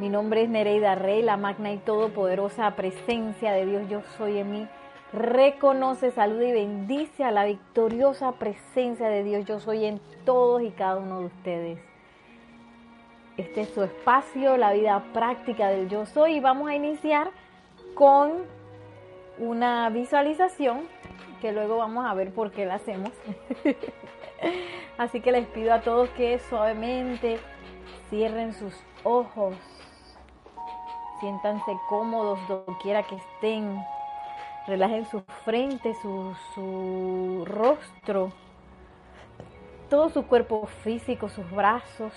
Mi 0.00 0.08
nombre 0.08 0.44
es 0.44 0.48
Nereida 0.48 0.94
Rey, 0.94 1.20
la 1.20 1.36
magna 1.36 1.72
y 1.72 1.76
todopoderosa 1.76 2.74
presencia 2.74 3.52
de 3.52 3.66
Dios 3.66 3.86
yo 3.90 4.00
soy 4.16 4.38
en 4.38 4.50
mí. 4.50 4.68
Reconoce, 5.12 6.10
saluda 6.10 6.46
y 6.46 6.52
bendice 6.52 7.22
a 7.22 7.30
la 7.30 7.44
victoriosa 7.44 8.32
presencia 8.32 9.10
de 9.10 9.22
Dios 9.24 9.44
yo 9.44 9.60
soy 9.60 9.84
en 9.84 10.00
todos 10.24 10.62
y 10.62 10.70
cada 10.70 10.96
uno 10.96 11.20
de 11.20 11.26
ustedes. 11.26 11.78
Este 13.36 13.60
es 13.60 13.68
su 13.74 13.82
espacio, 13.82 14.56
la 14.56 14.72
vida 14.72 15.04
práctica 15.12 15.68
del 15.68 15.90
yo 15.90 16.06
soy 16.06 16.36
y 16.36 16.40
vamos 16.40 16.70
a 16.70 16.74
iniciar 16.74 17.32
con 17.92 18.32
una 19.38 19.90
visualización 19.90 20.80
que 21.42 21.52
luego 21.52 21.76
vamos 21.76 22.06
a 22.06 22.14
ver 22.14 22.32
por 22.32 22.52
qué 22.52 22.64
la 22.64 22.76
hacemos. 22.76 23.12
Así 24.96 25.20
que 25.20 25.30
les 25.30 25.46
pido 25.48 25.74
a 25.74 25.82
todos 25.82 26.08
que 26.08 26.38
suavemente 26.38 27.38
cierren 28.08 28.54
sus 28.54 28.74
ojos, 29.04 29.54
siéntanse 31.20 31.78
cómodos 31.88 32.40
donde 32.48 32.76
quiera 32.82 33.02
que 33.02 33.16
estén, 33.16 33.84
relajen 34.66 35.04
su 35.06 35.20
frente, 35.44 35.94
su, 36.02 36.34
su 36.54 37.44
rostro, 37.46 38.32
todo 39.88 40.08
su 40.08 40.24
cuerpo 40.26 40.66
físico, 40.82 41.28
sus 41.28 41.48
brazos. 41.50 42.12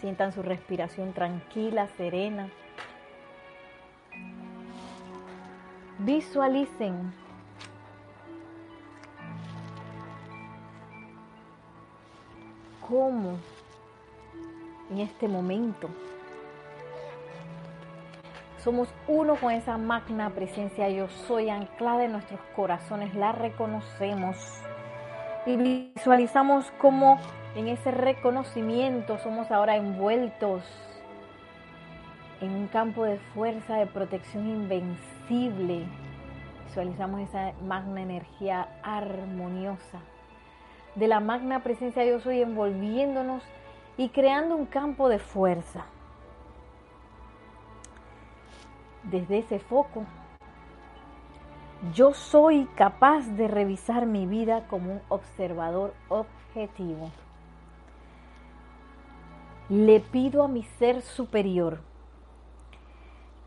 Sientan 0.00 0.32
su 0.32 0.42
respiración 0.42 1.12
tranquila, 1.12 1.86
serena. 1.96 2.48
Visualicen 5.98 7.12
cómo 12.88 13.36
en 14.90 15.00
este 15.00 15.28
momento 15.28 15.88
somos 18.62 18.88
uno 19.08 19.36
con 19.36 19.52
esa 19.52 19.78
magna 19.78 20.30
presencia 20.30 20.88
yo 20.88 21.08
soy 21.08 21.48
anclada 21.48 22.04
en 22.04 22.12
nuestros 22.12 22.40
corazones, 22.54 23.14
la 23.14 23.32
reconocemos 23.32 24.36
y 25.46 25.56
visualizamos 25.56 26.70
cómo 26.78 27.18
en 27.56 27.68
ese 27.68 27.90
reconocimiento 27.90 29.18
somos 29.18 29.50
ahora 29.50 29.76
envueltos 29.76 30.62
en 32.40 32.50
un 32.54 32.68
campo 32.68 33.04
de 33.04 33.18
fuerza, 33.34 33.76
de 33.76 33.86
protección 33.86 34.46
invencible. 34.46 35.84
Visualizamos 36.66 37.20
esa 37.20 37.52
magna 37.62 38.02
energía 38.02 38.68
armoniosa 38.82 40.00
de 40.94 41.08
la 41.08 41.20
magna 41.20 41.62
presencia 41.62 42.02
Dios 42.02 42.26
hoy 42.26 42.42
envolviéndonos 42.42 43.42
y 43.96 44.08
creando 44.10 44.56
un 44.56 44.66
campo 44.66 45.08
de 45.08 45.18
fuerza. 45.18 45.86
Desde 49.04 49.38
ese 49.38 49.58
foco, 49.58 50.04
yo 51.94 52.12
soy 52.12 52.66
capaz 52.74 53.26
de 53.36 53.48
revisar 53.48 54.06
mi 54.06 54.26
vida 54.26 54.66
como 54.68 54.92
un 54.92 55.00
observador 55.08 55.94
objetivo. 56.08 57.10
Le 59.68 60.00
pido 60.00 60.42
a 60.42 60.48
mi 60.48 60.62
ser 60.64 61.02
superior 61.02 61.80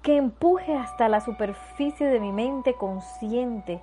que 0.02 0.18
empuje 0.18 0.76
hasta 0.76 1.08
la 1.08 1.22
superficie 1.22 2.08
de 2.08 2.20
mi 2.20 2.32
mente 2.32 2.74
consciente 2.74 3.82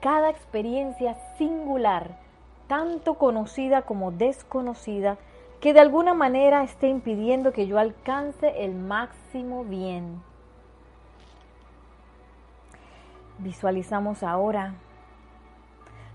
cada 0.00 0.30
experiencia 0.30 1.14
singular 1.36 2.24
tanto 2.66 3.14
conocida 3.14 3.82
como 3.82 4.10
desconocida, 4.10 5.18
que 5.60 5.72
de 5.72 5.80
alguna 5.80 6.14
manera 6.14 6.62
esté 6.62 6.88
impidiendo 6.88 7.52
que 7.52 7.66
yo 7.66 7.78
alcance 7.78 8.64
el 8.64 8.74
máximo 8.74 9.64
bien. 9.64 10.22
Visualizamos 13.38 14.22
ahora 14.22 14.74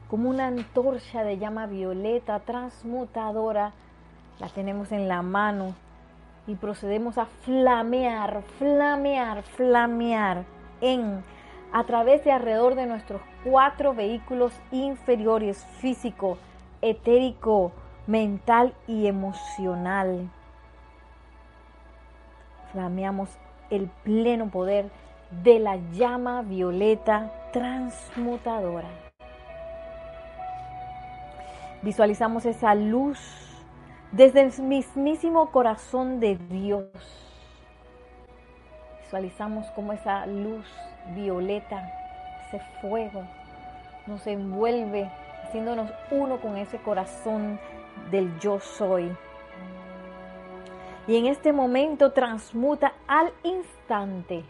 como 0.10 0.30
una 0.30 0.48
antorcha 0.48 1.24
de 1.24 1.38
llama 1.38 1.68
violeta 1.68 2.40
transmutadora, 2.40 3.74
la 4.40 4.48
tenemos 4.50 4.92
en 4.92 5.08
la 5.08 5.22
mano 5.22 5.76
y 6.48 6.56
procedemos 6.56 7.18
a 7.18 7.26
flamear, 7.26 8.42
flamear, 8.58 9.44
flamear 9.44 10.46
en 10.82 11.24
a 11.72 11.84
través 11.84 12.24
de 12.24 12.32
alrededor 12.32 12.74
de 12.74 12.88
nuestros 12.88 13.22
cuatro 13.44 13.94
vehículos 13.94 14.54
inferiores, 14.72 15.64
físico, 15.80 16.40
etérico, 16.82 17.72
mental 18.08 18.74
y 18.88 19.06
emocional. 19.06 20.32
Flameamos 22.72 23.30
el 23.70 23.90
pleno 24.04 24.50
poder 24.50 24.90
de 25.32 25.60
la 25.60 25.78
llama 25.94 26.42
violeta 26.42 27.32
transmutadora. 27.54 28.90
Visualizamos 31.82 32.46
esa 32.46 32.76
luz 32.76 33.20
desde 34.12 34.42
el 34.42 34.62
mismísimo 34.64 35.52
corazón 35.52 36.20
de 36.20 36.36
Dios. 36.36 36.86
Visualizamos 39.04 39.68
como 39.72 39.94
esa 39.94 40.26
luz 40.26 40.66
violeta, 41.16 41.90
ese 42.48 42.60
fuego, 42.82 43.24
nos 44.08 44.26
envuelve, 44.28 45.10
haciéndonos 45.44 45.92
uno 46.12 46.42
con 46.42 46.58
ese 46.58 46.78
corazón 46.80 47.60
del 48.12 48.38
yo 48.40 48.60
soy. 48.60 49.16
Y 51.08 51.18
en 51.18 51.28
este 51.28 51.54
momento 51.54 52.12
transmuta 52.12 52.94
al 53.08 53.32
instante 53.44 54.44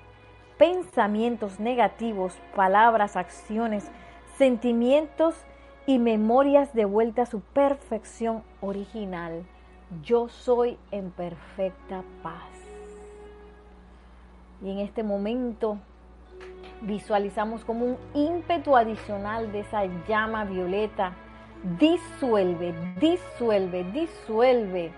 pensamientos 0.59 1.57
negativos, 1.59 2.37
palabras, 2.53 3.15
acciones, 3.15 3.89
sentimientos 4.37 5.33
y 5.87 5.99
memorias 5.99 6.73
de 6.73 6.83
vuelta 6.83 7.21
a 7.23 7.25
su 7.25 7.39
perfección 7.39 8.43
original. 8.59 9.45
Yo 10.03 10.27
soy 10.27 10.77
en 10.91 11.11
perfecta 11.11 12.03
paz. 12.21 12.43
Y 14.61 14.69
en 14.69 14.79
este 14.79 15.01
momento 15.01 15.77
visualizamos 16.81 17.63
como 17.63 17.85
un 17.85 17.97
ímpetu 18.13 18.75
adicional 18.75 19.53
de 19.53 19.61
esa 19.61 19.85
llama 20.09 20.43
violeta. 20.43 21.13
Disuelve, 21.79 22.73
disuelve, 22.99 23.85
disuelve. 23.85 24.91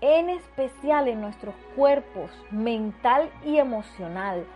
En 0.00 0.30
especial 0.30 1.08
en 1.08 1.20
nuestros 1.20 1.54
cuerpos, 1.76 2.30
mental 2.50 3.30
y 3.44 3.58
emocional, 3.58 4.46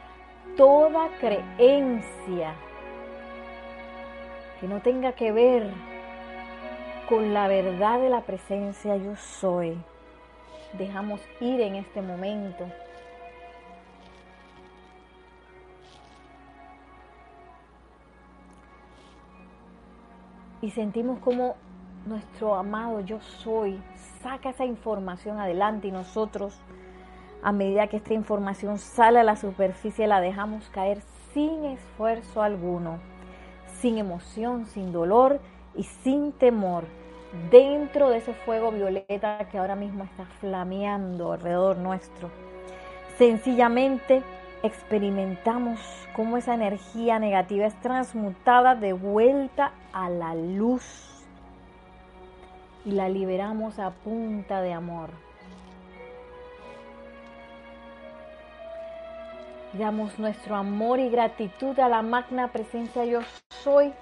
toda 0.57 1.09
creencia 1.21 2.55
que 4.59 4.67
no 4.67 4.81
tenga 4.81 5.13
que 5.13 5.33
ver 5.33 5.71
con 7.09 7.35
la 7.35 7.47
verdad 7.49 8.01
de 8.01 8.09
la 8.09 8.23
presencia 8.23 8.97
yo 8.97 9.17
soy. 9.17 9.77
Dejamos 10.73 11.21
ir 11.41 11.61
en 11.61 11.77
este 11.77 12.01
momento 12.01 12.67
y 20.63 20.71
sentimos 20.71 21.19
como 21.19 21.57
nuestro 22.07 22.55
amado 22.55 23.01
yo 23.01 23.21
soy 23.21 23.81
saca 24.23 24.51
esa 24.51 24.65
información 24.65 25.39
adelante 25.39 25.89
y 25.89 25.93
nosotros 25.93 26.59
a 27.43 27.53
medida 27.53 27.87
que 27.89 27.99
esta 27.99 28.15
información 28.15 28.79
sale 28.79 29.21
a 29.21 29.25
la 29.25 29.37
superficie 29.37 30.07
la 30.07 30.21
dejamos 30.21 30.69
caer 30.71 31.03
sin 31.33 31.65
esfuerzo 31.65 32.43
alguno, 32.43 32.99
sin 33.81 33.99
emoción, 33.99 34.67
sin 34.67 34.93
dolor 34.93 35.41
y 35.75 35.83
sin 35.83 36.33
temor 36.33 36.85
dentro 37.51 38.11
de 38.11 38.19
ese 38.19 38.33
fuego 38.33 38.71
violeta 38.71 39.47
que 39.51 39.59
ahora 39.59 39.75
mismo 39.75 40.05
está 40.05 40.25
flameando 40.41 41.33
alrededor 41.33 41.77
nuestro. 41.77 42.31
Sencillamente 43.19 44.23
experimentamos 44.63 45.81
cómo 46.17 46.39
esa 46.39 46.55
energía 46.55 47.19
negativa 47.19 47.67
es 47.67 47.79
transmutada 47.81 48.75
de 48.75 48.93
vuelta 48.93 49.73
a 49.93 50.09
la 50.09 50.35
luz 50.35 51.14
y 52.85 52.93
la 52.93 53.09
liberamos 53.09 53.79
a 53.79 53.91
punta 53.91 54.61
de 54.63 54.73
amor. 54.73 55.11
Damos 59.73 60.19
nuestro 60.19 60.55
amor 60.55 61.01
y 61.01 61.09
gratitud 61.09 61.79
a 61.81 61.89
la 61.89 62.03
magna 62.03 62.49
presencia 62.53 63.05
yo 63.05 63.21
soy 63.49 63.93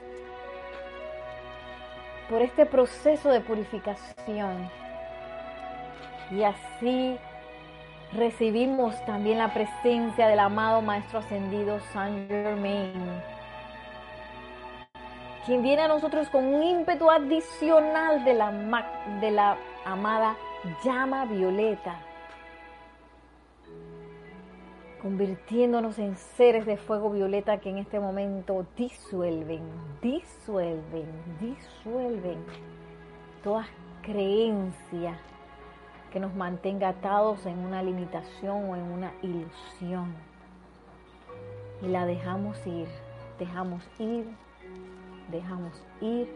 por 2.29 2.43
este 2.43 2.67
proceso 2.67 3.31
de 3.31 3.40
purificación. 3.40 4.70
Y 6.31 6.43
así 6.43 7.17
recibimos 8.12 9.02
también 9.06 9.38
la 9.38 9.52
presencia 9.52 10.29
del 10.29 10.40
amado 10.40 10.82
Maestro 10.82 11.20
Ascendido 11.20 11.81
Saint 11.93 12.29
Germain, 12.29 12.93
quien 15.44 15.62
viene 15.62 15.83
a 15.83 15.89
nosotros 15.89 16.29
con 16.29 16.44
un 16.44 16.62
ímpetu 16.62 17.11
adicional 17.11 18.25
de 18.25 18.35
la, 18.35 18.53
de 19.21 19.31
la 19.31 19.56
amada 19.85 20.37
llama 20.85 21.25
violeta, 21.27 22.00
convirtiéndonos 25.00 25.99
en 25.99 26.17
seres 26.17 26.65
de 26.65 26.77
fuego 26.77 27.11
violeta 27.11 27.59
que 27.59 27.71
en 27.71 27.79
este 27.79 27.99
momento 27.99 28.65
disuelven, 28.77 29.62
disuelven, 30.00 31.06
disuelven 31.41 32.44
todas 33.43 33.67
creencias 34.03 35.19
que 36.12 36.21
nos 36.21 36.35
mantenga 36.35 36.91
atados 36.91 37.47
en 37.47 37.59
una 37.59 37.83
limitación 37.83 38.71
o 38.71 38.77
en 38.77 38.83
una 38.83 39.12
ilusión. 39.23 40.15
Y 41.81 41.89
la 41.89 42.06
dejamos 42.06 42.65
ir, 42.67 42.87
dejamos 43.39 43.83
ir, 43.99 44.27
dejamos 45.31 45.73
ir, 46.01 46.29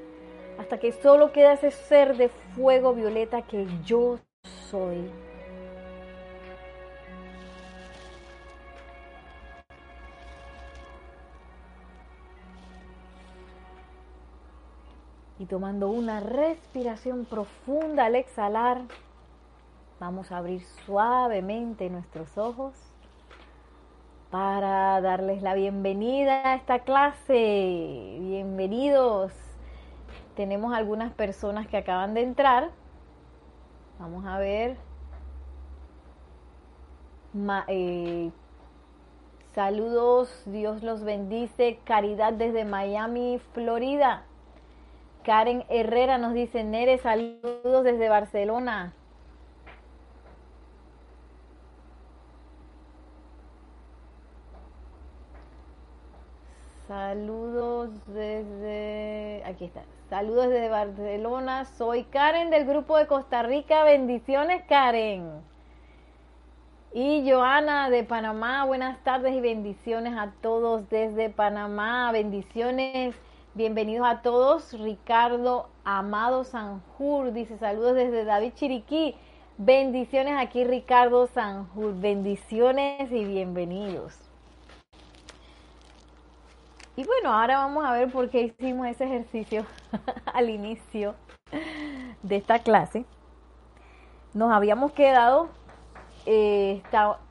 hasta 0.58 0.78
que 0.78 0.92
solo 0.92 1.32
queda 1.32 1.52
ese 1.52 1.70
ser 1.70 2.16
de 2.16 2.28
fuego 2.28 2.94
violeta 2.94 3.42
que 3.42 3.66
yo 3.84 4.18
soy. 4.70 5.10
Y 15.38 15.44
tomando 15.44 15.88
una 15.88 16.20
respiración 16.20 17.26
profunda 17.26 18.06
al 18.06 18.14
exhalar, 18.14 18.80
Vamos 19.98 20.30
a 20.30 20.38
abrir 20.38 20.62
suavemente 20.84 21.88
nuestros 21.88 22.36
ojos 22.36 22.74
para 24.36 25.00
darles 25.00 25.40
la 25.40 25.54
bienvenida 25.54 26.52
a 26.52 26.56
esta 26.56 26.80
clase. 26.80 28.18
Bienvenidos. 28.20 29.32
Tenemos 30.34 30.74
algunas 30.74 31.10
personas 31.10 31.66
que 31.68 31.78
acaban 31.78 32.12
de 32.12 32.20
entrar. 32.20 32.68
Vamos 33.98 34.26
a 34.26 34.38
ver. 34.38 34.76
Eh, 37.68 38.30
saludos, 39.54 40.42
Dios 40.44 40.82
los 40.82 41.02
bendice. 41.02 41.78
Caridad 41.84 42.34
desde 42.34 42.66
Miami, 42.66 43.40
Florida. 43.54 44.24
Karen 45.24 45.64
Herrera 45.70 46.18
nos 46.18 46.34
dice, 46.34 46.62
Nere, 46.62 46.98
saludos 46.98 47.84
desde 47.84 48.10
Barcelona. 48.10 48.92
Saludos 56.96 57.90
desde. 58.06 59.42
Aquí 59.44 59.66
está. 59.66 59.82
Saludos 60.08 60.48
desde 60.48 60.70
Barcelona. 60.70 61.66
Soy 61.66 62.04
Karen 62.04 62.48
del 62.48 62.64
grupo 62.64 62.96
de 62.96 63.06
Costa 63.06 63.42
Rica. 63.42 63.84
Bendiciones, 63.84 64.62
Karen. 64.66 65.42
Y 66.94 67.30
Joana 67.30 67.90
de 67.90 68.02
Panamá. 68.02 68.64
Buenas 68.64 68.98
tardes 69.04 69.34
y 69.34 69.42
bendiciones 69.42 70.14
a 70.16 70.32
todos 70.40 70.88
desde 70.88 71.28
Panamá. 71.28 72.10
Bendiciones. 72.12 73.14
Bienvenidos 73.52 74.06
a 74.08 74.22
todos. 74.22 74.72
Ricardo 74.72 75.68
Amado 75.84 76.44
Sanjur 76.44 77.34
dice 77.34 77.58
saludos 77.58 77.94
desde 77.94 78.24
David 78.24 78.54
Chiriquí. 78.54 79.14
Bendiciones 79.58 80.38
aquí, 80.38 80.64
Ricardo 80.64 81.26
Sanjur. 81.26 82.00
Bendiciones 82.00 83.12
y 83.12 83.22
bienvenidos. 83.26 84.25
Y 86.96 87.04
bueno, 87.04 87.30
ahora 87.30 87.58
vamos 87.58 87.84
a 87.84 87.92
ver 87.92 88.10
por 88.10 88.30
qué 88.30 88.40
hicimos 88.40 88.86
ese 88.86 89.04
ejercicio 89.04 89.66
al 90.32 90.48
inicio 90.48 91.14
de 92.22 92.36
esta 92.36 92.60
clase. 92.60 93.04
Nos 94.32 94.50
habíamos 94.50 94.92
quedado 94.92 95.50
eh, 96.24 96.82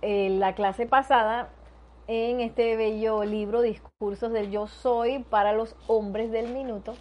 eh, 0.04 0.30
la 0.30 0.54
clase 0.54 0.86
pasada 0.86 1.50
en 2.06 2.42
este 2.42 2.76
bello 2.76 3.24
libro 3.24 3.62
Discursos 3.62 4.32
del 4.32 4.52
Yo 4.52 4.68
Soy 4.68 5.24
para 5.24 5.52
los 5.52 5.76
hombres 5.88 6.32
del 6.32 6.54
minuto 6.54 6.94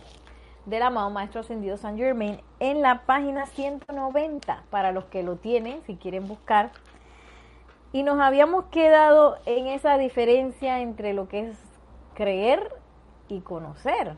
del 0.64 0.84
amado 0.84 1.10
Maestro 1.10 1.42
Ascendido 1.42 1.76
San 1.76 1.98
Germain 1.98 2.40
en 2.60 2.80
la 2.80 3.04
página 3.04 3.44
190 3.44 4.64
para 4.70 4.90
los 4.90 5.04
que 5.04 5.22
lo 5.22 5.36
tienen, 5.36 5.82
si 5.82 5.96
quieren 5.96 6.26
buscar. 6.26 6.70
Y 7.92 8.04
nos 8.04 8.18
habíamos 8.20 8.64
quedado 8.66 9.36
en 9.44 9.66
esa 9.66 9.98
diferencia 9.98 10.80
entre 10.80 11.12
lo 11.12 11.28
que 11.28 11.50
es 11.50 11.73
creer 12.14 12.72
y 13.28 13.40
conocer. 13.40 14.16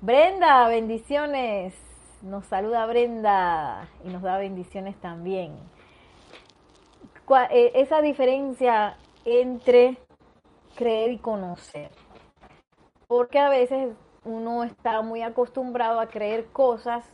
Brenda, 0.00 0.68
bendiciones. 0.68 1.74
Nos 2.22 2.46
saluda 2.46 2.86
Brenda 2.86 3.88
y 4.04 4.10
nos 4.10 4.22
da 4.22 4.38
bendiciones 4.38 4.96
también. 5.00 5.56
Eh, 7.50 7.72
esa 7.74 8.02
diferencia 8.02 8.96
entre 9.24 9.96
creer 10.76 11.12
y 11.12 11.18
conocer. 11.18 11.90
Porque 13.06 13.38
a 13.38 13.48
veces 13.48 13.94
uno 14.24 14.64
está 14.64 15.02
muy 15.02 15.22
acostumbrado 15.22 16.00
a 16.00 16.08
creer 16.08 16.46
cosas 16.46 17.04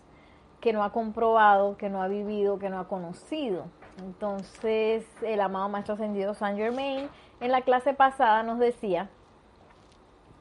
que 0.61 0.73
no 0.73 0.83
ha 0.83 0.93
comprobado, 0.93 1.77
que 1.77 1.89
no 1.89 2.03
ha 2.03 2.09
vivido, 2.09 2.59
que 2.59 2.69
no 2.69 2.81
ha 2.81 2.89
conocido. 2.89 3.67
Entonces, 3.99 5.07
el 5.23 5.41
amado 5.41 5.69
Maestro 5.69 5.95
Ascendido 5.95 6.35
Saint 6.35 6.59
Germain 6.59 7.09
en 7.41 7.53
la 7.53 7.63
clase 7.63 7.95
pasada 7.95 8.43
nos 8.43 8.59
decía 8.59 9.11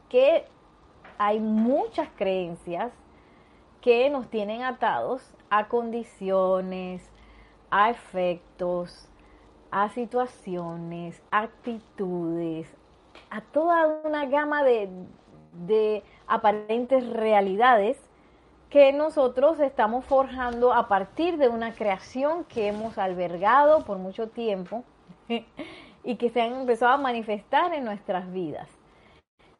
que 0.09 0.45
hay 1.17 1.39
muchas 1.39 2.09
creencias 2.15 2.93
que 3.81 4.09
nos 4.09 4.27
tienen 4.29 4.63
atados 4.63 5.33
a 5.49 5.67
condiciones, 5.67 7.09
a 7.69 7.89
efectos, 7.89 9.09
a 9.71 9.89
situaciones, 9.89 11.21
actitudes, 11.31 12.67
a 13.29 13.41
toda 13.41 13.87
una 14.03 14.25
gama 14.25 14.63
de, 14.63 14.89
de 15.65 16.03
aparentes 16.27 17.07
realidades 17.09 17.97
que 18.69 18.91
nosotros 18.91 19.59
estamos 19.59 20.05
forjando 20.05 20.73
a 20.73 20.87
partir 20.87 21.37
de 21.37 21.47
una 21.47 21.73
creación 21.73 22.43
que 22.45 22.67
hemos 22.67 22.97
albergado 22.97 23.85
por 23.85 23.97
mucho 23.97 24.27
tiempo 24.27 24.83
y 26.03 26.15
que 26.15 26.29
se 26.29 26.41
han 26.41 26.53
empezado 26.53 26.93
a 26.93 26.97
manifestar 26.97 27.73
en 27.73 27.85
nuestras 27.85 28.31
vidas 28.31 28.76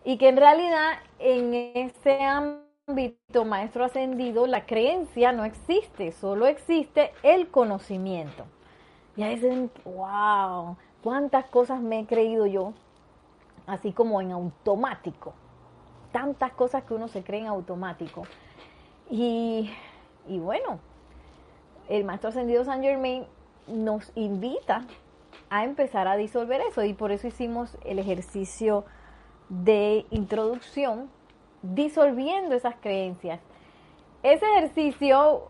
y 0.07 0.18
que 0.18 0.30
en 0.30 0.38
realidad 0.38 0.94
en 1.19 1.54
ese 1.54 2.24
ámbito 2.24 3.44
maestro 3.44 3.83
ascendido 3.83 4.48
la 4.48 4.65
creencia 4.65 5.33
no 5.33 5.44
existe, 5.44 6.13
solo 6.13 6.48
existe 6.48 7.12
el 7.24 7.50
conocimiento. 7.50 8.45
Y 9.17 9.24
ahí 9.24 9.36
dicen, 9.36 9.70
wow, 9.84 10.77
cuántas 11.03 11.43
cosas 11.48 11.82
me 11.82 12.00
he 12.00 12.05
creído 12.05 12.46
yo, 12.46 12.72
así 13.65 13.91
como 13.91 14.22
en 14.22 14.32
automático. 14.32 15.34
Tantas 16.13 16.53
cosas 16.53 16.86
que 16.86 16.93
uno 16.93 17.10
se 17.10 17.22
cree 17.22 17.41
en 17.41 17.48
automático. 17.48 18.24
Y, 19.10 19.70
y 20.25 20.39
bueno, 20.39 20.79
el 21.89 22.05
maestro 22.05 22.29
ascendido 22.29 22.63
San 22.63 22.82
Germain 22.82 23.25
nos 23.67 24.13
invita 24.15 24.86
a 25.50 25.65
empezar 25.65 26.08
a 26.08 26.15
disolver 26.15 26.62
eso 26.62 26.86
y 26.86 26.93
por 26.93 27.12
eso 27.12 27.27
hicimos 27.27 27.77
el 27.84 28.00
ejercicio 28.00 28.86
de 29.50 30.06
introducción 30.10 31.10
disolviendo 31.62 32.56
esas 32.56 32.75
creencias. 32.75 33.39
Ese 34.24 34.46
ejercicio 34.46 35.50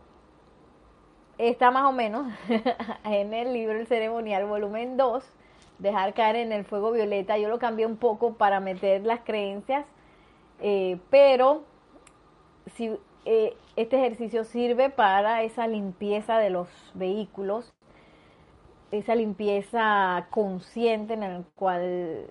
está 1.38 1.72
más 1.72 1.86
o 1.86 1.92
menos 1.92 2.32
en 3.06 3.34
el 3.34 3.54
libro 3.54 3.80
El 3.80 3.88
ceremonial 3.88 4.46
volumen 4.46 4.98
2, 4.98 5.24
dejar 5.80 6.14
caer 6.14 6.38
en 6.38 6.52
el 6.52 6.66
fuego 6.66 6.92
violeta. 6.92 7.38
Yo 7.38 7.50
lo 7.50 7.60
cambié 7.60 7.86
un 7.86 7.98
poco 7.98 8.34
para 8.34 8.60
meter 8.60 9.06
las 9.06 9.22
creencias, 9.22 9.86
eh, 10.60 11.00
pero 11.10 11.64
si, 12.76 12.98
eh, 13.26 13.56
este 13.76 13.98
ejercicio 13.98 14.44
sirve 14.44 14.90
para 14.90 15.44
esa 15.44 15.68
limpieza 15.68 16.38
de 16.40 16.50
los 16.50 16.68
vehículos, 16.94 17.74
esa 18.92 19.16
limpieza 19.16 20.28
consciente 20.30 21.14
en 21.14 21.24
el 21.24 21.44
cual 21.56 22.28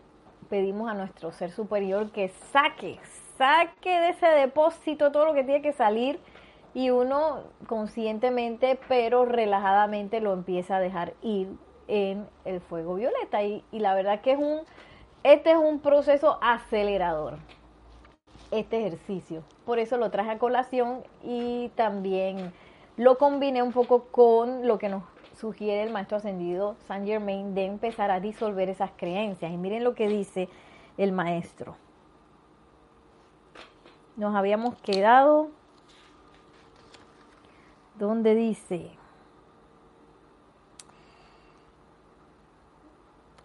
pedimos 0.49 0.91
a 0.91 0.95
nuestro 0.95 1.33
ser 1.33 1.51
superior 1.51 2.11
que 2.11 2.29
saque, 2.53 2.99
saque 3.37 3.91
de 3.91 4.09
ese 4.11 4.27
depósito 4.27 5.13
todo 5.13 5.27
lo 5.27 5.35
que 5.35 5.45
tiene 5.45 5.63
que 5.63 5.73
salir 5.73 6.19
y 6.75 6.91
uno 6.91 7.45
conscientemente 7.67 8.79
pero 8.89 9.25
relajadamente 9.25 10.21
lo 10.21 10.33
empieza 10.33 10.77
a 10.77 10.81
dejar 10.81 11.15
ir 11.23 11.49
en 11.89 12.27
el 12.45 12.61
fuego 12.61 12.95
violeta. 12.95 13.43
Y, 13.43 13.65
y 13.73 13.79
la 13.79 13.95
verdad 13.95 14.21
que 14.21 14.33
es 14.33 14.39
un 14.39 14.61
este 15.23 15.51
es 15.51 15.57
un 15.57 15.81
proceso 15.81 16.39
acelerador 16.41 17.39
este 18.51 18.79
ejercicio. 18.79 19.43
Por 19.65 19.79
eso 19.79 19.97
lo 19.97 20.11
traje 20.11 20.31
a 20.31 20.39
colación 20.39 21.03
y 21.23 21.71
también 21.75 22.53
lo 22.97 23.19
combiné 23.19 23.63
un 23.63 23.73
poco 23.73 24.05
con 24.05 24.67
lo 24.67 24.79
que 24.79 24.89
nos 24.89 25.03
sugiere 25.37 25.83
el 25.83 25.93
maestro 25.93 26.17
ascendido 26.17 26.77
Saint 26.87 27.07
Germain 27.07 27.55
de 27.55 27.67
empezar 27.67 28.11
a 28.11 28.21
disolver 28.21 28.69
esas 28.69 28.91
creencias. 28.97 29.53
Y 29.53 29.57
miren 29.57 29.85
lo 29.85 29.95
que 29.95 30.09
dice 30.09 30.49
el 30.97 31.13
maestro. 31.13 31.77
Nos 34.17 34.35
habíamos 34.35 34.77
quedado 34.77 35.51
donde 37.99 38.35
dice, 38.35 38.91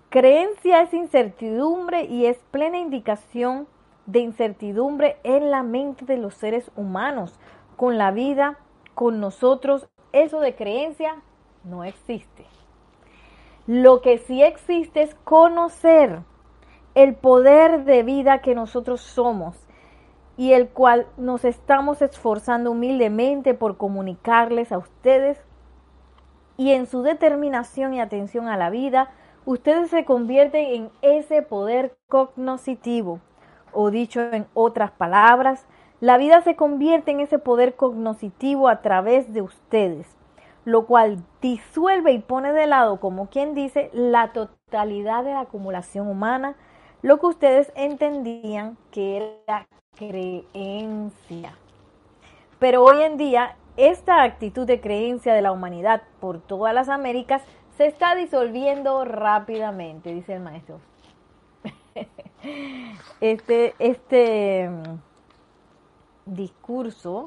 creencia 0.09 0.81
es 0.81 0.93
incertidumbre 0.93 2.05
y 2.05 2.25
es 2.25 2.37
plena 2.51 2.77
indicación 2.77 3.67
de 4.05 4.19
incertidumbre 4.19 5.17
en 5.23 5.51
la 5.51 5.63
mente 5.63 6.05
de 6.05 6.17
los 6.17 6.33
seres 6.35 6.71
humanos, 6.75 7.37
con 7.75 7.97
la 7.97 8.11
vida, 8.11 8.57
con 8.93 9.19
nosotros. 9.19 9.87
Eso 10.11 10.39
de 10.39 10.55
creencia 10.55 11.21
no 11.63 11.83
existe. 11.83 12.45
Lo 13.67 14.01
que 14.01 14.17
sí 14.17 14.41
existe 14.41 15.03
es 15.03 15.15
conocer 15.23 16.21
el 16.95 17.15
poder 17.15 17.85
de 17.85 18.03
vida 18.03 18.39
que 18.39 18.55
nosotros 18.55 19.01
somos 19.01 19.57
y 20.37 20.53
el 20.53 20.69
cual 20.69 21.07
nos 21.17 21.45
estamos 21.45 22.01
esforzando 22.01 22.71
humildemente 22.71 23.53
por 23.53 23.77
comunicarles 23.77 24.71
a 24.71 24.77
ustedes 24.77 25.39
y 26.57 26.73
en 26.73 26.85
su 26.85 27.01
determinación 27.01 27.93
y 27.93 28.01
atención 28.01 28.47
a 28.47 28.57
la 28.57 28.69
vida, 28.69 29.09
ustedes 29.45 29.89
se 29.89 30.05
convierten 30.05 30.65
en 30.65 30.89
ese 31.01 31.41
poder 31.41 31.97
cognoscitivo. 32.07 33.19
O 33.73 33.89
dicho 33.89 34.21
en 34.21 34.45
otras 34.53 34.91
palabras, 34.91 35.65
la 36.01 36.17
vida 36.17 36.41
se 36.41 36.55
convierte 36.55 37.11
en 37.11 37.19
ese 37.19 37.39
poder 37.39 37.75
cognoscitivo 37.75 38.67
a 38.67 38.81
través 38.81 39.33
de 39.33 39.41
ustedes, 39.41 40.07
lo 40.65 40.85
cual 40.85 41.23
disuelve 41.41 42.11
y 42.11 42.19
pone 42.19 42.53
de 42.53 42.67
lado, 42.67 42.99
como 42.99 43.29
quien 43.29 43.55
dice, 43.55 43.89
la 43.93 44.31
totalidad 44.31 45.23
de 45.23 45.31
la 45.31 45.41
acumulación 45.41 46.07
humana, 46.07 46.55
lo 47.01 47.19
que 47.19 47.27
ustedes 47.27 47.71
entendían 47.75 48.77
que 48.91 49.41
era 49.45 49.67
creencia. 49.95 51.57
Pero 52.59 52.83
hoy 52.83 53.01
en 53.01 53.17
día, 53.17 53.55
esta 53.77 54.21
actitud 54.21 54.67
de 54.67 54.81
creencia 54.81 55.33
de 55.33 55.41
la 55.41 55.51
humanidad 55.51 56.03
por 56.19 56.39
todas 56.39 56.73
las 56.73 56.89
Américas 56.89 57.41
se 57.77 57.87
está 57.87 58.13
disolviendo 58.15 59.03
rápidamente, 59.05 60.13
dice 60.13 60.33
el 60.33 60.41
maestro. 60.41 60.79
Este, 63.19 63.75
este 63.77 64.67
mm, 64.67 64.95
discurso 66.25 67.25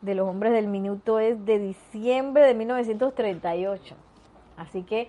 de 0.00 0.14
los 0.14 0.28
hombres 0.28 0.52
del 0.52 0.68
minuto 0.68 1.18
es 1.18 1.44
de 1.44 1.58
diciembre 1.58 2.44
de 2.44 2.54
1938. 2.54 3.94
Así 4.56 4.82
que 4.82 5.08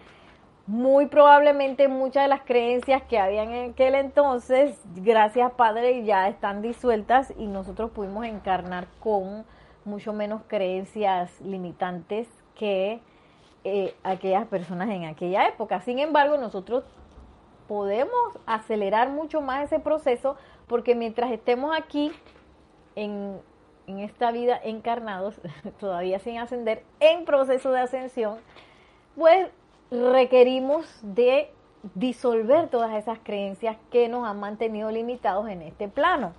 muy 0.68 1.08
probablemente 1.08 1.88
muchas 1.88 2.24
de 2.24 2.30
las 2.30 2.42
creencias 2.42 3.02
que 3.04 3.18
habían 3.18 3.52
en 3.52 3.72
aquel 3.72 3.96
entonces, 3.96 4.80
gracias 4.96 5.52
Padre, 5.54 6.04
ya 6.04 6.28
están 6.28 6.62
disueltas 6.62 7.34
y 7.38 7.48
nosotros 7.48 7.90
pudimos 7.92 8.26
encarnar 8.26 8.88
con 9.00 9.46
mucho 9.86 10.14
menos 10.14 10.44
creencias 10.48 11.42
limitantes 11.42 12.28
que 12.56 13.00
eh, 13.64 13.96
aquellas 14.04 14.46
personas 14.48 14.90
en 14.90 15.06
aquella 15.06 15.48
época. 15.48 15.82
Sin 15.82 16.00
embargo, 16.00 16.38
nosotros 16.38 16.84
podemos 17.68 18.18
acelerar 18.46 19.10
mucho 19.10 19.42
más 19.42 19.64
ese 19.64 19.80
proceso 19.80 20.38
porque 20.68 20.96
mientras 20.96 21.32
estemos 21.32 21.76
aquí 21.76 22.12
en, 22.96 23.40
en 23.90 24.00
esta 24.00 24.32
vida 24.32 24.60
encarnados, 24.64 25.42
todavía 25.80 26.20
sin 26.20 26.38
ascender, 26.38 26.84
en 27.00 27.26
proceso 27.26 27.72
de 27.72 27.82
ascensión, 27.82 28.38
pues 29.16 29.50
requerimos 29.90 30.86
de 31.02 31.52
disolver 31.96 32.68
todas 32.70 32.94
esas 32.96 33.20
creencias 33.24 33.78
que 33.92 34.08
nos 34.08 34.28
han 34.28 34.40
mantenido 34.40 34.92
limitados 34.92 35.50
en 35.50 35.64
este 35.64 35.88
plano. 35.88 36.34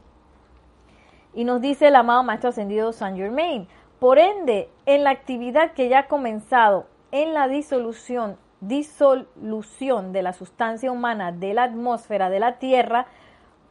Y 1.34 1.44
nos 1.44 1.60
dice 1.60 1.88
el 1.88 1.96
amado 1.96 2.22
Maestro 2.22 2.50
Ascendido 2.50 2.92
Saint 2.92 3.16
Germain, 3.16 3.66
por 3.98 4.18
ende, 4.18 4.70
en 4.86 5.04
la 5.04 5.10
actividad 5.10 5.72
que 5.72 5.88
ya 5.88 6.00
ha 6.00 6.08
comenzado 6.08 6.86
en 7.10 7.34
la 7.34 7.48
disolución, 7.48 8.36
disolución 8.60 10.12
de 10.12 10.22
la 10.22 10.32
sustancia 10.32 10.92
humana 10.92 11.32
de 11.32 11.54
la 11.54 11.64
atmósfera 11.64 12.30
de 12.30 12.40
la 12.40 12.58
Tierra, 12.58 13.06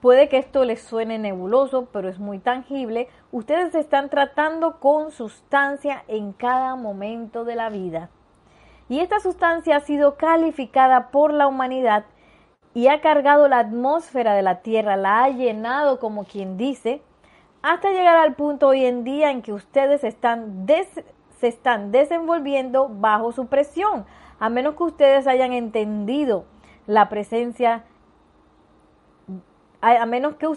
puede 0.01 0.29
que 0.29 0.37
esto 0.37 0.65
les 0.65 0.81
suene 0.81 1.17
nebuloso, 1.19 1.87
pero 1.91 2.09
es 2.09 2.19
muy 2.19 2.39
tangible, 2.39 3.07
ustedes 3.31 3.75
están 3.75 4.09
tratando 4.09 4.79
con 4.79 5.11
sustancia 5.11 6.03
en 6.07 6.33
cada 6.33 6.75
momento 6.75 7.45
de 7.45 7.55
la 7.55 7.69
vida. 7.69 8.09
Y 8.87 8.99
esta 8.99 9.19
sustancia 9.19 9.77
ha 9.77 9.81
sido 9.81 10.15
calificada 10.15 11.11
por 11.11 11.31
la 11.31 11.47
humanidad 11.47 12.05
y 12.73 12.87
ha 12.87 13.01
cargado 13.01 13.47
la 13.47 13.59
atmósfera 13.59 14.33
de 14.33 14.41
la 14.41 14.61
Tierra, 14.61 14.95
la 14.95 15.23
ha 15.23 15.29
llenado 15.29 15.99
como 15.99 16.25
quien 16.25 16.57
dice, 16.57 17.01
hasta 17.61 17.91
llegar 17.91 18.17
al 18.17 18.35
punto 18.35 18.69
hoy 18.69 18.85
en 18.85 19.03
día 19.03 19.31
en 19.31 19.41
que 19.41 19.53
ustedes 19.53 20.03
están 20.03 20.65
se 21.39 21.47
están 21.47 21.91
desenvolviendo 21.91 22.89
bajo 22.89 23.31
su 23.31 23.47
presión, 23.47 24.05
a 24.39 24.49
menos 24.49 24.75
que 24.75 24.83
ustedes 24.83 25.27
hayan 25.27 25.53
entendido 25.53 26.45
la 26.85 27.07
presencia, 27.07 27.85
a, 29.81 30.05
menos 30.05 30.35
que, 30.35 30.47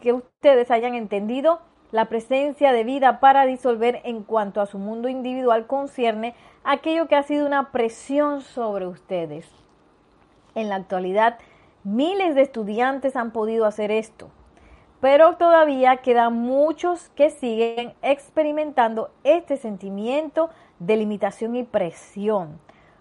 que 0.00 0.12
ustedes 0.12 0.70
hayan 0.70 0.94
entendido 0.94 1.60
la 1.90 2.06
presencia 2.06 2.72
de 2.72 2.84
vida 2.84 3.20
para 3.20 3.46
disolver 3.46 4.00
en 4.04 4.22
cuanto 4.22 4.60
a 4.60 4.66
su 4.66 4.78
mundo 4.78 5.08
individual 5.08 5.66
concierne 5.66 6.34
aquello 6.64 7.08
que 7.08 7.16
ha 7.16 7.22
sido 7.22 7.46
una 7.46 7.70
presión 7.72 8.42
sobre 8.42 8.86
ustedes. 8.86 9.46
En 10.54 10.68
la 10.68 10.76
actualidad, 10.76 11.38
miles 11.84 12.34
de 12.34 12.42
estudiantes 12.42 13.16
han 13.16 13.30
podido 13.30 13.64
hacer 13.64 13.90
esto, 13.90 14.28
pero 15.00 15.36
todavía 15.36 15.98
quedan 15.98 16.34
muchos 16.34 17.08
que 17.10 17.30
siguen 17.30 17.94
experimentando 18.02 19.10
este 19.24 19.56
sentimiento 19.56 20.50
de 20.78 20.96
limitación 20.96 21.56
y 21.56 21.62
presión. 21.62 22.58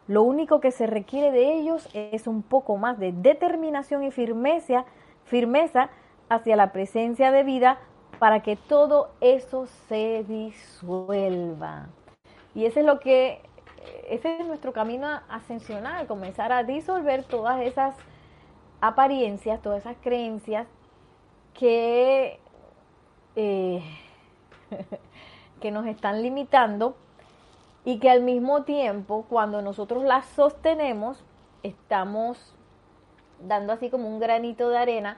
Lo 0.08 0.24
único 0.24 0.62
que 0.62 0.72
se 0.72 0.88
requiere 0.88 1.32
de 1.32 1.54
ellos 1.54 1.90
es 1.94 2.28
un 2.28 2.42
poco 2.42 2.78
más 2.78 2.98
de 2.98 3.12
determinación 3.12 4.04
y 4.04 4.12
firmeza, 4.12 4.86
firmeza 5.26 5.90
hacia 6.30 6.56
la 6.56 6.72
presencia 6.72 7.32
de 7.32 7.44
vida 7.44 7.80
para 8.20 8.42
que 8.42 8.56
todo 8.56 9.12
eso 9.22 9.68
se 9.88 10.24
disuelva. 10.28 11.88
Y 12.56 12.66
ese 12.66 12.80
es 12.80 12.86
lo 12.86 13.00
que, 13.00 13.42
ese 14.10 14.38
es 14.40 14.48
nuestro 14.48 14.74
camino 14.74 15.08
ascensional, 15.30 16.08
comenzar 16.08 16.52
a 16.52 16.64
disolver 16.64 17.24
todas 17.24 17.62
esas 17.62 17.96
apariencias, 18.82 19.62
todas 19.62 19.82
esas 19.82 19.98
creencias 20.02 20.68
que, 21.54 22.40
eh, 23.36 23.84
que 25.62 25.72
nos 25.72 25.86
están 25.86 26.22
limitando 26.22 26.96
y 27.86 28.00
que 28.00 28.10
al 28.10 28.22
mismo 28.22 28.64
tiempo, 28.64 29.26
cuando 29.30 29.62
nosotros 29.62 30.04
las 30.04 30.26
sostenemos, 30.26 31.24
estamos 31.64 32.54
dando 33.40 33.74
así 33.74 33.90
como 33.90 34.08
un 34.08 34.20
granito 34.20 34.70
de 34.70 34.78
arena 34.78 35.18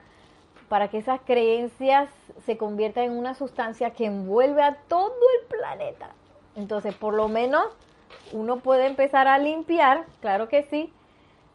para 0.70 0.86
que 0.86 0.98
esas 0.98 1.20
creencias 1.22 2.08
se 2.46 2.56
conviertan 2.56 3.02
en 3.06 3.18
una 3.18 3.34
sustancia 3.34 3.90
que 3.90 4.06
envuelve 4.06 4.62
a 4.62 4.76
todo 4.86 5.16
el 5.40 5.48
planeta. 5.48 6.10
Entonces, 6.54 6.94
por 6.94 7.12
lo 7.12 7.26
menos 7.26 7.64
uno 8.32 8.60
puede 8.60 8.86
empezar 8.86 9.26
a 9.26 9.36
limpiar, 9.38 10.06
claro 10.20 10.48
que 10.48 10.62
sí, 10.62 10.92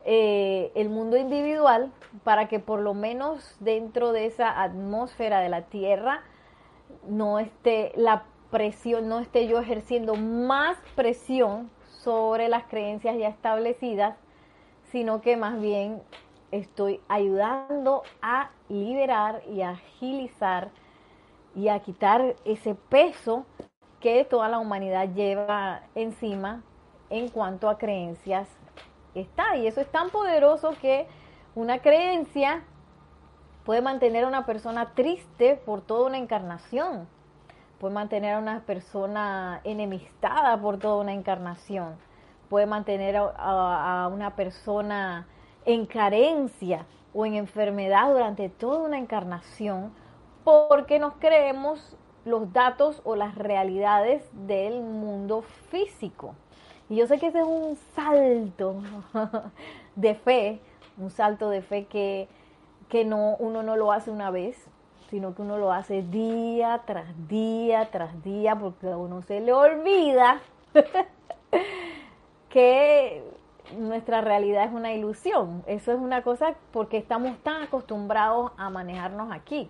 eh, 0.03 0.69
el 0.75 0.89
mundo 0.89 1.15
individual 1.15 1.93
para 2.25 2.49
que 2.49 2.59
por 2.59 2.81
lo 2.81 2.93
menos 2.93 3.55
dentro 3.61 4.11
de 4.11 4.25
esa 4.25 4.61
atmósfera 4.61 5.39
de 5.39 5.47
la 5.47 5.61
Tierra 5.61 6.21
no 7.07 7.39
esté 7.39 7.93
la 7.95 8.25
presión, 8.51 9.07
no 9.07 9.21
esté 9.21 9.47
yo 9.47 9.61
ejerciendo 9.61 10.15
más 10.15 10.77
presión 10.93 11.71
sobre 12.03 12.49
las 12.49 12.65
creencias 12.65 13.17
ya 13.17 13.29
establecidas, 13.29 14.17
sino 14.91 15.21
que 15.21 15.37
más 15.37 15.61
bien 15.61 16.01
estoy 16.51 17.01
ayudando 17.07 18.03
a 18.21 18.51
liberar 18.69 19.41
y 19.49 19.61
a 19.61 19.71
agilizar 19.71 20.71
y 21.55 21.69
a 21.69 21.79
quitar 21.79 22.35
ese 22.45 22.75
peso 22.75 23.45
que 23.99 24.25
toda 24.25 24.49
la 24.49 24.59
humanidad 24.59 25.09
lleva 25.13 25.81
encima 25.95 26.63
en 27.09 27.29
cuanto 27.29 27.69
a 27.69 27.77
creencias 27.77 28.47
está. 29.13 29.55
Y 29.57 29.67
eso 29.67 29.81
es 29.81 29.91
tan 29.91 30.09
poderoso 30.09 30.73
que 30.81 31.07
una 31.55 31.79
creencia 31.79 32.63
puede 33.65 33.81
mantener 33.81 34.25
a 34.25 34.27
una 34.27 34.45
persona 34.45 34.91
triste 34.93 35.55
por 35.65 35.81
toda 35.81 36.07
una 36.07 36.17
encarnación, 36.17 37.07
puede 37.79 37.93
mantener 37.93 38.35
a 38.35 38.39
una 38.39 38.61
persona 38.61 39.61
enemistada 39.63 40.57
por 40.61 40.77
toda 40.77 41.01
una 41.01 41.13
encarnación, 41.13 41.95
puede 42.49 42.67
mantener 42.67 43.17
a, 43.17 44.09
una 44.13 44.35
persona 44.35 45.27
en 45.65 45.85
carencia 45.85 46.85
o 47.13 47.25
en 47.25 47.35
enfermedad 47.35 48.11
durante 48.11 48.49
toda 48.49 48.79
una 48.79 48.97
encarnación 48.97 49.91
porque 50.43 50.99
nos 50.99 51.13
creemos 51.15 51.97
los 52.23 52.51
datos 52.53 53.01
o 53.03 53.15
las 53.15 53.35
realidades 53.35 54.23
del 54.31 54.81
mundo 54.81 55.43
físico. 55.69 56.35
Y 56.89 56.97
yo 56.97 57.07
sé 57.07 57.19
que 57.19 57.27
ese 57.27 57.39
es 57.39 57.47
un 57.47 57.77
salto 57.95 58.75
de 59.95 60.15
fe, 60.15 60.59
un 60.97 61.09
salto 61.09 61.49
de 61.49 61.61
fe 61.61 61.85
que, 61.85 62.27
que 62.89 63.05
no, 63.05 63.35
uno 63.37 63.63
no 63.63 63.75
lo 63.75 63.91
hace 63.91 64.11
una 64.11 64.29
vez, 64.29 64.67
sino 65.09 65.35
que 65.35 65.41
uno 65.41 65.57
lo 65.57 65.71
hace 65.71 66.03
día 66.03 66.81
tras 66.85 67.07
día 67.27 67.89
tras 67.91 68.23
día, 68.23 68.55
porque 68.55 68.89
a 68.89 68.97
uno 68.97 69.21
se 69.21 69.39
le 69.39 69.53
olvida 69.53 70.41
que 72.49 73.23
nuestra 73.77 74.21
realidad 74.21 74.65
es 74.65 74.73
una 74.73 74.93
ilusión. 74.93 75.63
Eso 75.67 75.91
es 75.91 75.99
una 75.99 76.21
cosa 76.21 76.55
porque 76.71 76.97
estamos 76.97 77.37
tan 77.39 77.63
acostumbrados 77.63 78.51
a 78.57 78.69
manejarnos 78.69 79.31
aquí. 79.31 79.69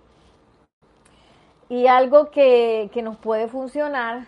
Y 1.70 1.88
algo 1.88 2.30
que, 2.30 2.90
que 2.94 3.02
nos 3.02 3.18
puede 3.18 3.48
funcionar 3.48 4.26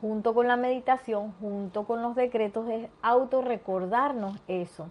junto 0.00 0.34
con 0.34 0.48
la 0.48 0.56
meditación, 0.56 1.32
junto 1.40 1.84
con 1.84 2.02
los 2.02 2.14
decretos, 2.14 2.68
es 2.68 2.88
autorrecordarnos 3.02 4.38
eso. 4.48 4.88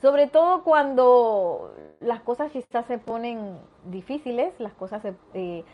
Sobre 0.00 0.28
todo 0.28 0.64
cuando 0.64 1.74
las 2.00 2.20
cosas 2.22 2.50
quizás 2.50 2.86
se 2.86 2.98
ponen 2.98 3.58
difíciles, 3.84 4.58
las 4.58 4.72
cosas 4.72 5.02
se, 5.02 5.14
eh, 5.34 5.64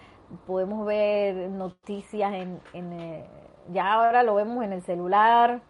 podemos 0.46 0.84
ver 0.84 1.48
noticias 1.50 2.34
en, 2.34 2.60
en 2.72 2.92
eh, 2.92 3.24
ya 3.72 3.94
ahora 3.94 4.22
lo 4.22 4.34
vemos 4.34 4.64
en 4.64 4.72
el 4.72 4.82
celular, 4.82 5.60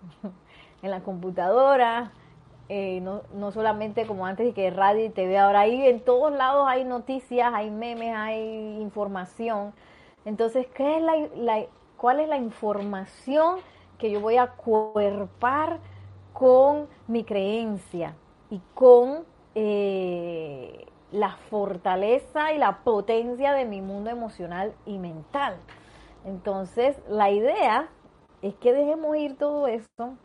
en 0.87 0.91
la 0.91 1.01
computadora, 1.01 2.13
eh, 2.69 3.01
no, 3.01 3.23
no, 3.33 3.53
solamente 3.53 4.07
como 4.07 4.27
antes 4.27 4.47
de 4.47 4.53
que 4.53 4.71
radio 4.71 5.05
y 5.05 5.11
TV, 5.11 5.39
ahora 5.39 5.61
ahí 5.61 5.87
en 5.87 6.01
todos 6.01 6.33
lados 6.33 6.67
hay 6.69 6.85
noticias, 6.85 7.53
hay 7.55 7.71
memes, 7.71 8.15
hay 8.17 8.81
información. 8.81 9.73
Entonces, 10.25 10.67
¿qué 10.75 10.97
es 10.97 11.03
la, 11.37 11.67
¿cuál 11.97 12.19
es 12.21 12.29
la 12.29 12.39
información 12.39 13.59
que 13.99 14.11
yo 14.11 14.21
voy 14.21 14.37
a 14.37 14.49
cuerpar 14.49 15.79
con 16.33 16.89
mi 17.07 17.23
creencia 17.23 18.17
y 18.51 18.61
con 18.75 19.25
eh, 19.55 20.87
la 21.13 21.37
fortaleza 21.49 22.53
y 22.53 22.59
la 22.59 22.79
potencia 22.83 23.53
de 23.53 23.65
mi 23.65 23.81
mundo 23.81 24.11
emocional 24.11 24.75
y 24.87 24.99
mental? 24.99 25.57
Entonces, 26.25 26.97
la 27.09 27.31
idea 27.31 27.89
es 28.43 28.57
que 28.57 28.73
dejemos 28.73 29.17
ir 29.17 29.37
todo 29.39 29.69
esto 29.69 30.17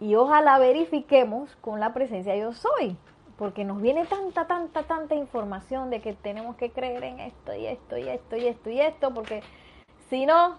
y 0.00 0.14
ojalá 0.14 0.58
verifiquemos 0.58 1.54
con 1.56 1.80
la 1.80 1.94
presencia 1.94 2.36
yo 2.36 2.52
soy, 2.52 2.96
porque 3.38 3.64
nos 3.64 3.80
viene 3.80 4.04
tanta, 4.06 4.46
tanta, 4.46 4.82
tanta 4.82 5.14
información 5.14 5.90
de 5.90 6.00
que 6.00 6.12
tenemos 6.12 6.56
que 6.56 6.70
creer 6.70 7.04
en 7.04 7.20
esto 7.20 7.54
y 7.54 7.66
esto 7.66 7.96
y 7.96 8.08
esto 8.08 8.36
y 8.36 8.46
esto 8.46 8.70
y 8.70 8.80
esto, 8.80 9.14
porque 9.14 9.42
si 10.08 10.26
no, 10.26 10.58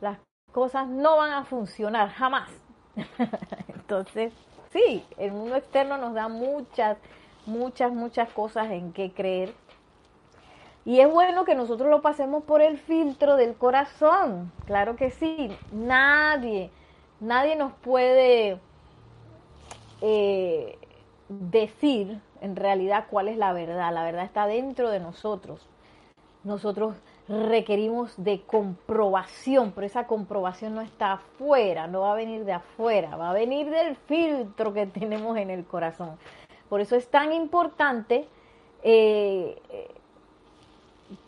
las 0.00 0.18
cosas 0.52 0.88
no 0.88 1.16
van 1.16 1.32
a 1.32 1.44
funcionar 1.44 2.10
jamás. 2.10 2.50
Entonces, 3.74 4.32
sí, 4.72 5.04
el 5.18 5.32
mundo 5.32 5.56
externo 5.56 5.98
nos 5.98 6.14
da 6.14 6.28
muchas, 6.28 6.96
muchas, 7.46 7.92
muchas 7.92 8.32
cosas 8.32 8.70
en 8.70 8.92
que 8.92 9.12
creer. 9.12 9.52
Y 10.84 11.00
es 11.00 11.12
bueno 11.12 11.44
que 11.44 11.54
nosotros 11.54 11.90
lo 11.90 12.02
pasemos 12.02 12.44
por 12.44 12.62
el 12.62 12.78
filtro 12.78 13.36
del 13.36 13.54
corazón, 13.54 14.50
claro 14.64 14.96
que 14.96 15.10
sí, 15.10 15.54
nadie 15.72 16.70
nadie 17.20 17.56
nos 17.56 17.72
puede 17.74 18.58
eh, 20.00 20.78
decir 21.28 22.20
en 22.40 22.56
realidad 22.56 23.06
cuál 23.10 23.28
es 23.28 23.36
la 23.36 23.52
verdad. 23.52 23.92
La 23.92 24.04
verdad 24.04 24.24
está 24.24 24.46
dentro 24.46 24.90
de 24.90 25.00
nosotros. 25.00 25.66
Nosotros 26.42 26.94
requerimos 27.28 28.12
de 28.22 28.40
comprobación, 28.42 29.72
pero 29.72 29.86
esa 29.86 30.06
comprobación 30.06 30.74
no 30.74 30.80
está 30.80 31.12
afuera, 31.12 31.86
no 31.86 32.00
va 32.00 32.12
a 32.12 32.16
venir 32.16 32.44
de 32.44 32.54
afuera, 32.54 33.14
va 33.16 33.30
a 33.30 33.34
venir 33.34 33.70
del 33.70 33.94
filtro 33.96 34.72
que 34.72 34.86
tenemos 34.86 35.36
en 35.36 35.50
el 35.50 35.64
corazón. 35.64 36.18
Por 36.68 36.80
eso 36.80 36.96
es 36.96 37.08
tan 37.08 37.32
importante 37.32 38.26
eh, 38.82 39.60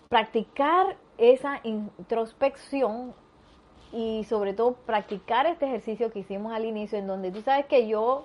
practicar 0.09 0.97
esa 1.19 1.61
introspección 1.63 3.15
y 3.93 4.25
sobre 4.25 4.55
todo 4.55 4.73
practicar 4.73 5.47
este 5.47 5.67
ejercicio 5.67 6.11
que 6.11 6.21
hicimos 6.21 6.53
al 6.53 6.65
inicio, 6.65 6.99
en 6.99 7.07
donde 7.07 7.31
tú 7.31 7.43
sabes 7.43 7.67
que 7.67 7.87
yo 7.87 8.25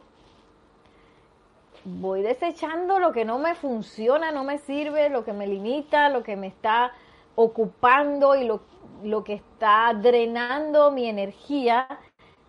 voy 1.83 2.21
desechando 2.21 2.99
lo 2.99 3.11
que 3.11 3.25
no 3.25 3.37
me 3.37 3.53
funciona, 3.55 4.31
no 4.31 4.43
me 4.43 4.57
sirve, 4.57 5.09
lo 5.09 5.23
que 5.23 5.33
me 5.33 5.47
limita, 5.47 6.09
lo 6.09 6.23
que 6.23 6.35
me 6.35 6.47
está 6.47 6.93
ocupando 7.35 8.35
y 8.35 8.45
lo, 8.45 8.61
lo 9.03 9.23
que 9.23 9.33
está 9.33 9.93
drenando 9.93 10.91
mi 10.91 11.07
energía 11.07 11.87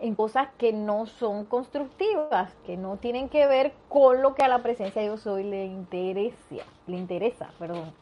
en 0.01 0.15
cosas 0.15 0.49
que 0.57 0.73
no 0.73 1.07
son 1.07 1.45
constructivas, 1.45 2.55
que 2.65 2.77
no 2.77 2.97
tienen 2.99 3.29
que 3.29 3.47
ver 3.47 3.73
con 3.89 4.23
lo 4.23 4.35
que 4.35 4.45
a 4.45 4.49
la 4.49 4.63
presencia 4.63 5.03
de 5.03 5.09
yo 5.09 5.17
soy 5.17 5.43
le 5.43 5.67
interesa, 5.67 6.65
le 6.87 6.97
interesa, 6.97 7.51
perdón, 7.59 7.93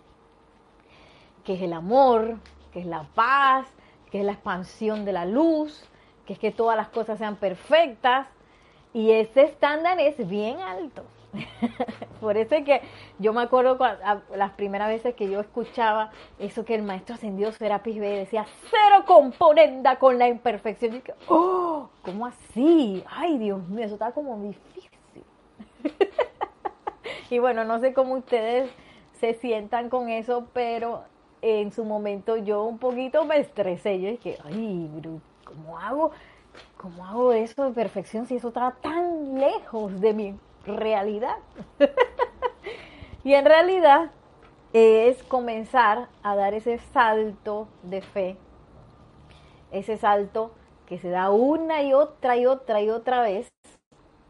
que 1.44 1.54
es 1.54 1.62
el 1.62 1.72
amor, 1.72 2.36
que 2.72 2.80
es 2.80 2.86
la 2.86 3.04
paz, 3.14 3.66
es 4.18 4.24
la 4.24 4.32
expansión 4.32 5.04
de 5.04 5.12
la 5.12 5.24
luz, 5.24 5.88
que 6.26 6.32
es 6.34 6.38
que 6.38 6.50
todas 6.50 6.76
las 6.76 6.88
cosas 6.88 7.18
sean 7.18 7.36
perfectas. 7.36 8.28
Y 8.92 9.12
ese 9.12 9.42
estándar 9.42 10.00
es 10.00 10.26
bien 10.28 10.58
alto. 10.60 11.04
Por 12.20 12.36
eso 12.36 12.54
es 12.54 12.64
que 12.64 12.80
yo 13.18 13.32
me 13.32 13.42
acuerdo 13.42 13.78
las 14.34 14.52
primeras 14.52 14.88
veces 14.88 15.14
que 15.14 15.28
yo 15.28 15.40
escuchaba 15.40 16.10
eso 16.38 16.64
que 16.64 16.74
el 16.74 16.82
maestro 16.82 17.14
ascendió 17.14 17.52
Serapis 17.52 17.98
B 17.98 18.08
decía, 18.08 18.46
cero 18.70 19.04
componenda 19.06 19.98
con 19.98 20.18
la 20.18 20.28
imperfección. 20.28 20.96
Y 20.96 21.00
que, 21.00 21.14
oh, 21.28 21.88
¿cómo 22.02 22.26
así? 22.26 23.04
Ay, 23.08 23.38
Dios 23.38 23.66
mío, 23.68 23.84
eso 23.84 23.94
está 23.94 24.12
como 24.12 24.38
difícil. 24.42 24.90
y 27.30 27.38
bueno, 27.38 27.64
no 27.64 27.78
sé 27.78 27.92
cómo 27.92 28.14
ustedes 28.14 28.70
se 29.20 29.34
sientan 29.34 29.88
con 29.88 30.08
eso, 30.08 30.46
pero 30.52 31.04
en 31.46 31.72
su 31.72 31.84
momento 31.84 32.36
yo 32.36 32.64
un 32.64 32.78
poquito 32.78 33.24
me 33.24 33.38
estresé. 33.38 34.00
Yo 34.00 34.10
dije, 34.10 34.36
ay, 34.44 34.90
¿cómo 35.44 35.78
hago? 35.78 36.10
¿Cómo 36.76 37.06
hago 37.06 37.32
eso 37.32 37.66
de 37.66 37.72
perfección 37.72 38.26
si 38.26 38.36
eso 38.36 38.48
está 38.48 38.72
tan 38.82 39.38
lejos 39.38 40.00
de 40.00 40.12
mi 40.12 40.34
realidad? 40.64 41.36
y 43.24 43.34
en 43.34 43.44
realidad 43.44 44.10
es 44.72 45.22
comenzar 45.22 46.08
a 46.22 46.34
dar 46.34 46.54
ese 46.54 46.78
salto 46.92 47.68
de 47.82 48.02
fe, 48.02 48.36
ese 49.70 49.96
salto 49.98 50.50
que 50.86 50.98
se 50.98 51.10
da 51.10 51.30
una 51.30 51.82
y 51.82 51.92
otra 51.92 52.36
y 52.36 52.46
otra 52.46 52.82
y 52.82 52.90
otra 52.90 53.22
vez 53.22 53.48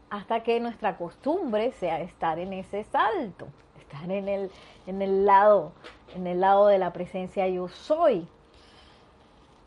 hasta 0.09 0.43
que 0.43 0.59
nuestra 0.59 0.97
costumbre 0.97 1.71
sea 1.73 1.99
estar 2.01 2.37
en 2.39 2.53
ese 2.53 2.83
salto, 2.85 3.47
estar 3.79 4.09
en 4.11 4.27
el, 4.29 4.51
en 4.85 5.01
el 5.01 5.25
lado 5.25 5.73
en 6.15 6.27
el 6.27 6.41
lado 6.41 6.67
de 6.67 6.77
la 6.77 6.93
presencia 6.93 7.47
yo 7.47 7.67
soy. 7.67 8.27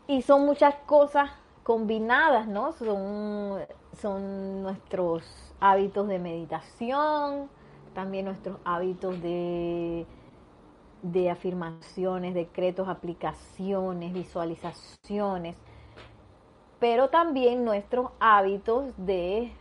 Y 0.07 0.21
son 0.21 0.45
muchas 0.45 0.75
cosas 0.85 1.31
combinadas, 1.63 2.47
¿no? 2.47 2.73
Son, 2.73 3.59
son 4.01 4.63
nuestros 4.63 5.23
hábitos 5.59 6.07
de 6.07 6.19
meditación, 6.19 7.49
también 7.93 8.25
nuestros 8.25 8.57
hábitos 8.65 9.21
de, 9.21 10.05
de 11.03 11.29
afirmaciones, 11.29 12.33
decretos, 12.33 12.87
aplicaciones, 12.87 14.13
visualizaciones, 14.13 15.55
pero 16.79 17.09
también 17.09 17.63
nuestros 17.63 18.11
hábitos 18.19 18.93
de 18.97 19.53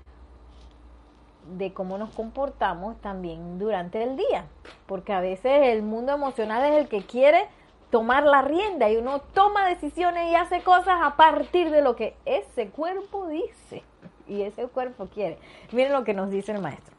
de 1.58 1.72
cómo 1.72 1.98
nos 1.98 2.10
comportamos 2.10 3.00
también 3.00 3.58
durante 3.58 4.02
el 4.02 4.16
día, 4.16 4.46
porque 4.86 5.12
a 5.12 5.20
veces 5.20 5.68
el 5.68 5.82
mundo 5.82 6.12
emocional 6.12 6.64
es 6.64 6.82
el 6.82 6.88
que 6.88 7.02
quiere 7.02 7.48
tomar 7.90 8.24
la 8.24 8.42
rienda 8.42 8.88
y 8.88 8.96
uno 8.96 9.20
toma 9.34 9.68
decisiones 9.68 10.30
y 10.30 10.34
hace 10.34 10.62
cosas 10.62 10.98
a 11.02 11.16
partir 11.16 11.70
de 11.70 11.82
lo 11.82 11.96
que 11.96 12.14
ese 12.24 12.68
cuerpo 12.68 13.26
dice 13.26 13.82
y 14.28 14.42
ese 14.42 14.66
cuerpo 14.68 15.06
quiere. 15.06 15.38
Miren 15.72 15.92
lo 15.92 16.04
que 16.04 16.14
nos 16.14 16.30
dice 16.30 16.52
el 16.52 16.60
maestro. 16.60 16.94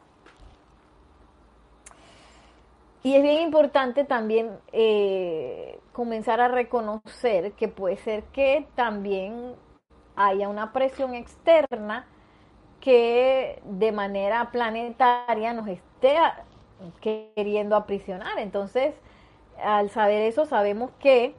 Y 3.02 3.16
es 3.16 3.22
bien 3.22 3.42
importante 3.42 4.04
también 4.04 4.50
eh, 4.72 5.80
comenzar 5.92 6.40
a 6.40 6.48
reconocer 6.48 7.52
que 7.52 7.66
puede 7.66 7.96
ser 7.96 8.22
que 8.24 8.66
también 8.76 9.56
haya 10.14 10.48
una 10.48 10.72
presión 10.72 11.14
externa 11.14 12.06
que 12.82 13.62
de 13.64 13.92
manera 13.92 14.50
planetaria 14.50 15.54
nos 15.54 15.68
esté 15.68 16.16
queriendo 17.00 17.76
aprisionar. 17.76 18.40
Entonces, 18.40 18.92
al 19.62 19.88
saber 19.88 20.22
eso, 20.22 20.46
sabemos 20.46 20.90
que 20.98 21.32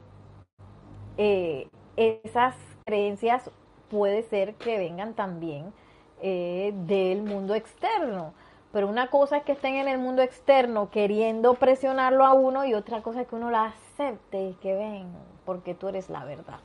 eh, 1.18 1.68
esas 1.96 2.56
creencias 2.86 3.50
puede 3.90 4.22
ser 4.22 4.54
que 4.54 4.78
vengan 4.78 5.12
también 5.12 5.74
eh, 6.22 6.72
del 6.86 7.22
mundo 7.22 7.54
externo. 7.54 8.32
Pero 8.72 8.88
una 8.88 9.08
cosa 9.08 9.36
es 9.36 9.42
que 9.44 9.52
estén 9.52 9.74
en 9.74 9.86
el 9.86 9.98
mundo 9.98 10.22
externo 10.22 10.90
queriendo 10.90 11.54
presionarlo 11.54 12.24
a 12.24 12.32
uno 12.32 12.64
y 12.64 12.72
otra 12.72 13.02
cosa 13.02 13.20
es 13.20 13.28
que 13.28 13.36
uno 13.36 13.50
la 13.50 13.66
acepte 13.66 14.48
y 14.48 14.54
que 14.54 14.74
ven, 14.74 15.08
porque 15.44 15.74
tú 15.74 15.88
eres 15.88 16.08
la 16.08 16.24
verdad. 16.24 16.60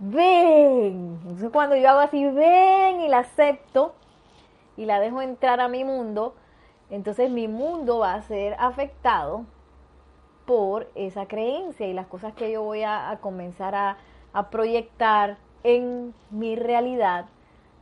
Ven. 0.00 1.20
Entonces 1.22 1.50
cuando 1.50 1.76
yo 1.76 1.88
hago 1.90 2.00
así, 2.00 2.26
ven 2.26 3.00
y 3.00 3.08
la 3.08 3.18
acepto 3.20 3.94
y 4.76 4.86
la 4.86 4.98
dejo 4.98 5.22
entrar 5.22 5.60
a 5.60 5.68
mi 5.68 5.84
mundo, 5.84 6.34
entonces 6.90 7.30
mi 7.30 7.46
mundo 7.46 8.00
va 8.00 8.14
a 8.14 8.22
ser 8.22 8.56
afectado 8.58 9.44
por 10.46 10.88
esa 10.96 11.26
creencia 11.26 11.86
y 11.86 11.92
las 11.92 12.08
cosas 12.08 12.34
que 12.34 12.50
yo 12.50 12.62
voy 12.62 12.82
a, 12.82 13.16
comenzar 13.20 13.74
a, 13.74 13.96
proyectar 14.50 15.36
en 15.62 16.14
mi 16.30 16.56
realidad 16.56 17.26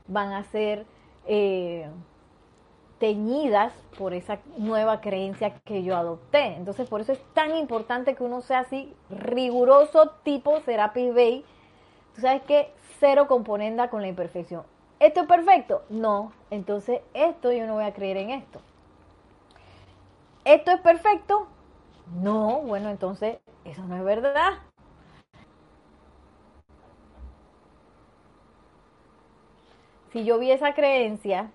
van 0.07 0.33
a 0.33 0.43
ser 0.45 0.85
eh, 1.27 1.89
teñidas 2.99 3.73
por 3.97 4.13
esa 4.13 4.39
nueva 4.57 5.01
creencia 5.01 5.61
que 5.61 5.83
yo 5.83 5.97
adopté. 5.97 6.57
Entonces, 6.57 6.89
por 6.89 7.01
eso 7.01 7.13
es 7.13 7.21
tan 7.33 7.57
importante 7.57 8.15
que 8.15 8.25
uno 8.25 8.41
sea 8.41 8.61
así 8.61 8.93
riguroso 9.09 10.11
tipo 10.23 10.61
Serapis 10.61 11.15
Bay. 11.15 11.45
Tú 12.19 12.23
sabes 12.23 12.43
que 12.43 12.73
cero 12.99 13.29
componenda 13.29 13.91
con 13.91 14.03
la 14.03 14.09
imperfección. 14.09 14.65
¿Esto 14.99 15.21
es 15.21 15.29
perfecto? 15.29 15.85
No. 15.89 16.33
Entonces, 16.51 17.01
esto 17.15 17.53
yo 17.53 17.65
no 17.65 17.75
voy 17.75 17.85
a 17.85 17.95
creer 17.95 18.17
en 18.17 18.31
esto. 18.31 18.61
¿Esto 20.45 20.73
es 20.73 20.81
perfecto? 20.81 21.47
No. 22.21 22.63
Bueno, 22.63 22.89
entonces, 22.89 23.39
eso 23.65 23.85
no 23.85 23.95
es 23.95 24.03
verdad. 24.03 24.55
Si 30.13 30.25
yo 30.25 30.41
vi 30.41 30.51
esa 30.51 30.75
creencia 30.75 31.53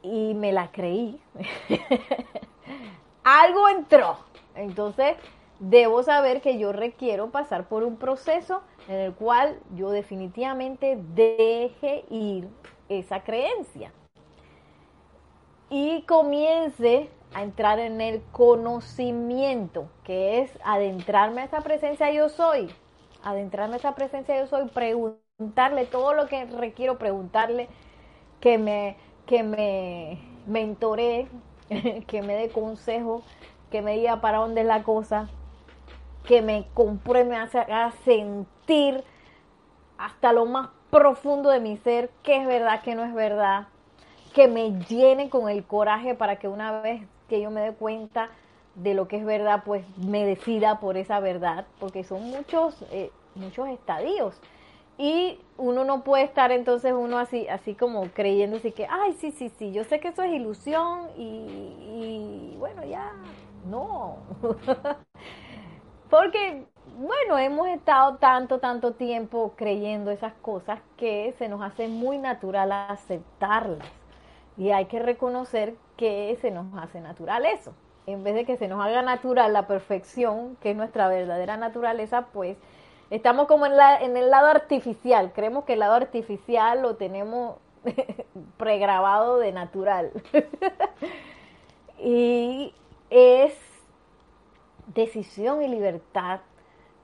y 0.00 0.32
me 0.32 0.52
la 0.52 0.72
creí, 0.72 1.20
algo 3.22 3.68
entró. 3.68 4.16
Entonces, 4.54 5.18
debo 5.60 6.02
saber 6.02 6.40
que 6.40 6.58
yo 6.58 6.72
requiero 6.72 7.30
pasar 7.30 7.68
por 7.68 7.82
un 7.84 7.96
proceso 7.96 8.62
en 8.88 8.96
el 8.96 9.14
cual 9.14 9.58
yo 9.74 9.90
definitivamente 9.90 10.98
deje 11.14 12.04
ir 12.10 12.48
esa 12.88 13.22
creencia 13.22 13.92
y 15.70 16.02
comience 16.02 17.10
a 17.34 17.42
entrar 17.42 17.78
en 17.78 18.00
el 18.00 18.22
conocimiento, 18.32 19.88
que 20.04 20.40
es 20.40 20.58
adentrarme 20.64 21.42
a 21.42 21.44
esa 21.44 21.60
presencia 21.60 22.10
yo 22.12 22.28
soy, 22.28 22.70
adentrarme 23.22 23.74
a 23.74 23.78
esa 23.78 23.94
presencia 23.94 24.38
yo 24.38 24.46
soy, 24.46 24.68
preguntarle 24.68 25.86
todo 25.86 26.14
lo 26.14 26.28
que 26.28 26.46
requiero 26.46 26.98
preguntarle, 26.98 27.68
que 28.40 28.58
me, 28.58 28.96
que 29.26 29.42
me 29.42 30.20
mentoree, 30.46 31.28
que 32.06 32.22
me 32.22 32.34
dé 32.36 32.50
consejo, 32.50 33.22
que 33.70 33.82
me 33.82 33.94
diga 33.96 34.20
para 34.20 34.38
dónde 34.38 34.60
es 34.62 34.66
la 34.66 34.84
cosa, 34.84 35.28
que 36.26 36.42
me 36.42 36.66
compruebe, 36.74 37.30
me 37.30 37.36
haga 37.36 37.92
sentir 38.04 39.02
hasta 39.98 40.32
lo 40.32 40.44
más 40.46 40.68
profundo 40.90 41.50
de 41.50 41.60
mi 41.60 41.76
ser 41.78 42.10
qué 42.22 42.36
es 42.36 42.46
verdad, 42.46 42.82
qué 42.82 42.94
no 42.94 43.04
es 43.04 43.14
verdad, 43.14 43.68
que 44.34 44.48
me 44.48 44.72
llene 44.84 45.30
con 45.30 45.48
el 45.48 45.64
coraje 45.64 46.14
para 46.14 46.36
que 46.36 46.48
una 46.48 46.80
vez 46.82 47.02
que 47.28 47.40
yo 47.40 47.50
me 47.50 47.60
dé 47.60 47.72
cuenta 47.72 48.30
de 48.74 48.94
lo 48.94 49.08
que 49.08 49.16
es 49.16 49.24
verdad, 49.24 49.62
pues 49.64 49.84
me 49.98 50.24
decida 50.24 50.80
por 50.80 50.96
esa 50.96 51.20
verdad, 51.20 51.64
porque 51.80 52.04
son 52.04 52.22
muchos, 52.24 52.84
eh, 52.90 53.10
muchos 53.34 53.68
estadios. 53.68 54.38
Y 54.98 55.38
uno 55.58 55.84
no 55.84 56.04
puede 56.04 56.24
estar 56.24 56.52
entonces 56.52 56.92
uno 56.92 57.18
así, 57.18 57.48
así 57.48 57.74
como 57.74 58.08
creyendo 58.14 58.56
así 58.56 58.72
que, 58.72 58.86
ay, 58.88 59.12
sí, 59.14 59.30
sí, 59.30 59.50
sí, 59.58 59.72
yo 59.72 59.84
sé 59.84 60.00
que 60.00 60.08
eso 60.08 60.22
es 60.22 60.32
ilusión 60.32 61.08
y 61.16 62.54
bueno, 62.58 62.84
ya, 62.84 63.12
no. 63.68 64.16
Porque, 66.10 66.64
bueno, 66.98 67.38
hemos 67.38 67.68
estado 67.68 68.16
tanto, 68.16 68.58
tanto 68.58 68.92
tiempo 68.92 69.54
creyendo 69.56 70.10
esas 70.10 70.32
cosas 70.34 70.80
que 70.96 71.34
se 71.38 71.48
nos 71.48 71.62
hace 71.62 71.88
muy 71.88 72.18
natural 72.18 72.70
aceptarlas. 72.72 73.88
Y 74.56 74.70
hay 74.70 74.86
que 74.86 75.00
reconocer 75.00 75.74
que 75.96 76.36
se 76.40 76.50
nos 76.50 76.66
hace 76.78 77.00
natural 77.00 77.44
eso. 77.44 77.74
En 78.06 78.22
vez 78.22 78.34
de 78.34 78.44
que 78.44 78.56
se 78.56 78.68
nos 78.68 78.84
haga 78.84 79.02
natural 79.02 79.52
la 79.52 79.66
perfección, 79.66 80.56
que 80.60 80.70
es 80.70 80.76
nuestra 80.76 81.08
verdadera 81.08 81.56
naturaleza, 81.56 82.26
pues 82.32 82.56
estamos 83.10 83.48
como 83.48 83.66
en, 83.66 83.76
la, 83.76 83.98
en 83.98 84.16
el 84.16 84.30
lado 84.30 84.46
artificial. 84.46 85.32
Creemos 85.34 85.64
que 85.64 85.72
el 85.72 85.80
lado 85.80 85.94
artificial 85.94 86.82
lo 86.82 86.94
tenemos 86.96 87.56
pregrabado 88.56 89.38
de 89.38 89.52
natural. 89.52 90.12
y 91.98 92.72
es 93.10 93.75
decisión 94.94 95.62
y 95.62 95.68
libertad 95.68 96.40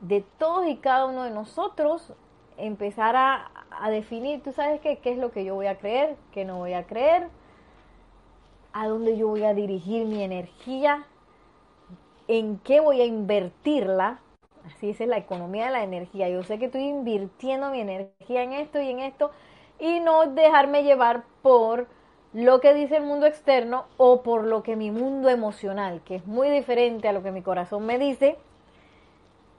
de 0.00 0.24
todos 0.38 0.66
y 0.66 0.76
cada 0.76 1.06
uno 1.06 1.24
de 1.24 1.30
nosotros 1.30 2.12
empezar 2.56 3.16
a, 3.16 3.50
definir, 3.90 4.42
tú 4.42 4.52
sabes 4.52 4.80
qué, 4.80 4.98
qué 4.98 5.12
es 5.12 5.18
lo 5.18 5.32
que 5.32 5.44
yo 5.44 5.54
voy 5.54 5.66
a 5.66 5.78
creer, 5.78 6.16
qué 6.32 6.44
no 6.44 6.58
voy 6.58 6.74
a 6.74 6.86
creer, 6.86 7.28
a 8.72 8.86
dónde 8.86 9.16
yo 9.16 9.28
voy 9.28 9.44
a 9.44 9.54
dirigir 9.54 10.06
mi 10.06 10.22
energía, 10.22 11.06
en 12.28 12.58
qué 12.58 12.80
voy 12.80 13.00
a 13.00 13.04
invertirla. 13.04 14.20
Así 14.66 14.90
es 14.90 15.00
la 15.00 15.16
economía 15.16 15.66
de 15.66 15.72
la 15.72 15.82
energía. 15.82 16.28
Yo 16.28 16.42
sé 16.44 16.58
que 16.58 16.66
estoy 16.66 16.84
invirtiendo 16.84 17.70
mi 17.70 17.80
energía 17.80 18.42
en 18.42 18.52
esto 18.52 18.80
y 18.80 18.90
en 18.90 19.00
esto 19.00 19.30
y 19.80 20.00
no 20.00 20.26
dejarme 20.26 20.84
llevar 20.84 21.24
por 21.42 21.88
lo 22.32 22.60
que 22.60 22.72
dice 22.72 22.96
el 22.96 23.02
mundo 23.02 23.26
externo 23.26 23.84
o 23.98 24.22
por 24.22 24.44
lo 24.44 24.62
que 24.62 24.76
mi 24.76 24.90
mundo 24.90 25.28
emocional, 25.28 26.00
que 26.04 26.16
es 26.16 26.26
muy 26.26 26.48
diferente 26.48 27.08
a 27.08 27.12
lo 27.12 27.22
que 27.22 27.30
mi 27.30 27.42
corazón 27.42 27.84
me 27.84 27.98
dice, 27.98 28.38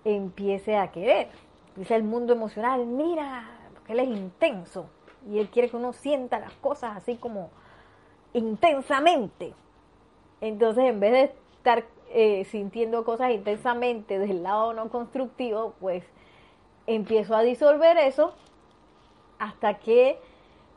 empiece 0.03 0.77
a 0.77 0.91
querer. 0.91 1.29
Dice 1.75 1.95
el 1.95 2.03
mundo 2.03 2.33
emocional, 2.33 2.85
mira, 2.85 3.49
porque 3.73 3.93
él 3.93 3.99
es 3.99 4.07
intenso 4.07 4.87
y 5.29 5.39
él 5.39 5.49
quiere 5.49 5.69
que 5.69 5.77
uno 5.77 5.93
sienta 5.93 6.39
las 6.39 6.53
cosas 6.53 6.97
así 6.97 7.15
como 7.15 7.49
intensamente. 8.33 9.53
Entonces, 10.41 10.85
en 10.85 10.99
vez 10.99 11.11
de 11.11 11.23
estar 11.57 11.85
eh, 12.09 12.45
sintiendo 12.45 13.05
cosas 13.05 13.31
intensamente 13.31 14.19
del 14.19 14.43
lado 14.43 14.73
no 14.73 14.89
constructivo, 14.89 15.73
pues 15.79 16.03
empiezo 16.87 17.35
a 17.35 17.43
disolver 17.43 17.97
eso 17.97 18.33
hasta 19.39 19.75
que 19.75 20.19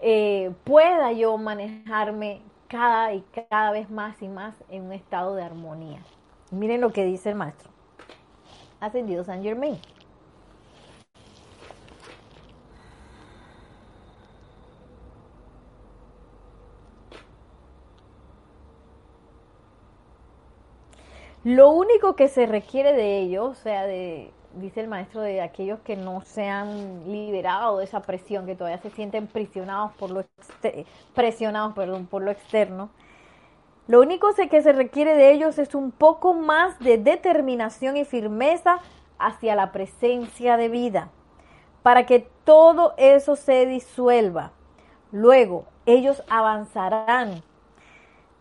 eh, 0.00 0.52
pueda 0.64 1.12
yo 1.12 1.36
manejarme 1.38 2.40
cada 2.68 3.14
y 3.14 3.24
cada 3.48 3.70
vez 3.70 3.90
más 3.90 4.20
y 4.22 4.28
más 4.28 4.54
en 4.68 4.84
un 4.84 4.92
estado 4.92 5.34
de 5.34 5.42
armonía. 5.42 6.00
Miren 6.50 6.80
lo 6.80 6.92
que 6.92 7.04
dice 7.04 7.30
el 7.30 7.36
maestro. 7.36 7.70
Ascendido 8.80 9.24
San 9.24 9.42
Germain. 9.42 9.78
Lo 21.44 21.70
único 21.70 22.16
que 22.16 22.26
se 22.28 22.44
requiere 22.46 22.92
de 22.92 23.20
ello, 23.20 23.44
o 23.44 23.54
sea, 23.54 23.86
de 23.86 24.32
dice 24.56 24.80
el 24.80 24.88
maestro, 24.88 25.20
de 25.20 25.40
aquellos 25.40 25.80
que 25.80 25.96
no 25.96 26.22
se 26.22 26.48
han 26.48 27.10
liberado 27.10 27.78
de 27.78 27.84
esa 27.84 28.00
presión, 28.00 28.46
que 28.46 28.54
todavía 28.54 28.78
se 28.78 28.90
sienten 28.90 29.26
presionados 29.26 29.92
por 29.92 30.10
lo, 30.10 30.24
presionados, 31.14 31.74
perdón, 31.74 32.06
por 32.06 32.22
lo 32.22 32.30
externo. 32.30 32.90
Lo 33.86 34.00
único 34.00 34.28
que 34.34 34.62
se 34.62 34.72
requiere 34.72 35.14
de 35.14 35.32
ellos 35.32 35.58
es 35.58 35.74
un 35.74 35.92
poco 35.92 36.34
más 36.34 36.78
de 36.80 36.98
determinación 36.98 37.96
y 37.96 38.04
firmeza 38.04 38.80
hacia 39.18 39.54
la 39.54 39.72
presencia 39.72 40.56
de 40.56 40.68
vida, 40.68 41.10
para 41.82 42.04
que 42.04 42.28
todo 42.44 42.94
eso 42.96 43.36
se 43.36 43.64
disuelva. 43.66 44.52
Luego, 45.12 45.66
ellos 45.86 46.22
avanzarán 46.28 47.42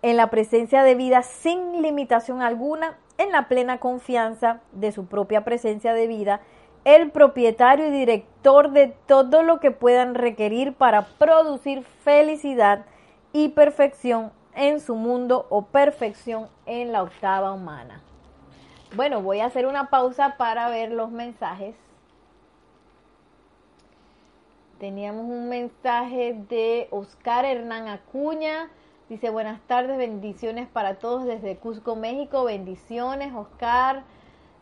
en 0.02 0.18
la 0.18 0.30
presencia 0.30 0.84
de 0.84 0.96
vida 0.96 1.22
sin 1.22 1.82
limitación 1.82 2.42
alguna 2.42 2.98
en 3.18 3.32
la 3.32 3.48
plena 3.48 3.80
confianza 3.80 4.62
de 4.72 4.92
su 4.92 5.06
propia 5.06 5.44
presencia 5.44 5.94
de 5.94 6.08
vida, 6.08 6.42
el 6.84 7.12
propietario 7.12 7.88
y 7.88 7.92
director 7.92 8.72
de 8.72 8.94
todo 9.08 9.42
lo 9.42 9.60
que 9.60 9.72
puedan 9.72 10.16
requerir 10.16 10.74
para 10.74 11.04
producir 11.18 11.84
felicidad 11.84 12.86
y 13.34 13.50
perfección 13.50 14.32
en 14.54 14.80
su 14.80 14.96
mundo 14.96 15.48
o 15.50 15.64
perfección 15.64 16.48
en 16.66 16.92
la 16.92 17.04
octava 17.04 17.52
humana. 17.52 18.02
Bueno, 18.96 19.22
voy 19.22 19.40
a 19.40 19.46
hacer 19.46 19.66
una 19.66 19.90
pausa 19.90 20.38
para 20.38 20.70
ver 20.70 20.92
los 20.92 21.12
mensajes. 21.12 21.76
Teníamos 24.80 25.26
un 25.26 25.50
mensaje 25.50 26.36
de 26.50 26.88
Oscar 26.92 27.46
Hernán 27.46 27.88
Acuña. 27.88 28.70
Dice, 29.08 29.30
buenas 29.30 29.62
tardes, 29.68 30.00
bendiciones 30.00 30.68
para 30.68 30.96
todos 30.96 31.26
desde 31.26 31.58
Cusco, 31.58 31.96
México. 31.96 32.44
Bendiciones, 32.44 33.36
Oscar. 33.36 34.04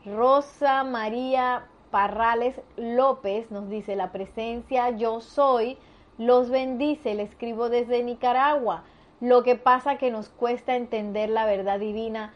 Rosa 0.06 0.84
María 0.84 1.64
Parrales 1.92 2.60
López 2.76 3.52
nos 3.52 3.70
dice, 3.70 3.96
la 3.96 4.12
presencia 4.12 4.90
yo 4.90 5.22
soy, 5.22 5.78
los 6.18 6.50
bendice, 6.50 7.16
le 7.16 7.24
escribo 7.24 7.70
desde 7.70 8.04
Nicaragua. 8.04 8.84
Lo 9.22 9.44
que 9.44 9.56
pasa 9.56 9.98
que 9.98 10.12
nos 10.12 10.28
cuesta 10.28 10.76
entender 10.76 11.30
la 11.30 11.46
verdad 11.46 11.80
divina 11.80 12.34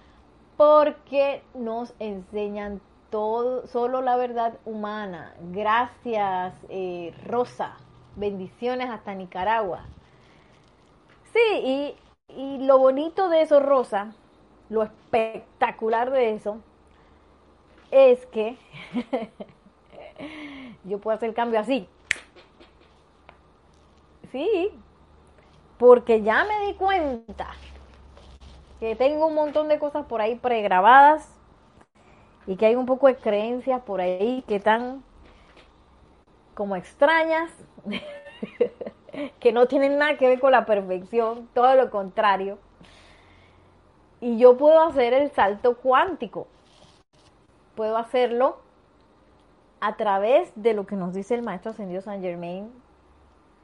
porque 0.55 1.43
nos 1.55 1.93
enseñan 1.99 2.79
todo, 3.09 3.67
solo 3.67 4.01
la 4.01 4.15
verdad 4.15 4.59
humana. 4.63 5.33
Gracias, 5.51 6.55
eh, 6.69 7.13
Rosa. 7.25 7.75
Bendiciones 8.15 8.89
hasta 8.89 9.13
Nicaragua. 9.13 9.83
Sí, 11.33 11.95
y, 12.29 12.57
lo 12.65 12.77
bonito 12.77 13.29
de 13.29 13.41
eso, 13.41 13.59
Rosa, 13.59 14.13
lo 14.69 14.83
espectacular 14.83 16.11
de 16.11 16.33
eso, 16.33 16.57
es 17.89 18.25
que 18.27 18.57
yo 20.83 20.99
puedo 20.99 21.15
hacer 21.15 21.29
el 21.29 21.35
cambio 21.35 21.59
así. 21.59 21.87
sí, 24.31 24.71
porque 25.77 26.21
ya 26.21 26.43
me 26.43 26.67
di 26.67 26.73
cuenta 26.73 27.47
que 28.79 28.95
tengo 28.95 29.27
un 29.27 29.35
montón 29.35 29.67
de 29.67 29.79
cosas 29.79 30.05
por 30.05 30.21
ahí 30.21 30.35
pregrabadas 30.35 31.29
y 32.45 32.55
que 32.55 32.65
hay 32.65 32.75
un 32.75 32.85
poco 32.85 33.07
de 33.07 33.15
creencias 33.15 33.81
por 33.81 34.01
ahí 34.01 34.43
que 34.47 34.55
están 34.55 35.03
como 36.53 36.75
extrañas, 36.75 37.51
que 39.39 39.51
no 39.51 39.67
tienen 39.67 39.97
nada 39.97 40.17
que 40.17 40.27
ver 40.27 40.39
con 40.39 40.51
la 40.51 40.65
perfección, 40.65 41.47
todo 41.53 41.75
lo 41.75 41.89
contrario. 41.89 42.59
Y 44.19 44.37
yo 44.37 44.57
puedo 44.57 44.81
hacer 44.81 45.13
el 45.13 45.31
salto 45.31 45.77
cuántico. 45.77 46.47
Puedo 47.75 47.97
hacerlo 47.97 48.57
a 49.79 49.95
través 49.95 50.51
de 50.55 50.73
lo 50.73 50.87
que 50.87 50.95
nos 50.95 51.13
dice 51.13 51.35
el 51.35 51.43
maestro 51.43 51.71
ascendido 51.71 52.01
San 52.01 52.21
Germain, 52.21 52.71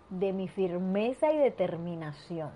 de 0.09 0.31
mi 0.31 0.47
firmeza 0.47 1.33
y 1.33 1.39
determinación. 1.39 2.51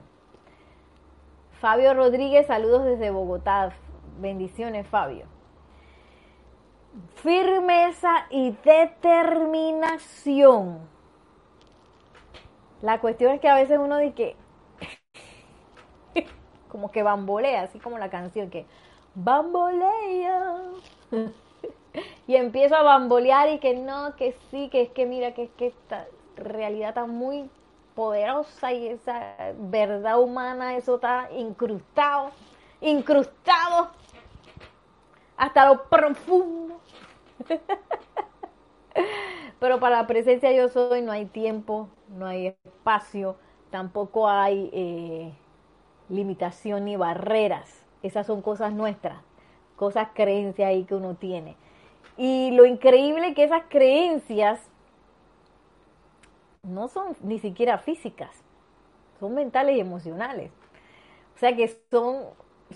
Fabio 1.60 1.96
Rodríguez, 1.96 2.46
saludos 2.46 2.86
desde 2.86 3.10
Bogotá. 3.10 3.72
Bendiciones, 4.20 4.86
Fabio. 4.88 5.26
Firmeza 7.16 8.28
y 8.30 8.56
determinación. 8.64 10.97
La 12.82 13.00
cuestión 13.00 13.34
es 13.34 13.42
que 13.42 13.50
a 13.50 13.56
veces 13.56 13.80
uno 13.80 13.98
dice 13.98 14.13
que 14.13 14.36
como 16.70 16.92
que 16.92 17.04
bambolea, 17.04 17.63
así 17.63 17.80
como 17.80 17.98
la 17.98 18.10
canción 18.10 18.50
que 18.50 18.66
bambolea. 19.16 20.62
y 22.28 22.36
empiezo 22.36 22.76
a 22.76 22.84
bambolear 22.84 23.50
y 23.50 23.60
que 23.60 23.74
no, 23.76 24.16
que 24.16 24.36
sí, 24.52 24.70
que 24.70 24.82
es 24.82 24.90
que 24.90 25.06
mira, 25.06 25.34
que 25.34 25.44
es 25.44 25.50
que 25.52 25.68
esta 25.68 26.06
realidad 26.36 26.90
está 26.90 27.06
muy 27.06 27.50
poderosa 27.96 28.72
y 28.74 28.88
esa 28.88 29.36
verdad 29.58 30.20
humana, 30.20 30.76
eso 30.76 30.96
está 30.96 31.30
incrustado, 31.36 32.32
incrustado 32.80 33.90
hasta 35.36 35.68
lo 35.68 35.84
profundo. 35.90 36.80
Pero 39.60 39.80
para 39.80 39.98
la 39.98 40.08
presencia 40.08 40.52
yo 40.52 40.70
soy 40.70 41.02
no 41.02 41.12
hay 41.12 41.26
tiempo, 41.26 41.89
no 42.10 42.28
hay 42.28 42.48
espacio, 42.65 43.38
tampoco 43.72 44.30
hay 44.30 44.70
eh, 44.74 45.34
limitación 46.10 46.86
ni 46.86 46.96
barreras. 46.96 47.86
Esas 48.04 48.28
son 48.28 48.41
cosas 48.41 48.74
nuestras, 48.74 49.17
cosas 49.76 50.10
creencias 50.13 50.70
ahí 50.70 50.84
que 50.86 50.96
uno 50.96 51.15
tiene. 51.15 51.56
Y 52.17 52.52
lo 52.52 52.65
increíble 52.65 53.34
que 53.34 53.43
esas 53.46 53.63
creencias 53.70 54.62
no 56.63 56.88
son 56.88 57.15
ni 57.22 57.39
siquiera 57.39 57.78
físicas, 57.78 58.36
son 59.20 59.36
mentales 59.36 59.78
y 59.78 59.80
emocionales. 59.80 60.52
O 61.36 61.39
sea 61.39 61.56
que 61.56 61.67
son, 61.91 62.26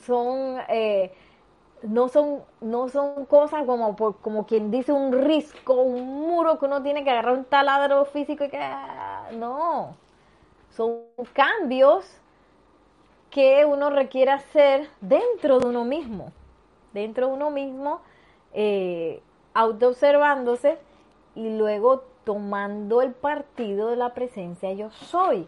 son, 0.06 0.60
eh, 0.70 1.14
no 1.84 2.10
son, 2.10 2.44
no 2.62 2.90
son 2.90 3.26
cosas 3.26 3.66
como, 3.66 3.96
como 3.96 4.46
quien 4.46 4.72
dice 4.72 4.92
un 4.92 5.12
risco, 5.12 5.74
un 5.74 6.28
muro 6.28 6.60
que 6.60 6.66
uno 6.66 6.84
tiene 6.84 7.04
que 7.04 7.10
agarrar 7.10 7.38
un 7.38 7.46
taladro 7.46 8.06
físico 8.06 8.44
y 8.44 8.50
que, 8.50 8.60
no, 9.34 9.96
son 10.70 11.02
cambios 11.34 12.06
que 13.30 13.66
uno 13.66 13.90
requiere 13.90 14.32
hacer 14.32 14.90
dentro 15.00 15.60
de 15.60 15.68
uno 15.68 15.86
mismo, 15.86 16.32
dentro 16.94 17.28
de 17.28 17.34
uno 17.34 17.50
mismo, 17.50 18.02
eh, 18.54 19.22
autoobservándose 19.54 20.78
y 21.36 21.58
luego 21.58 22.04
tomando 22.24 23.02
el 23.02 23.14
partido 23.14 23.90
de 23.90 23.96
la 23.96 24.14
presencia 24.14 24.72
yo 24.74 24.92
soy. 24.92 25.48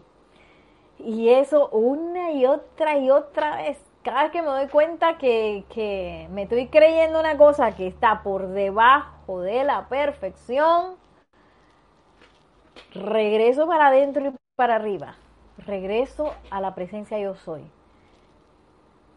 Y 0.98 1.28
eso 1.28 1.68
una 1.68 2.32
y 2.32 2.46
otra 2.46 2.98
y 2.98 3.10
otra 3.10 3.56
vez. 3.56 3.78
Cada 4.04 4.24
vez 4.24 4.32
que 4.32 4.42
me 4.42 4.48
doy 4.48 4.68
cuenta 4.68 5.16
que, 5.16 5.64
que 5.72 6.28
me 6.30 6.42
estoy 6.42 6.66
creyendo 6.66 7.18
una 7.18 7.38
cosa 7.38 7.74
que 7.74 7.86
está 7.86 8.22
por 8.22 8.48
debajo 8.48 9.40
de 9.40 9.64
la 9.64 9.88
perfección, 9.88 10.96
regreso 12.92 13.66
para 13.66 13.86
adentro 13.86 14.26
y 14.26 14.32
para 14.56 14.74
arriba. 14.74 15.14
Regreso 15.56 16.34
a 16.50 16.60
la 16.60 16.74
presencia 16.74 17.18
yo 17.18 17.34
soy. 17.34 17.62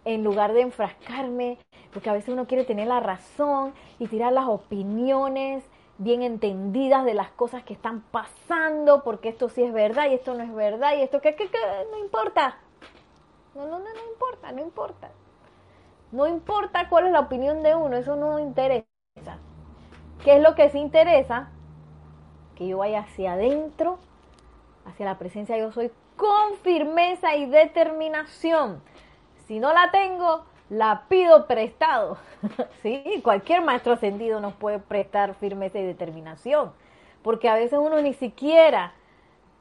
En 0.05 0.23
lugar 0.23 0.53
de 0.53 0.61
enfrascarme, 0.61 1.57
porque 1.91 2.09
a 2.09 2.13
veces 2.13 2.29
uno 2.29 2.47
quiere 2.47 2.63
tener 2.63 2.87
la 2.87 3.01
razón 3.01 3.73
y 3.99 4.07
tirar 4.07 4.31
las 4.31 4.47
opiniones 4.47 5.65
bien 5.97 6.21
entendidas 6.21 7.03
de 7.03 7.13
las 7.13 7.29
cosas 7.31 7.61
que 7.63 7.73
están 7.73 8.03
pasando, 8.09 9.03
porque 9.03 9.27
esto 9.27 9.49
sí 9.49 9.63
es 9.63 9.73
verdad 9.73 10.09
y 10.09 10.13
esto 10.13 10.33
no 10.33 10.45
es 10.45 10.53
verdad 10.55 10.95
y 10.95 11.01
esto 11.01 11.19
que, 11.19 11.35
que, 11.35 11.49
no 11.91 11.97
importa. 11.97 12.57
No, 13.57 13.65
no, 13.65 13.79
no, 13.79 13.85
no 13.93 14.11
importa, 14.11 14.51
no 14.51 14.61
importa. 14.61 15.09
No 16.11 16.27
importa 16.27 16.89
cuál 16.89 17.07
es 17.07 17.11
la 17.11 17.21
opinión 17.21 17.63
de 17.63 17.75
uno, 17.75 17.97
eso 17.97 18.15
no 18.15 18.39
interesa. 18.39 18.87
¿Qué 20.23 20.35
es 20.37 20.41
lo 20.41 20.55
que 20.55 20.69
sí 20.69 20.79
interesa? 20.79 21.49
Que 22.55 22.67
yo 22.67 22.79
vaya 22.79 22.99
hacia 23.01 23.33
adentro, 23.33 23.99
hacia 24.85 25.05
la 25.05 25.17
presencia 25.19 25.57
yo 25.57 25.71
soy, 25.71 25.91
con 26.17 26.57
firmeza 26.63 27.35
y 27.35 27.47
determinación. 27.47 28.81
Si 29.47 29.59
no 29.59 29.73
la 29.73 29.91
tengo, 29.91 30.45
la 30.69 31.05
pido 31.09 31.47
prestado. 31.47 32.17
¿Sí? 32.83 33.21
Cualquier 33.23 33.61
maestro 33.63 33.93
ascendido 33.93 34.39
nos 34.41 34.53
puede 34.55 34.79
prestar 34.79 35.35
firmeza 35.35 35.79
y 35.79 35.85
determinación, 35.85 36.73
porque 37.23 37.49
a 37.49 37.55
veces 37.55 37.79
uno 37.79 38.01
ni 38.01 38.13
siquiera 38.13 38.93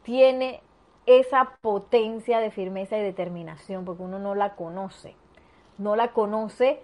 tiene 0.04 0.62
esa 1.06 1.56
potencia 1.60 2.40
de 2.40 2.50
firmeza 2.50 2.98
y 2.98 3.02
determinación, 3.02 3.84
porque 3.84 4.02
uno 4.02 4.18
no 4.18 4.34
la 4.34 4.54
conoce. 4.54 5.14
No 5.78 5.96
la 5.96 6.08
conoce 6.08 6.80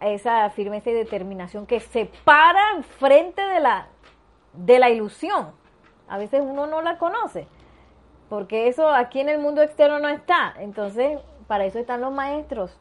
esa 0.00 0.48
firmeza 0.50 0.90
y 0.90 0.94
determinación 0.94 1.66
que 1.66 1.80
se 1.80 2.10
para 2.24 2.82
frente 2.98 3.42
de 3.42 3.60
la, 3.60 3.88
de 4.52 4.78
la 4.78 4.90
ilusión. 4.90 5.52
A 6.08 6.18
veces 6.18 6.42
uno 6.44 6.66
no 6.66 6.82
la 6.82 6.98
conoce, 6.98 7.46
porque 8.28 8.68
eso 8.68 8.88
aquí 8.88 9.20
en 9.20 9.28
el 9.28 9.38
mundo 9.38 9.62
externo 9.62 9.98
no 9.98 10.08
está. 10.08 10.54
Entonces, 10.58 11.20
para 11.46 11.64
eso 11.64 11.78
están 11.78 12.00
los 12.00 12.12
maestros, 12.12 12.76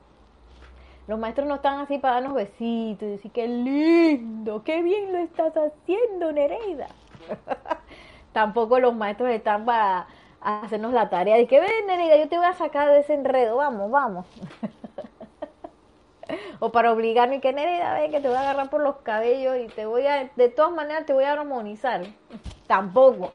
los 1.10 1.17
maestros 1.17 1.47
no 1.47 1.56
están 1.56 1.80
así 1.80 1.97
para 1.97 2.15
darnos 2.15 2.36
besitos 2.36 3.02
y 3.02 3.12
decir, 3.13 3.32
qué 3.32 3.47
lindo, 3.47 4.63
qué 4.63 4.84
bien 4.84 5.12
lo 5.12 5.17
estás 5.17 5.54
haciendo, 5.58 6.32
Nereida. 6.32 6.88
Tampoco 8.32 8.80
los 8.80 8.95
maestros 8.95 9.32
están 9.32 9.65
para 9.65 10.06
hacernos 10.41 10.93
la 10.93 11.10
tarea 11.10 11.36
de 11.36 11.47
que, 11.47 11.60
ven, 11.60 11.88
Nereida, 11.88 12.17
yo 12.17 12.30
te 12.30 12.38
voy 12.38 12.45
a 12.45 12.54
sacar 12.54 12.89
de 12.89 12.99
ese 12.99 13.13
enredo, 13.13 13.58
vamos, 13.58 13.91
vamos. 13.91 14.25
o 16.60 16.71
para 16.71 16.91
obligarme 16.91 17.41
que, 17.41 17.54
Nereida, 17.54 17.93
ven, 17.93 18.12
que 18.12 18.21
te 18.21 18.28
voy 18.28 18.38
a 18.38 18.41
agarrar 18.41 18.69
por 18.69 18.82
los 18.82 18.97
cabellos 18.97 19.58
y 19.58 19.67
te 19.67 19.86
voy 19.86 20.08
a, 20.08 20.30
de 20.36 20.49
todas 20.49 20.71
maneras, 20.71 21.06
te 21.06 21.13
voy 21.13 21.23
a 21.23 21.34
armonizar. 21.34 22.04
Tampoco. 22.67 23.34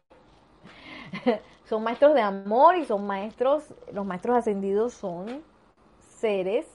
son 1.64 1.82
maestros 1.82 2.14
de 2.14 2.20
amor 2.20 2.76
y 2.76 2.84
son 2.84 3.06
maestros, 3.06 3.74
los 3.92 4.04
maestros 4.04 4.36
ascendidos 4.36 4.94
son 4.94 5.42
seres 6.00 6.66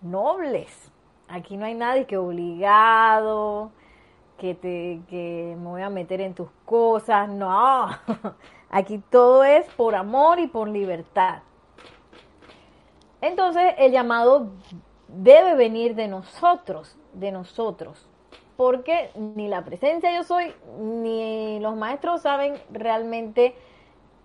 nobles. 0.00 0.90
Aquí 1.28 1.56
no 1.56 1.66
hay 1.66 1.74
nadie 1.74 2.06
que 2.06 2.16
obligado, 2.16 3.70
que 4.38 4.54
te 4.54 5.02
que 5.08 5.54
me 5.58 5.68
voy 5.68 5.82
a 5.82 5.90
meter 5.90 6.20
en 6.20 6.34
tus 6.34 6.48
cosas, 6.64 7.28
no. 7.28 7.88
Aquí 8.70 8.98
todo 9.10 9.44
es 9.44 9.66
por 9.74 9.94
amor 9.94 10.38
y 10.38 10.46
por 10.46 10.68
libertad. 10.68 11.40
Entonces, 13.20 13.74
el 13.78 13.92
llamado 13.92 14.52
debe 15.08 15.54
venir 15.54 15.94
de 15.94 16.08
nosotros, 16.08 16.96
de 17.14 17.32
nosotros, 17.32 18.06
porque 18.56 19.10
ni 19.14 19.48
la 19.48 19.64
presencia 19.64 20.14
yo 20.14 20.22
soy, 20.22 20.54
ni 20.78 21.58
los 21.60 21.76
maestros 21.76 22.22
saben 22.22 22.54
realmente 22.70 23.54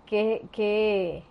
que, 0.06 0.46
que 0.52 1.24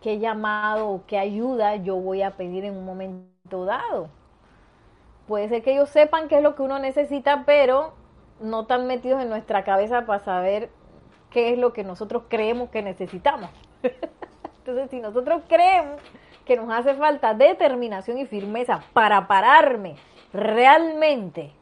qué, 0.00 0.18
llamado 0.18 0.88
o 0.88 1.02
qué 1.06 1.18
ayuda 1.18 1.76
yo 1.76 1.96
voy 1.96 2.22
a 2.22 2.32
pedir 2.32 2.64
en 2.64 2.76
un 2.76 2.84
momento 2.84 3.64
dado. 3.64 4.08
Puede 5.26 5.48
ser 5.48 5.62
que 5.62 5.72
ellos 5.72 5.88
sepan 5.88 6.28
qué 6.28 6.36
es 6.36 6.42
lo 6.42 6.54
que 6.54 6.62
uno 6.62 6.78
necesita, 6.78 7.44
pero 7.46 7.94
no 8.40 8.62
están 8.62 8.86
metidos 8.86 9.22
en 9.22 9.30
nuestra 9.30 9.64
cabeza 9.64 10.04
para 10.04 10.18
saber 10.18 10.70
qué 11.32 11.52
es 11.52 11.58
lo 11.58 11.72
que 11.72 11.84
nosotros 11.84 12.24
creemos 12.28 12.70
que 12.70 12.82
necesitamos. 12.82 13.50
Entonces, 14.58 14.90
si 14.90 15.00
nosotros 15.00 15.42
creemos 15.48 16.00
que 16.44 16.56
nos 16.56 16.70
hace 16.70 16.94
falta 16.94 17.34
determinación 17.34 18.18
y 18.18 18.26
firmeza 18.26 18.82
para 18.92 19.26
pararme 19.26 19.96
realmente 20.32 21.52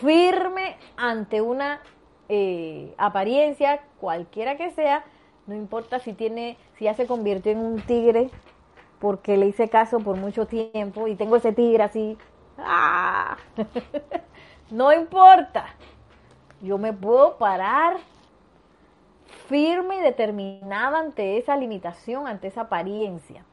firme 0.00 0.76
ante 0.96 1.40
una 1.40 1.80
eh, 2.28 2.94
apariencia, 2.98 3.80
cualquiera 4.00 4.56
que 4.56 4.70
sea, 4.70 5.04
no 5.46 5.54
importa 5.54 5.98
si 5.98 6.12
tiene, 6.12 6.56
si 6.76 6.84
ya 6.84 6.94
se 6.94 7.06
convirtió 7.06 7.52
en 7.52 7.58
un 7.58 7.80
tigre 7.80 8.30
porque 8.98 9.36
le 9.36 9.46
hice 9.46 9.68
caso 9.68 10.00
por 10.00 10.16
mucho 10.16 10.46
tiempo 10.46 11.08
y 11.08 11.14
tengo 11.14 11.36
ese 11.36 11.52
tigre 11.52 11.82
así. 11.82 12.18
¡ah! 12.58 13.36
no 14.70 14.92
importa. 14.92 15.66
Yo 16.60 16.76
me 16.76 16.92
puedo 16.92 17.38
parar 17.38 17.98
firme 19.48 19.98
y 19.98 20.00
determinada 20.00 20.98
ante 20.98 21.38
esa 21.38 21.56
limitación, 21.56 22.26
ante 22.26 22.48
esa 22.48 22.62
apariencia. 22.62 23.44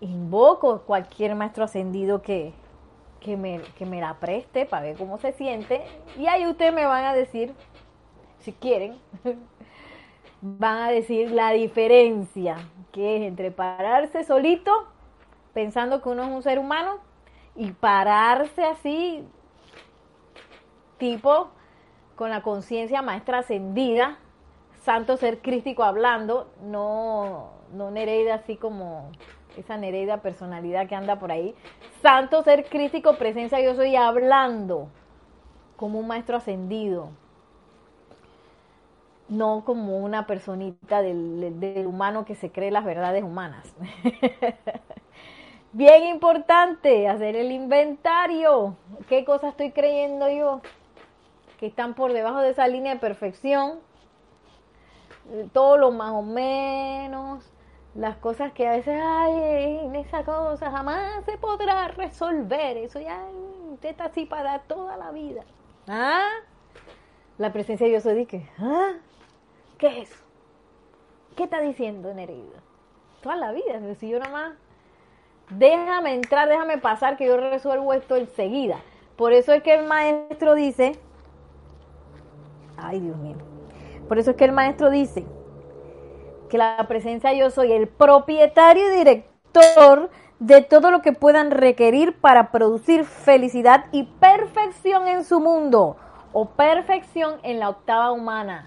Invoco 0.00 0.82
cualquier 0.82 1.34
maestro 1.34 1.64
ascendido 1.64 2.22
que, 2.22 2.52
que, 3.20 3.36
me, 3.36 3.60
que 3.76 3.86
me 3.86 4.00
la 4.00 4.14
preste 4.14 4.66
para 4.66 4.82
ver 4.82 4.96
cómo 4.96 5.18
se 5.18 5.32
siente. 5.32 5.82
Y 6.16 6.26
ahí 6.26 6.46
ustedes 6.46 6.72
me 6.72 6.86
van 6.86 7.04
a 7.04 7.14
decir, 7.14 7.52
si 8.38 8.52
quieren, 8.52 8.98
van 10.40 10.78
a 10.78 10.90
decir 10.90 11.30
la 11.30 11.50
diferencia 11.50 12.56
que 12.92 13.16
es 13.16 13.22
entre 13.22 13.50
pararse 13.50 14.24
solito, 14.24 14.86
pensando 15.52 16.02
que 16.02 16.08
uno 16.08 16.24
es 16.24 16.28
un 16.30 16.42
ser 16.42 16.58
humano, 16.58 16.98
y 17.54 17.72
pararse 17.72 18.64
así, 18.64 19.24
tipo, 20.98 21.48
con 22.16 22.30
la 22.30 22.42
conciencia 22.42 23.02
maestra 23.02 23.38
ascendida, 23.38 24.18
santo 24.84 25.16
ser 25.16 25.40
crítico 25.40 25.84
hablando, 25.84 26.48
no, 26.62 27.50
no 27.72 27.90
Nereida 27.90 28.34
así 28.34 28.56
como 28.56 29.10
esa 29.56 29.76
Nereida 29.76 30.18
personalidad 30.18 30.88
que 30.88 30.94
anda 30.94 31.18
por 31.18 31.32
ahí. 31.32 31.54
Santo 32.02 32.42
ser 32.42 32.64
crítico, 32.64 33.16
presencia 33.16 33.60
yo 33.60 33.74
soy 33.74 33.96
hablando 33.96 34.88
como 35.76 35.98
un 35.98 36.06
maestro 36.06 36.36
ascendido, 36.36 37.08
no 39.28 39.64
como 39.64 39.98
una 39.98 40.26
personita 40.26 41.02
del, 41.02 41.84
humano 41.86 42.24
que 42.24 42.34
se 42.34 42.50
cree 42.50 42.70
las 42.70 42.84
verdades 42.84 43.22
humanas. 43.22 43.72
Bien 45.72 46.04
importante 46.04 47.06
hacer 47.08 47.36
el 47.36 47.52
inventario. 47.52 48.76
¿Qué 49.08 49.24
cosas 49.24 49.50
estoy 49.52 49.70
creyendo 49.70 50.28
yo? 50.28 50.60
Que 51.58 51.66
están 51.66 51.94
por 51.94 52.12
debajo 52.12 52.40
de 52.40 52.50
esa 52.50 52.66
línea 52.66 52.94
de 52.94 53.00
perfección. 53.00 53.78
Todo 55.52 55.76
lo 55.76 55.90
más 55.90 56.12
o 56.12 56.22
menos. 56.22 57.52
Las 57.94 58.16
cosas 58.16 58.52
que 58.52 58.68
a 58.68 58.72
veces, 58.72 59.00
ay, 59.02 59.80
en 59.84 59.96
esa 59.96 60.24
cosa 60.24 60.70
jamás 60.70 61.24
se 61.24 61.36
podrá 61.38 61.88
resolver. 61.88 62.76
Eso 62.76 63.00
ya 63.00 63.26
está 63.82 64.04
así 64.06 64.26
para 64.26 64.60
toda 64.60 64.96
la 64.96 65.10
vida. 65.10 65.42
¿Ah? 65.88 66.28
La 67.38 67.52
presencia 67.52 67.86
de 67.86 67.90
Dios 67.90 68.02
soy 68.02 68.26
que, 68.26 68.48
¿ah? 68.58 68.92
¿Qué 69.78 69.86
es 69.86 70.10
eso? 70.10 70.22
¿Qué 71.36 71.44
está 71.44 71.60
diciendo 71.60 72.12
Nereida? 72.12 72.60
Toda 73.22 73.36
la 73.36 73.52
vida, 73.52 73.80
si 73.94 74.08
yo 74.08 74.18
nada 74.18 74.30
más, 74.30 74.52
déjame 75.50 76.14
entrar, 76.14 76.48
déjame 76.48 76.78
pasar, 76.78 77.16
que 77.16 77.26
yo 77.26 77.36
resuelvo 77.36 77.92
esto 77.92 78.16
enseguida. 78.16 78.80
Por 79.16 79.32
eso 79.32 79.52
es 79.52 79.62
que 79.62 79.74
el 79.74 79.86
maestro 79.86 80.54
dice, 80.54 80.98
ay 82.76 83.00
Dios 83.00 83.16
mío, 83.16 83.36
por 84.10 84.18
eso 84.18 84.32
es 84.32 84.36
que 84.36 84.44
el 84.44 84.50
maestro 84.50 84.90
dice 84.90 85.24
que 86.48 86.58
la 86.58 86.84
presencia 86.88 87.32
yo 87.32 87.48
soy 87.50 87.70
el 87.70 87.86
propietario 87.86 88.92
y 88.92 88.96
director 88.96 90.10
de 90.40 90.62
todo 90.62 90.90
lo 90.90 91.00
que 91.00 91.12
puedan 91.12 91.52
requerir 91.52 92.18
para 92.18 92.50
producir 92.50 93.04
felicidad 93.04 93.84
y 93.92 94.02
perfección 94.02 95.06
en 95.06 95.24
su 95.24 95.38
mundo 95.38 95.96
o 96.32 96.46
perfección 96.46 97.36
en 97.44 97.60
la 97.60 97.68
octava 97.68 98.10
humana 98.10 98.66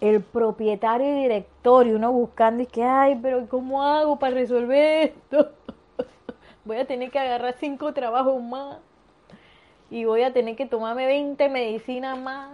el 0.00 0.22
propietario 0.22 1.08
y 1.10 1.20
director 1.24 1.86
y 1.86 1.92
uno 1.92 2.10
buscando 2.10 2.62
y 2.62 2.66
que, 2.66 2.82
ay, 2.82 3.18
pero 3.20 3.46
¿cómo 3.50 3.82
hago 3.82 4.18
para 4.18 4.32
resolver 4.32 5.12
esto? 5.12 5.52
voy 6.64 6.78
a 6.78 6.86
tener 6.86 7.10
que 7.10 7.18
agarrar 7.18 7.54
cinco 7.60 7.92
trabajos 7.92 8.42
más 8.42 8.78
y 9.90 10.06
voy 10.06 10.22
a 10.22 10.32
tener 10.32 10.56
que 10.56 10.64
tomarme 10.64 11.04
20 11.04 11.50
medicinas 11.50 12.18
más. 12.18 12.48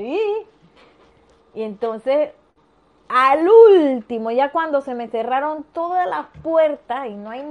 Sí. 0.00 0.20
Y 1.54 1.62
entonces, 1.62 2.30
al 3.08 3.46
último, 3.48 4.30
ya 4.30 4.50
cuando 4.52 4.80
se 4.80 4.94
me 4.94 5.08
cerraron 5.08 5.64
todas 5.72 6.08
las 6.08 6.26
puertas 6.42 7.08
y 7.08 7.14
no 7.14 7.30
hay 7.30 7.44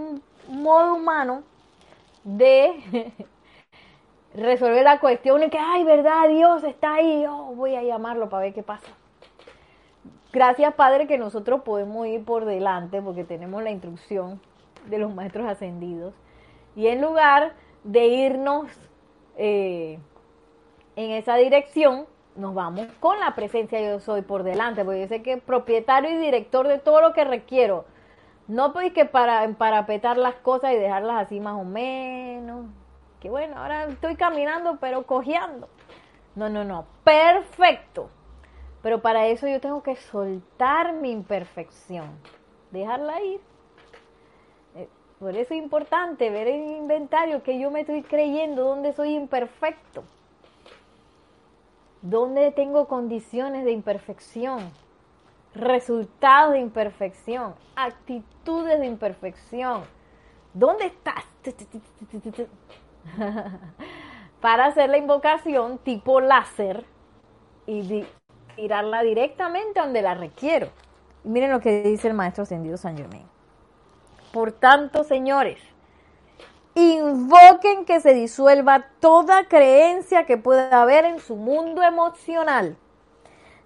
modo 0.48 0.96
humano 0.96 1.44
de 2.24 3.12
resolver 4.34 4.84
la 4.84 5.00
cuestión 5.00 5.44
y 5.44 5.50
que, 5.50 5.60
ay, 5.60 5.84
verdad, 5.84 6.28
Dios 6.30 6.64
está 6.64 6.96
ahí, 6.96 7.26
oh, 7.28 7.54
voy 7.56 7.76
a 7.76 7.84
llamarlo 7.84 8.30
para 8.30 8.44
ver 8.44 8.54
qué 8.54 8.64
pasa. 8.64 8.92
Gracias, 10.32 10.74
Padre, 10.76 11.08
que 11.08 11.18
nosotros 11.18 11.62
podemos 11.64 12.06
ir 12.08 12.24
por 12.24 12.46
delante 12.46 13.02
porque 13.02 13.24
tenemos 13.24 13.64
la 13.64 13.72
instrucción 13.72 14.40
de 14.88 15.00
los 15.00 15.14
maestros 15.14 15.48
ascendidos. 15.48 16.14
Y 16.76 16.88
en 16.88 17.02
lugar 17.02 17.54
de 17.84 18.06
irnos 18.06 18.68
eh, 19.38 20.00
en 20.96 21.12
esa 21.12 21.36
dirección, 21.36 22.06
nos 22.40 22.56
vamos 22.56 22.88
con 23.00 23.20
la 23.20 23.36
presencia 23.36 23.80
yo 23.82 24.00
soy 24.00 24.22
por 24.22 24.44
delante, 24.44 24.84
porque 24.84 25.02
yo 25.02 25.08
sé 25.08 25.22
que 25.22 25.38
propietario 25.38 26.10
y 26.12 26.18
director 26.18 26.68
de 26.68 26.80
todo 26.80 27.02
lo 27.02 27.14
que 27.14 27.24
requiero. 27.26 27.86
No 28.48 28.74
pues 28.74 28.92
que 28.94 29.06
para 29.06 29.44
emparapetar 29.44 30.18
las 30.18 30.36
cosas 30.36 30.74
y 30.74 30.78
dejarlas 30.78 31.26
así 31.26 31.40
más 31.40 31.54
o 31.54 31.64
menos, 31.64 32.66
que 33.20 33.30
bueno, 33.30 33.58
ahora 33.58 33.86
estoy 33.86 34.16
caminando 34.16 34.78
pero 34.80 35.04
cojeando. 35.04 35.68
No, 36.36 36.50
no, 36.50 36.64
no, 36.64 36.86
perfecto. 37.04 38.10
Pero 38.82 39.02
para 39.02 39.28
eso 39.28 39.48
yo 39.48 39.60
tengo 39.60 39.84
que 39.84 39.96
soltar 39.98 40.94
mi 40.94 41.12
imperfección, 41.12 42.08
dejarla 42.72 43.22
ir. 43.22 43.42
Eh, 44.76 44.88
por 45.20 45.36
eso 45.36 45.54
es 45.54 45.60
importante 45.60 46.30
ver 46.30 46.48
el 46.48 46.72
inventario 46.72 47.44
que 47.44 47.60
yo 47.60 47.72
me 47.72 47.82
estoy 47.82 48.04
creyendo, 48.04 48.64
dónde 48.64 48.94
soy 48.94 49.16
imperfecto, 49.16 50.04
dónde 52.02 52.52
tengo 52.52 52.88
condiciones 52.88 53.66
de 53.66 53.72
imperfección, 53.72 54.72
resultados 55.54 56.54
de 56.54 56.60
imperfección, 56.60 57.56
actitudes 57.76 58.80
de 58.80 58.86
imperfección. 58.86 59.84
¿Dónde 60.54 60.86
estás? 60.86 61.26
para 64.42 64.66
hacer 64.66 64.90
la 64.90 64.98
invocación 64.98 65.78
tipo 65.80 66.22
láser 66.22 66.86
y 67.66 68.06
tirarla 68.56 69.04
directamente 69.04 69.80
donde 69.80 70.02
la 70.02 70.16
requiero. 70.16 70.70
miren 71.24 71.52
lo 71.52 71.60
que 71.60 71.84
dice 71.84 72.08
el 72.08 72.14
maestro 72.14 72.44
ascendido 72.44 72.78
San 72.78 72.98
Germain. 72.98 73.28
Por 74.32 74.52
tanto, 74.52 75.04
señores, 75.04 75.60
invoquen 76.76 77.86
que 77.86 78.00
se 78.00 78.14
disuelva 78.14 78.86
toda 79.00 79.48
creencia 79.48 80.26
que 80.26 80.38
pueda 80.38 80.82
haber 80.82 81.06
en 81.06 81.20
su 81.20 81.36
mundo 81.36 81.84
emocional, 81.84 82.78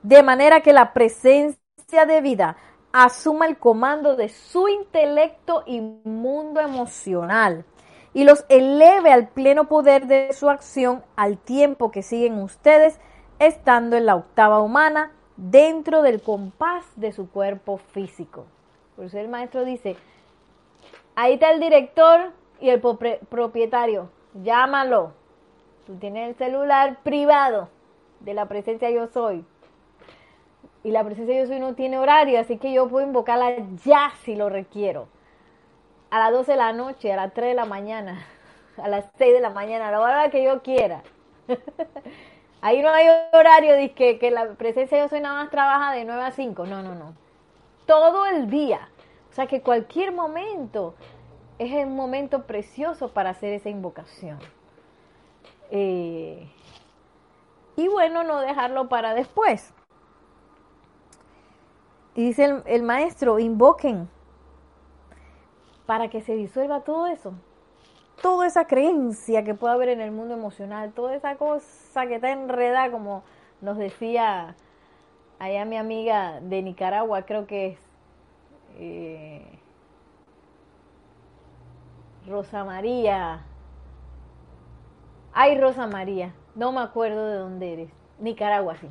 de 0.02 0.24
manera 0.24 0.62
que 0.62 0.74
la 0.74 0.94
presencia 0.94 2.06
de 2.06 2.22
vida 2.22 2.58
asuma 2.92 3.46
el 3.48 3.58
comando 3.58 4.16
de 4.16 4.30
su 4.30 4.68
intelecto 4.68 5.64
y 5.66 5.82
mundo 5.82 6.62
emocional 6.62 7.66
y 8.14 8.24
los 8.24 8.46
eleve 8.50 9.12
al 9.12 9.28
pleno 9.30 9.68
poder 9.68 10.06
de 10.06 10.32
su 10.34 10.50
acción 10.50 11.04
al 11.16 11.38
tiempo 11.38 11.92
que 11.92 12.04
siguen 12.04 12.38
ustedes 12.40 13.00
estando 13.40 13.96
en 13.98 14.06
la 14.06 14.16
octava 14.16 14.60
humana 14.60 15.12
dentro 15.36 16.04
del 16.04 16.22
compás 16.22 16.86
de 16.96 17.12
su 17.12 17.30
cuerpo 17.30 17.78
físico. 17.78 18.46
Por 18.96 19.06
eso 19.06 19.18
el 19.18 19.28
maestro 19.28 19.66
dice, 19.66 19.98
ahí 21.16 21.34
está 21.34 21.52
el 21.52 21.60
director 21.60 22.32
y 22.60 22.70
el 22.70 22.82
propietario, 22.82 24.10
llámalo. 24.34 25.14
Tú 25.86 25.96
tienes 25.98 26.30
el 26.30 26.36
celular 26.36 26.98
privado 27.04 27.70
de 28.22 28.34
la 28.34 28.48
presencia 28.48 28.90
yo 28.90 29.08
soy. 29.08 29.46
Y 30.84 30.92
la 30.92 31.04
presencia 31.04 31.40
yo 31.40 31.48
soy 31.48 31.60
no 31.60 31.76
tiene 31.76 31.98
horario, 31.98 32.40
así 32.40 32.58
que 32.58 32.74
yo 32.74 32.88
puedo 32.88 33.06
invocarla 33.06 33.56
ya 33.84 34.12
si 34.24 34.36
lo 34.36 34.50
requiero 34.50 35.08
a 36.14 36.20
las 36.20 36.32
12 36.32 36.52
de 36.52 36.58
la 36.60 36.74
noche, 36.74 37.12
a 37.12 37.16
las 37.16 37.34
3 37.34 37.50
de 37.50 37.56
la 37.56 37.66
mañana, 37.66 38.24
a 38.78 38.88
las 38.88 39.06
6 39.18 39.34
de 39.34 39.40
la 39.40 39.50
mañana, 39.50 39.88
a 39.88 39.92
la 39.92 40.00
hora 40.00 40.30
que 40.30 40.44
yo 40.44 40.62
quiera. 40.62 41.02
Ahí 42.62 42.84
no 42.84 42.90
hay 42.90 43.08
horario 43.34 43.74
de 43.74 43.94
que, 43.94 44.20
que 44.20 44.30
la 44.30 44.54
presencia 44.54 45.00
yo 45.00 45.10
soy 45.10 45.22
nada 45.22 45.34
más 45.34 45.50
trabaja 45.50 45.92
de 45.92 46.06
9 46.06 46.22
a 46.22 46.32
5. 46.32 46.68
No, 46.68 46.84
no, 46.84 46.94
no. 46.94 47.16
Todo 47.88 48.28
el 48.28 48.48
día. 48.52 48.90
O 49.32 49.34
sea 49.34 49.48
que 49.48 49.62
cualquier 49.62 50.12
momento 50.12 50.94
es 51.60 51.86
un 51.86 51.96
momento 51.96 52.44
precioso 52.44 53.10
para 53.10 53.32
hacer 53.32 53.54
esa 53.54 53.70
invocación. 53.70 54.40
Eh, 55.72 56.48
y 57.76 57.88
bueno, 57.88 58.24
no 58.24 58.40
dejarlo 58.40 58.90
para 58.90 59.14
después. 59.14 59.74
Y 62.16 62.28
dice 62.28 62.62
el, 62.66 62.84
maestro, 62.84 63.40
invoquen 63.40 64.08
para 65.86 66.10
que 66.10 66.22
se 66.22 66.36
disuelva 66.36 66.82
todo 66.82 67.08
eso. 67.08 67.34
Toda 68.22 68.46
esa 68.46 68.68
creencia 68.68 69.44
que 69.44 69.56
puede 69.56 69.74
haber 69.74 69.90
en 69.90 70.00
el 70.00 70.12
mundo 70.12 70.36
emocional, 70.36 70.94
toda 70.94 71.16
esa 71.16 71.36
cosa 71.36 72.06
que 72.08 72.16
está 72.16 72.32
enredada, 72.32 72.92
como 72.92 73.24
nos 73.62 73.78
decía 73.78 74.56
allá 75.40 75.66
mi 75.66 75.78
amiga 75.78 76.40
de 76.40 76.62
Nicaragua, 76.62 77.24
creo 77.24 77.48
que 77.48 77.68
es 77.70 77.80
eh, 78.78 79.60
Rosa 82.28 82.64
María. 82.64 83.42
Ay, 85.34 85.58
Rosa 85.60 85.88
María, 85.88 86.34
no 86.56 86.72
me 86.72 86.82
acuerdo 86.82 87.28
de 87.28 87.36
dónde 87.36 87.74
eres. 87.74 87.90
Nicaragua, 88.20 88.76
sí. 88.78 88.88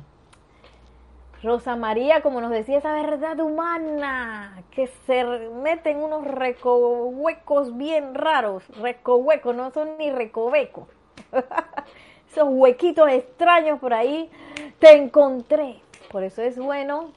Rosa 1.41 1.75
María, 1.75 2.21
como 2.21 2.39
nos 2.39 2.51
decía, 2.51 2.77
esa 2.77 2.93
verdad 2.93 3.39
humana 3.39 4.63
que 4.71 4.87
se 4.87 5.23
mete 5.25 5.91
en 5.91 5.97
unos 5.97 6.25
recohuecos 6.25 7.75
bien 7.75 8.15
raros. 8.15 8.63
Recohuecos, 8.79 9.55
no 9.55 9.71
son 9.71 9.97
ni 9.97 10.09
recovecos. 10.09 10.87
Esos 12.31 12.47
huequitos 12.49 13.09
extraños 13.09 13.79
por 13.79 13.93
ahí, 13.93 14.31
te 14.79 14.93
encontré. 14.93 15.81
Por 16.11 16.23
eso 16.23 16.41
es 16.41 16.57
bueno 16.57 17.11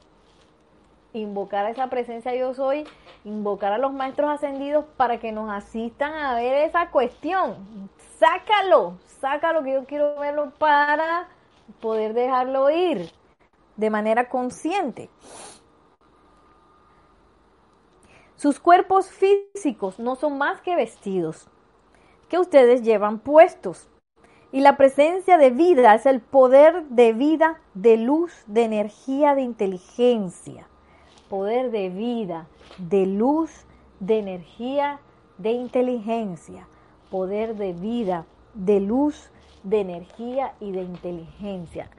invocar 1.13 1.65
a 1.65 1.69
esa 1.69 1.87
presencia 1.87 2.35
yo 2.35 2.53
soy, 2.53 2.85
invocar 3.27 3.73
a 3.73 3.77
los 3.77 3.93
maestros 3.93 4.29
ascendidos 4.29 4.85
para 4.95 5.19
que 5.19 5.31
nos 5.31 5.51
asistan 5.51 6.13
a 6.13 6.35
ver 6.35 6.67
esa 6.67 6.89
cuestión. 6.89 7.89
Sácalo, 8.17 8.97
sácalo 9.19 9.63
que 9.63 9.73
yo 9.73 9.85
quiero 9.85 10.19
verlo 10.19 10.51
para 10.57 11.27
poder 11.81 12.13
dejarlo 12.13 12.69
ir 12.69 13.11
de 13.75 13.89
manera 13.89 14.29
consciente. 14.29 15.09
Sus 18.35 18.59
cuerpos 18.59 19.09
físicos 19.09 19.99
no 19.99 20.15
son 20.15 20.37
más 20.37 20.61
que 20.61 20.75
vestidos 20.75 21.49
que 22.29 22.39
ustedes 22.39 22.83
llevan 22.83 23.19
puestos. 23.19 23.89
Y 24.51 24.61
la 24.61 24.77
presencia 24.77 25.37
de 25.37 25.49
vida 25.49 25.93
es 25.95 26.05
el 26.05 26.21
poder 26.21 26.85
de 26.85 27.13
vida, 27.13 27.59
de 27.73 27.97
luz, 27.97 28.31
de 28.47 28.63
energía, 28.63 29.35
de 29.35 29.41
inteligencia. 29.41 30.67
Poder 31.29 31.71
de 31.71 31.89
vida, 31.89 32.47
de 32.77 33.05
luz, 33.05 33.65
de 33.99 34.19
energía, 34.19 34.99
de 35.37 35.51
inteligencia. 35.51 36.67
Poder 37.09 37.55
de 37.55 37.73
vida, 37.73 38.25
de 38.53 38.79
luz, 38.79 39.29
de 39.63 39.81
energía 39.81 40.53
y 40.59 40.71
de 40.71 40.81
inteligencia. 40.81 41.89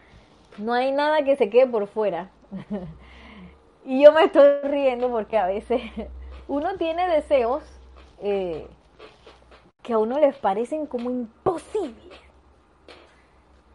No 0.57 0.73
hay 0.73 0.93
nada 0.93 1.23
que 1.23 1.37
se 1.37 1.51
quede 1.51 1.67
por 1.67 1.87
fuera. 1.87 2.31
y 3.85 4.03
yo 4.03 4.13
me 4.13 4.25
estoy 4.25 4.61
riendo 4.63 5.11
porque 5.11 5.39
a 5.39 5.47
veces 5.47 5.83
uno 6.49 6.77
tiene 6.77 7.09
deseos 7.09 7.63
eh, 8.21 8.67
que 9.83 9.93
a 9.93 9.99
uno 9.99 10.19
les 10.19 10.37
parecen 10.37 10.87
como 10.87 11.11
imposibles. 11.11 12.19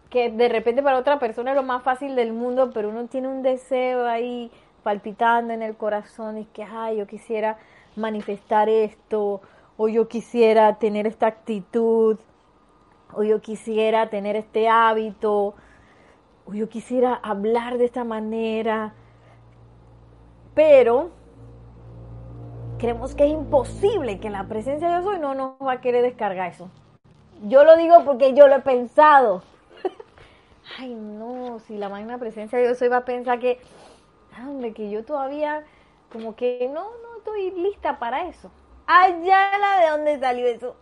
Que 0.10 0.30
de 0.30 0.50
repente 0.50 0.84
para 0.84 1.00
otra 1.00 1.20
persona 1.20 1.52
es 1.52 1.56
lo 1.56 1.64
más 1.64 1.84
fácil 1.84 2.16
del 2.16 2.34
mundo, 2.34 2.72
pero 2.74 2.90
uno 2.90 3.08
tiene 3.08 3.28
un 3.28 3.42
deseo 3.42 4.08
ahí 4.08 4.52
palpitando 4.84 5.54
en 5.54 5.62
el 5.62 5.76
corazón 5.76 6.38
y 6.38 6.46
que, 6.46 6.64
ay, 6.64 6.98
yo 6.98 7.08
quisiera 7.08 7.58
manifestar 7.96 8.70
esto, 8.70 9.42
o 9.78 9.88
yo 9.88 10.08
quisiera 10.08 10.76
tener 10.76 11.08
esta 11.08 11.28
actitud, 11.28 12.18
o 13.14 13.24
yo 13.24 13.42
quisiera 13.42 14.10
tener 14.10 14.36
este 14.36 14.68
hábito, 14.70 15.56
o 16.46 16.54
yo 16.54 16.70
quisiera 16.70 17.14
hablar 17.16 17.78
de 17.78 17.86
esta 17.86 18.04
manera, 18.04 18.94
pero 20.54 21.10
creemos 22.78 23.16
que 23.16 23.26
es 23.26 23.32
imposible 23.32 24.20
que 24.20 24.30
la 24.30 24.48
presencia 24.48 24.88
de 24.88 24.96
Dios 24.96 25.06
hoy 25.06 25.20
no 25.20 25.34
nos 25.36 25.54
va 25.66 25.74
a 25.74 25.82
querer 25.82 26.04
descargar 26.04 26.52
eso. 26.52 26.70
Yo 27.48 27.64
lo 27.64 27.76
digo 27.78 28.04
porque 28.06 28.34
yo 28.34 28.48
lo 28.48 28.56
he 28.56 28.62
pensado. 28.62 29.44
Ay, 30.80 30.94
no, 30.94 31.60
si 31.60 31.78
la 31.78 31.90
magna 31.90 32.18
presencia 32.18 32.58
de 32.58 32.66
Dios 32.66 32.82
hoy 32.82 32.90
va 32.90 32.98
a 32.98 33.06
pensar 33.06 33.40
que, 33.40 33.60
hombre, 34.42 34.74
que 34.74 34.90
yo 34.90 35.04
todavía 35.04 35.64
como 36.12 36.36
que 36.36 36.70
no, 36.72 36.84
no 36.84 37.18
estoy 37.18 37.52
lista 37.52 38.00
para 38.00 38.28
eso. 38.28 38.52
Allá 38.86 39.58
la 39.58 39.80
de 39.80 39.90
dónde 39.90 40.20
salió 40.20 40.48
eso. 40.48 40.76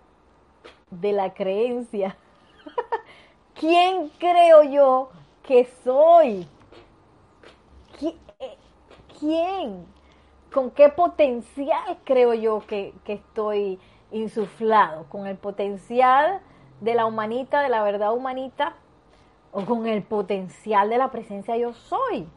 De 0.90 1.14
la 1.14 1.34
creencia. 1.34 2.18
¿Quién 3.54 4.10
creo 4.20 4.64
yo 4.64 5.10
que 5.44 5.70
soy? 5.84 6.48
Eh, 8.02 8.58
¿Quién? 9.20 9.86
¿Con 10.52 10.72
qué 10.72 10.90
potencial 10.90 12.00
creo 12.04 12.34
yo 12.34 12.66
que, 12.68 12.94
que 13.06 13.14
estoy 13.14 13.80
insuflado? 14.12 15.06
¿Con 15.10 15.28
el 15.28 15.38
potencial 15.38 16.42
de 16.82 16.96
la 16.96 17.06
humanita, 17.06 17.62
de 17.62 17.70
la 17.70 17.84
verdad 17.84 18.14
humanita? 18.14 18.76
¿O 19.52 19.64
con 19.66 19.86
el 19.86 20.02
potencial 20.02 20.90
de 20.90 20.98
la 20.98 21.12
presencia 21.12 21.56
yo 21.56 21.74
soy? 21.74 22.28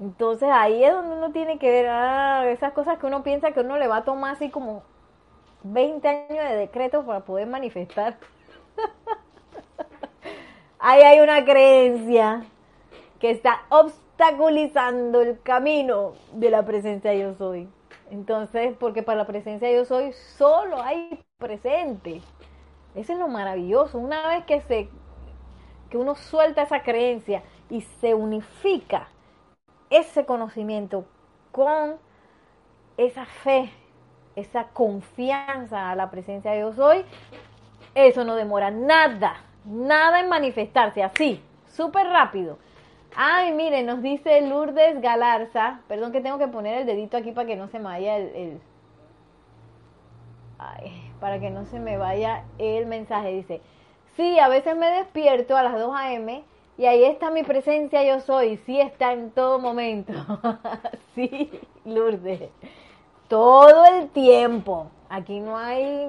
Entonces 0.00 0.48
ahí 0.52 0.84
es 0.84 0.92
donde 0.92 1.16
uno 1.16 1.30
tiene 1.30 1.58
que 1.58 1.70
ver 1.70 1.86
ah, 1.88 2.44
esas 2.48 2.72
cosas 2.72 2.98
que 2.98 3.06
uno 3.06 3.22
piensa 3.22 3.52
que 3.52 3.60
uno 3.60 3.78
le 3.78 3.86
va 3.86 3.98
a 3.98 4.04
tomar 4.04 4.34
así 4.34 4.50
como 4.50 4.82
20 5.62 6.08
años 6.08 6.44
de 6.48 6.56
decreto 6.56 7.04
para 7.04 7.20
poder 7.20 7.46
manifestar. 7.46 8.18
Ahí 10.78 11.00
hay 11.00 11.20
una 11.20 11.44
creencia 11.44 12.44
que 13.18 13.30
está 13.30 13.62
obstaculizando 13.70 15.22
el 15.22 15.40
camino 15.40 16.12
de 16.32 16.50
la 16.50 16.64
presencia 16.64 17.14
yo 17.14 17.34
soy. 17.34 17.70
Entonces, 18.10 18.76
porque 18.78 19.02
para 19.02 19.18
la 19.18 19.26
presencia 19.26 19.72
yo 19.72 19.86
soy 19.86 20.12
solo 20.12 20.82
hay 20.82 21.24
presente. 21.38 22.20
Eso 22.94 23.12
es 23.14 23.18
lo 23.18 23.28
maravilloso. 23.28 23.98
Una 23.98 24.28
vez 24.28 24.44
que 24.44 24.60
se 24.60 24.90
que 25.88 25.96
uno 25.96 26.14
suelta 26.16 26.62
esa 26.62 26.82
creencia 26.82 27.42
y 27.70 27.80
se 27.80 28.14
unifica 28.14 29.08
ese 29.96 30.26
conocimiento 30.26 31.04
con 31.52 31.96
esa 32.96 33.24
fe, 33.24 33.70
esa 34.36 34.68
confianza 34.68 35.90
a 35.90 35.96
la 35.96 36.10
presencia 36.10 36.52
de 36.52 36.60
yo 36.60 36.72
soy, 36.72 37.04
eso 37.94 38.24
no 38.24 38.34
demora 38.34 38.70
nada 38.70 39.44
Nada 39.64 40.20
en 40.20 40.28
manifestarse, 40.28 41.02
así, 41.02 41.42
súper 41.66 42.06
rápido. 42.06 42.58
Ay, 43.16 43.52
mire, 43.52 43.82
nos 43.82 44.02
dice 44.02 44.42
Lourdes 44.42 45.00
Galarza. 45.00 45.80
Perdón 45.88 46.12
que 46.12 46.20
tengo 46.20 46.38
que 46.38 46.48
poner 46.48 46.78
el 46.78 46.86
dedito 46.86 47.16
aquí 47.16 47.32
para 47.32 47.46
que 47.46 47.56
no 47.56 47.68
se 47.68 47.78
me 47.78 47.84
vaya 47.84 48.16
el, 48.16 48.60
para 51.20 51.38
que 51.40 51.50
no 51.50 51.64
se 51.64 51.78
me 51.78 51.96
vaya 51.96 52.44
el 52.58 52.84
mensaje. 52.86 53.32
Dice, 53.32 53.62
sí, 54.16 54.38
a 54.38 54.48
veces 54.48 54.76
me 54.76 54.90
despierto 54.90 55.56
a 55.56 55.62
las 55.62 55.78
2 55.78 55.94
a.m. 55.96 56.44
y 56.76 56.86
ahí 56.86 57.04
está 57.04 57.30
mi 57.30 57.42
presencia, 57.44 58.02
yo 58.04 58.20
soy. 58.20 58.56
Sí 58.66 58.80
está 58.80 59.12
en 59.12 59.30
todo 59.30 59.58
momento. 59.58 60.12
sí, 61.14 61.50
Lourdes. 61.84 62.50
Todo 63.28 63.84
el 63.86 64.08
tiempo. 64.10 64.90
Aquí 65.08 65.40
no 65.40 65.56
hay, 65.56 66.08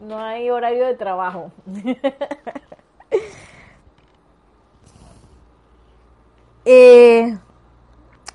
no 0.00 0.18
hay 0.18 0.48
horario 0.50 0.86
de 0.86 0.94
trabajo. 0.94 1.52
Eh, 6.66 7.38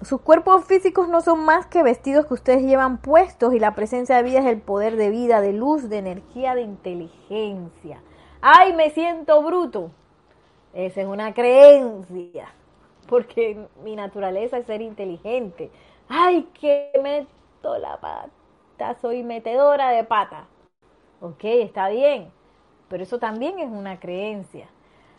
sus 0.02 0.20
cuerpos 0.20 0.66
físicos 0.66 1.08
no 1.08 1.22
son 1.22 1.46
más 1.46 1.68
que 1.68 1.84
vestidos 1.84 2.26
que 2.26 2.34
ustedes 2.34 2.64
llevan 2.64 2.98
puestos 2.98 3.54
y 3.54 3.60
la 3.60 3.76
presencia 3.76 4.18
de 4.18 4.24
vida 4.24 4.40
es 4.40 4.46
el 4.48 4.60
poder 4.60 4.98
de 4.98 5.10
vida, 5.10 5.42
de 5.42 5.54
luz, 5.54 5.90
de 5.90 6.00
energía, 6.00 6.56
de 6.56 6.64
inteligencia. 6.64 8.02
¡Ay, 8.42 8.74
me 8.74 8.90
siento 8.90 9.42
bruto! 9.42 9.92
Esa 10.76 11.02
es 11.02 11.08
una 11.08 11.34
creencia, 11.34 12.54
porque 13.08 13.68
mi 13.84 13.96
naturaleza 13.96 14.60
es 14.60 14.68
ser 14.68 14.82
inteligente. 14.82 15.72
¡Ay, 16.08 16.48
que 16.60 16.92
meto 17.02 17.78
la 17.80 18.00
pata! 18.00 18.94
Soy 19.02 19.24
metedora 19.24 19.90
de 19.90 20.04
pata. 20.04 20.46
Ok, 21.22 21.44
está 21.46 21.90
bien, 21.90 22.30
pero 22.90 23.02
eso 23.02 23.18
también 23.18 23.58
es 23.58 23.72
una 23.72 24.00
creencia 24.00 24.68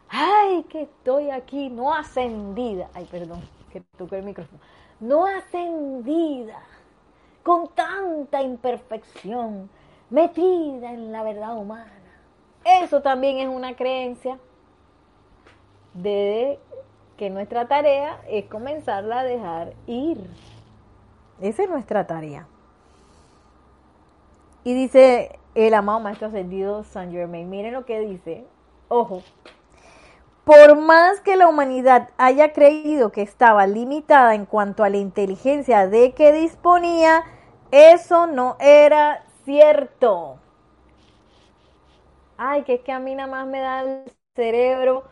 ay, 0.09 0.65
que 0.65 0.83
estoy 0.83 1.31
aquí, 1.31 1.69
no 1.69 1.93
ascendida, 1.95 2.89
ay, 2.95 3.07
perdón, 3.11 3.41
que 3.73 3.81
toqué 3.97 4.19
el 4.19 4.25
micrófono, 4.25 4.61
no 5.01 5.27
ascendida, 5.27 6.63
con 7.43 7.69
tanta 7.69 8.43
imperfección, 8.43 9.71
metida 10.11 10.93
en 10.93 11.13
la 11.13 11.23
verdad 11.23 11.57
humana. 11.57 11.93
Eso 12.65 13.01
también 13.01 13.39
es 13.39 13.49
una 13.49 13.77
creencia 13.77 14.39
de 16.03 16.59
que 17.17 17.31
nuestra 17.31 17.67
tarea 17.67 18.21
es 18.29 18.47
comenzarla 18.47 19.21
a 19.21 19.25
dejar 19.25 19.73
ir. 19.87 20.29
Esa 21.41 21.65
es 21.65 21.71
nuestra 21.71 22.07
tarea. 22.07 22.47
Y 24.65 24.75
dice 24.75 25.39
el 25.55 25.75
amado 25.75 26.01
Maestro 26.01 26.29
Ascendido 26.29 26.85
San 26.85 27.13
Germain, 27.13 27.49
miren 27.49 27.73
lo 27.73 27.87
que 27.87 28.01
dice, 28.01 28.45
ojo, 28.89 29.23
por 30.45 30.77
más 30.77 31.21
que 31.21 31.37
la 31.37 31.49
humanidad 31.49 32.11
haya 32.19 32.53
creído 32.53 33.11
que 33.11 33.23
estaba 33.23 33.67
limitada 33.67 34.35
en 34.35 34.45
cuanto 34.45 34.85
a 34.85 34.91
la 34.91 34.99
inteligencia 34.99 35.89
de 35.89 36.13
que 36.13 36.33
disponía, 36.33 37.25
eso 37.71 38.27
no 38.27 38.57
era 38.61 39.25
cierto. 39.45 40.39
Ay, 42.37 42.63
que 42.65 42.75
es 42.75 42.81
que 42.83 42.93
a 42.93 42.99
mí 42.99 43.15
nada 43.15 43.29
más 43.29 43.47
me 43.47 43.61
da 43.61 43.81
el 43.81 44.13
cerebro 44.35 45.05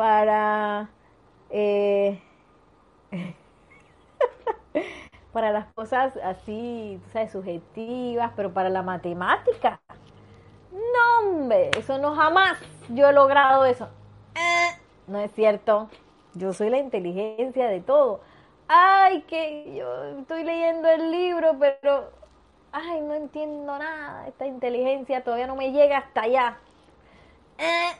para... 0.00 0.88
Eh, 1.50 2.18
para 5.32 5.52
las 5.52 5.66
cosas 5.74 6.16
así, 6.24 6.98
¿sabes? 7.12 7.32
Subjetivas, 7.32 8.32
pero 8.34 8.50
para 8.54 8.70
la 8.70 8.80
matemática. 8.82 9.78
No, 10.72 11.28
hombre, 11.28 11.70
eso 11.76 11.98
no 11.98 12.14
jamás 12.14 12.56
yo 12.88 13.10
he 13.10 13.12
logrado 13.12 13.66
eso. 13.66 13.90
No 15.06 15.18
es 15.20 15.32
cierto. 15.32 15.90
Yo 16.34 16.54
soy 16.54 16.70
la 16.70 16.78
inteligencia 16.78 17.68
de 17.68 17.80
todo. 17.82 18.22
ay, 18.68 19.22
que 19.22 19.74
yo 19.76 20.04
estoy 20.20 20.44
leyendo 20.44 20.88
el 20.88 21.10
libro, 21.10 21.56
pero, 21.58 22.10
ay, 22.72 23.00
no 23.02 23.14
entiendo 23.14 23.78
nada, 23.78 24.28
esta 24.28 24.46
inteligencia 24.46 25.22
todavía 25.24 25.46
no 25.46 25.56
me 25.56 25.72
llega 25.72 25.98
hasta 25.98 26.22
allá. 26.22 26.58
Eh, 27.58 27.90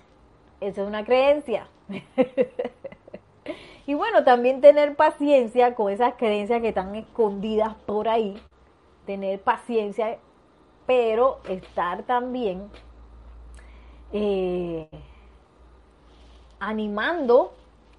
es 0.60 0.78
una 0.78 1.04
creencia. 1.04 1.68
y 3.86 3.94
bueno, 3.94 4.24
también 4.24 4.60
tener 4.60 4.96
paciencia 4.96 5.74
con 5.74 5.90
esas 5.90 6.14
creencias 6.14 6.60
que 6.60 6.68
están 6.68 6.94
escondidas 6.94 7.74
por 7.86 8.08
ahí. 8.08 8.40
Tener 9.06 9.40
paciencia, 9.40 10.18
pero 10.86 11.40
estar 11.48 12.02
también 12.04 12.70
eh, 14.12 14.88
animando 16.58 17.52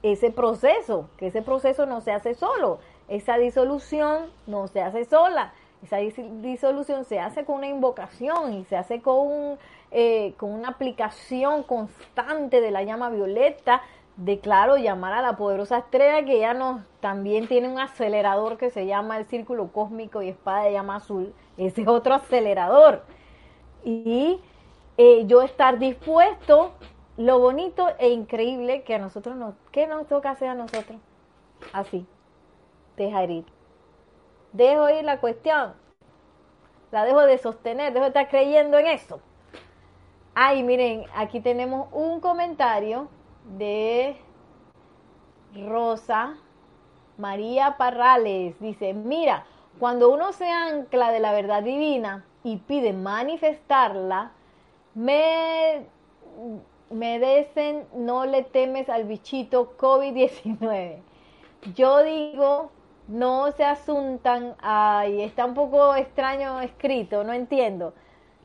ese 0.03 0.31
proceso, 0.31 1.09
que 1.17 1.27
ese 1.27 1.41
proceso 1.41 1.85
no 1.85 2.01
se 2.01 2.11
hace 2.11 2.33
solo, 2.33 2.79
esa 3.07 3.37
disolución 3.37 4.31
no 4.47 4.67
se 4.67 4.81
hace 4.81 5.05
sola, 5.05 5.53
esa 5.83 5.97
disolución 5.97 7.05
se 7.05 7.19
hace 7.19 7.43
con 7.43 7.57
una 7.57 7.67
invocación 7.67 8.53
y 8.53 8.65
se 8.65 8.77
hace 8.77 9.01
con, 9.01 9.57
eh, 9.91 10.33
con 10.37 10.51
una 10.51 10.69
aplicación 10.69 11.63
constante 11.63 12.61
de 12.61 12.71
la 12.71 12.83
llama 12.83 13.09
violeta, 13.09 13.81
de 14.15 14.39
claro, 14.39 14.77
llamar 14.77 15.13
a 15.13 15.21
la 15.21 15.35
poderosa 15.35 15.79
estrella 15.79 16.25
que 16.25 16.39
ya 16.39 16.53
nos 16.53 16.81
también 16.99 17.47
tiene 17.47 17.67
un 17.67 17.79
acelerador 17.79 18.57
que 18.57 18.69
se 18.69 18.85
llama 18.85 19.17
el 19.17 19.25
círculo 19.25 19.71
cósmico 19.71 20.21
y 20.21 20.29
espada 20.29 20.63
de 20.63 20.73
llama 20.73 20.97
azul, 20.97 21.33
ese 21.57 21.81
es 21.81 21.87
otro 21.87 22.13
acelerador. 22.13 23.03
Y 23.83 24.39
eh, 24.97 25.25
yo 25.25 25.41
estar 25.41 25.79
dispuesto 25.79 26.71
lo 27.17 27.39
bonito 27.39 27.87
e 27.99 28.09
increíble 28.09 28.83
que 28.83 28.95
a 28.95 28.99
nosotros 28.99 29.35
nos, 29.35 29.55
¿qué 29.71 29.87
nos 29.87 30.07
toca 30.07 30.31
hacer 30.31 30.49
a 30.49 30.55
nosotros? 30.55 30.99
Así, 31.73 32.05
dejar 32.97 33.29
ir. 33.29 33.45
Dejo 34.53 34.89
ir 34.89 35.03
la 35.03 35.19
cuestión, 35.19 35.73
la 36.91 37.05
dejo 37.05 37.21
de 37.21 37.37
sostener, 37.37 37.93
dejo 37.93 38.03
de 38.03 38.09
estar 38.09 38.29
creyendo 38.29 38.77
en 38.77 38.87
eso. 38.87 39.21
Ay, 40.34 40.63
miren, 40.63 41.05
aquí 41.15 41.39
tenemos 41.41 41.88
un 41.91 42.19
comentario 42.21 43.09
de 43.57 44.15
Rosa 45.67 46.38
María 47.17 47.77
Parrales. 47.77 48.59
Dice, 48.59 48.93
mira, 48.93 49.45
cuando 49.79 50.09
uno 50.09 50.32
se 50.34 50.49
ancla 50.49 51.11
de 51.11 51.19
la 51.19 51.34
verdad 51.34 51.63
divina 51.63 52.25
y 52.43 52.57
pide 52.57 52.93
manifestarla, 52.93 54.32
me 54.95 55.86
me 56.91 57.19
dicen 57.19 57.88
no 57.95 58.25
le 58.25 58.43
temes 58.43 58.89
al 58.89 59.05
bichito 59.05 59.77
COVID-19. 59.77 60.97
Yo 61.75 62.03
digo, 62.03 62.71
no 63.07 63.51
se 63.51 63.63
asuntan, 63.63 64.55
ay, 64.61 65.21
está 65.21 65.45
un 65.45 65.53
poco 65.53 65.95
extraño 65.95 66.59
escrito, 66.61 67.23
no 67.23 67.34
entiendo. 67.34 67.93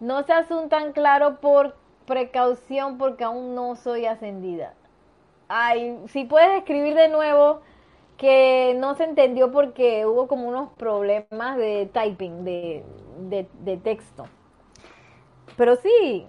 No 0.01 0.23
se 0.25 0.33
asuntan 0.33 0.93
claro 0.93 1.41
por 1.41 1.77
precaución 2.07 2.99
porque 2.99 3.25
aún 3.25 3.55
no 3.55 3.77
soy 3.77 4.07
ascendida. 4.07 4.75
Ay, 5.49 6.01
si 6.09 6.25
puedes 6.25 6.59
escribir 6.59 6.95
de 6.95 7.09
nuevo 7.09 7.61
que 8.17 8.75
no 8.79 8.95
se 8.95 9.05
entendió 9.05 9.53
porque 9.53 10.07
hubo 10.07 10.27
como 10.27 10.49
unos 10.49 10.71
problemas 10.71 11.57
de 11.57 11.89
typing, 11.93 12.45
de, 12.45 12.85
de, 13.29 13.77
texto. 13.77 14.27
Pero 15.57 15.77
sí, 15.77 16.27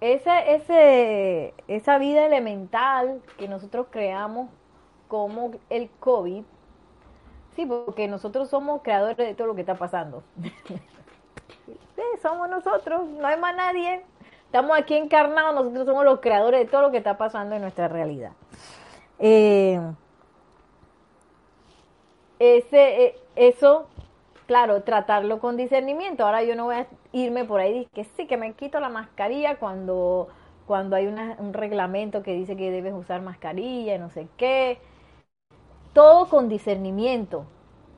ese, 0.00 1.54
esa 1.68 1.98
vida 1.98 2.26
elemental 2.26 3.22
que 3.38 3.48
nosotros 3.48 3.86
creamos 3.90 4.48
como 5.08 5.52
el 5.70 5.90
COVID, 6.00 6.44
sí, 7.56 7.66
porque 7.66 8.08
nosotros 8.08 8.48
somos 8.48 8.82
creadores 8.82 9.16
de 9.16 9.34
todo 9.34 9.48
lo 9.48 9.54
que 9.54 9.62
está 9.62 9.76
pasando. 9.76 10.22
sí, 11.96 12.02
somos 12.22 12.48
nosotros, 12.48 13.06
no 13.08 13.26
hay 13.26 13.38
más 13.38 13.54
nadie. 13.56 14.04
Estamos 14.46 14.78
aquí 14.78 14.94
encarnados, 14.94 15.54
nosotros 15.54 15.86
somos 15.86 16.04
los 16.04 16.20
creadores 16.20 16.60
de 16.60 16.66
todo 16.66 16.82
lo 16.82 16.90
que 16.90 16.98
está 16.98 17.18
pasando 17.18 17.54
en 17.56 17.62
nuestra 17.62 17.88
realidad. 17.88 18.32
Eh, 19.18 19.80
ese, 22.38 23.04
eh, 23.04 23.18
eso 23.36 23.88
claro, 24.46 24.82
tratarlo 24.82 25.38
con 25.38 25.56
discernimiento. 25.56 26.24
Ahora 26.24 26.42
yo 26.42 26.56
no 26.56 26.64
voy 26.64 26.76
a 26.76 26.86
irme 27.12 27.44
por 27.44 27.60
ahí 27.60 27.80
y 27.80 27.86
que 27.86 28.04
sí, 28.04 28.26
que 28.26 28.36
me 28.36 28.52
quito 28.52 28.80
la 28.80 28.88
mascarilla 28.88 29.56
cuando, 29.56 30.28
cuando 30.66 30.96
hay 30.96 31.06
un 31.06 31.52
reglamento 31.52 32.22
que 32.22 32.34
dice 32.34 32.56
que 32.56 32.70
debes 32.70 32.94
usar 32.94 33.22
mascarilla 33.22 33.94
y 33.94 33.98
no 33.98 34.10
sé 34.10 34.28
qué. 34.36 34.78
Todo 35.92 36.28
con 36.28 36.48
discernimiento. 36.48 37.46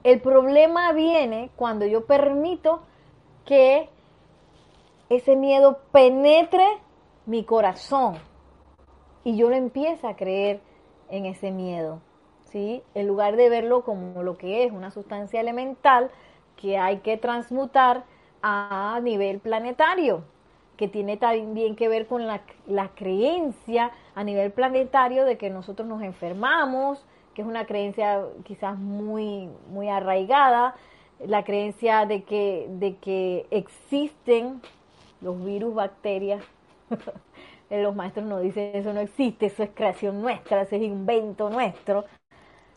El 0.04 0.20
problema 0.20 0.92
viene 0.92 1.50
cuando 1.56 1.86
yo 1.86 2.06
permito 2.06 2.82
que 3.46 3.88
ese 5.08 5.36
miedo 5.36 5.78
penetre 5.92 6.66
mi 7.24 7.44
corazón 7.44 8.18
y 9.24 9.36
yo 9.36 9.48
lo 9.48 9.56
empiezo 9.56 10.06
a 10.06 10.16
creer 10.16 10.60
en 11.08 11.26
ese 11.26 11.50
miedo. 11.50 12.00
¿sí? 12.50 12.82
En 12.94 13.06
lugar 13.06 13.36
de 13.36 13.48
verlo 13.48 13.82
como 13.82 14.22
lo 14.22 14.36
que 14.36 14.64
es, 14.64 14.72
una 14.72 14.90
sustancia 14.90 15.40
elemental, 15.40 16.10
que 16.56 16.78
hay 16.78 16.98
que 16.98 17.16
transmutar 17.16 18.04
a 18.42 19.00
nivel 19.02 19.40
planetario, 19.40 20.22
que 20.76 20.88
tiene 20.88 21.16
también 21.16 21.74
que 21.74 21.88
ver 21.88 22.06
con 22.06 22.26
la, 22.26 22.42
creencia 22.94 23.90
a 24.14 24.24
nivel 24.24 24.52
planetario 24.52 25.24
de 25.24 25.38
que 25.38 25.50
nosotros 25.50 25.88
nos 25.88 26.02
enfermamos, 26.02 27.04
que 27.34 27.42
es 27.42 27.48
una 27.48 27.66
creencia 27.66 28.24
quizás 28.44 28.78
muy, 28.78 29.50
muy 29.68 29.88
arraigada, 29.88 30.74
la 31.24 31.44
creencia 31.44 32.06
de 32.06 32.24
que, 32.24 32.66
de 32.68 32.96
que 32.96 33.46
existen 33.50 34.60
los 35.20 35.42
virus, 35.44 35.74
bacterias. 35.74 36.42
los 37.70 37.96
maestros 37.96 38.26
nos 38.26 38.42
dicen 38.42 38.70
eso 38.74 38.92
no 38.92 39.00
existe, 39.00 39.46
eso 39.46 39.62
es 39.62 39.70
creación 39.74 40.22
nuestra, 40.22 40.62
eso 40.62 40.76
es 40.76 40.82
invento 40.82 41.50
nuestro. 41.50 42.04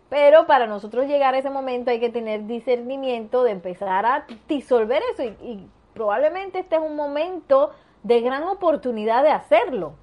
Pero 0.10 0.48
para 0.48 0.66
nosotros 0.66 1.06
llegar 1.06 1.36
a 1.36 1.38
ese 1.38 1.52
momento 1.52 1.92
hay 1.92 2.00
que 2.00 2.10
tener 2.10 2.48
discernimiento 2.48 3.44
de 3.44 3.52
empezar 3.52 4.06
a 4.06 4.26
disolver 4.48 5.04
eso 5.14 5.24
y, 5.24 5.68
probablemente 5.94 6.60
este 6.60 6.78
es 6.78 6.82
un 6.82 6.96
momento 6.96 7.72
de 8.04 8.22
gran 8.22 8.44
oportunidad 8.44 9.22
de 9.22 9.32
hacerlo, 9.32 9.94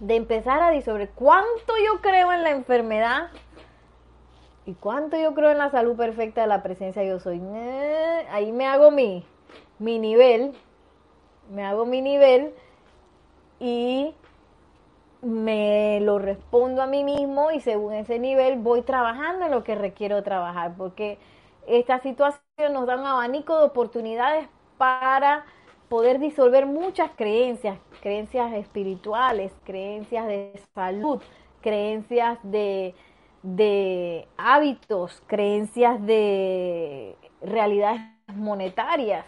de 0.00 0.16
empezar 0.16 0.62
a 0.62 0.70
disolver 0.70 1.10
cuánto 1.10 1.74
yo 1.84 2.00
creo 2.00 2.32
en 2.32 2.42
la 2.42 2.50
enfermedad 2.50 3.28
y 4.68 4.74
cuánto 4.74 5.16
yo 5.16 5.32
creo 5.32 5.50
en 5.50 5.56
la 5.56 5.70
salud 5.70 5.96
perfecta 5.96 6.42
de 6.42 6.46
la 6.46 6.62
presencia 6.62 7.02
yo 7.02 7.18
soy. 7.20 7.40
Eh, 7.42 8.26
ahí 8.30 8.52
me 8.52 8.66
hago 8.66 8.90
mi, 8.90 9.24
mi 9.78 9.98
nivel, 9.98 10.52
me 11.50 11.64
hago 11.64 11.86
mi 11.86 12.02
nivel 12.02 12.52
y 13.58 14.14
me 15.22 16.00
lo 16.02 16.18
respondo 16.18 16.82
a 16.82 16.86
mí 16.86 17.02
mismo 17.02 17.50
y 17.50 17.60
según 17.60 17.94
ese 17.94 18.18
nivel 18.18 18.58
voy 18.58 18.82
trabajando 18.82 19.46
en 19.46 19.52
lo 19.52 19.64
que 19.64 19.74
requiero 19.74 20.22
trabajar, 20.22 20.74
porque 20.76 21.18
esta 21.66 22.00
situación 22.00 22.74
nos 22.74 22.86
da 22.86 22.96
un 22.96 23.06
abanico 23.06 23.56
de 23.56 23.64
oportunidades 23.64 24.48
para 24.76 25.46
poder 25.88 26.18
disolver 26.18 26.66
muchas 26.66 27.10
creencias, 27.16 27.78
creencias 28.02 28.52
espirituales, 28.52 29.50
creencias 29.64 30.26
de 30.26 30.60
salud, 30.74 31.22
creencias 31.62 32.38
de, 32.42 32.94
de 33.42 34.26
hábitos, 34.36 35.22
creencias 35.26 36.04
de 36.04 37.16
realidades 37.40 38.00
monetarias, 38.34 39.24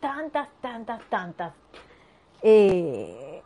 tantas, 0.00 0.48
tantas, 0.60 1.00
tantas. 1.08 1.52
Eh, 2.42 3.42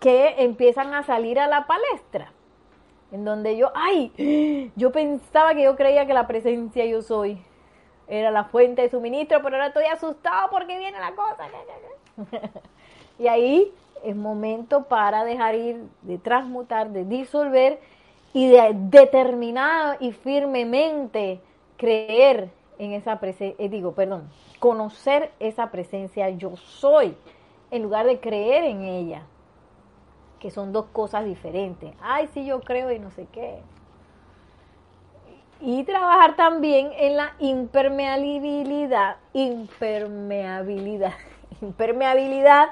que 0.00 0.34
empiezan 0.38 0.94
a 0.94 1.02
salir 1.02 1.38
a 1.38 1.48
la 1.48 1.66
palestra. 1.66 2.32
En 3.12 3.24
donde 3.24 3.56
yo, 3.56 3.70
ay, 3.74 4.72
yo 4.76 4.92
pensaba 4.92 5.54
que 5.54 5.62
yo 5.62 5.76
creía 5.76 6.06
que 6.06 6.14
la 6.14 6.26
presencia 6.26 6.84
yo 6.86 7.02
soy 7.02 7.42
era 8.08 8.30
la 8.30 8.44
fuente 8.44 8.82
de 8.82 8.90
suministro, 8.90 9.42
pero 9.42 9.56
ahora 9.56 9.68
estoy 9.68 9.84
asustado 9.84 10.50
porque 10.50 10.78
viene 10.78 10.98
la 10.98 11.12
cosa. 11.12 11.48
y 13.18 13.26
ahí 13.26 13.72
es 14.04 14.14
momento 14.14 14.84
para 14.84 15.24
dejar 15.24 15.54
ir, 15.54 15.82
de 16.02 16.18
transmutar, 16.18 16.90
de 16.90 17.04
disolver 17.04 17.80
y 18.36 18.48
de 18.48 18.72
determinar 18.74 19.96
y 19.98 20.12
firmemente 20.12 21.40
creer 21.78 22.50
en 22.78 22.92
esa 22.92 23.18
presencia, 23.18 23.56
eh, 23.64 23.70
digo, 23.70 23.92
perdón, 23.92 24.28
conocer 24.58 25.32
esa 25.40 25.70
presencia 25.70 26.28
yo 26.28 26.54
soy, 26.58 27.16
en 27.70 27.82
lugar 27.82 28.04
de 28.04 28.20
creer 28.20 28.64
en 28.64 28.82
ella 28.82 29.22
que 30.38 30.50
son 30.50 30.74
dos 30.74 30.84
cosas 30.92 31.24
diferentes. 31.24 31.94
Ay, 32.02 32.28
sí, 32.34 32.44
yo 32.44 32.60
creo 32.60 32.92
y 32.92 32.98
no 32.98 33.10
sé 33.10 33.26
qué. 33.32 33.58
Y 35.62 35.84
trabajar 35.84 36.36
también 36.36 36.90
en 36.94 37.16
la 37.16 37.32
impermeabilidad, 37.38 39.16
impermeabilidad, 39.32 41.14
impermeabilidad 41.62 42.68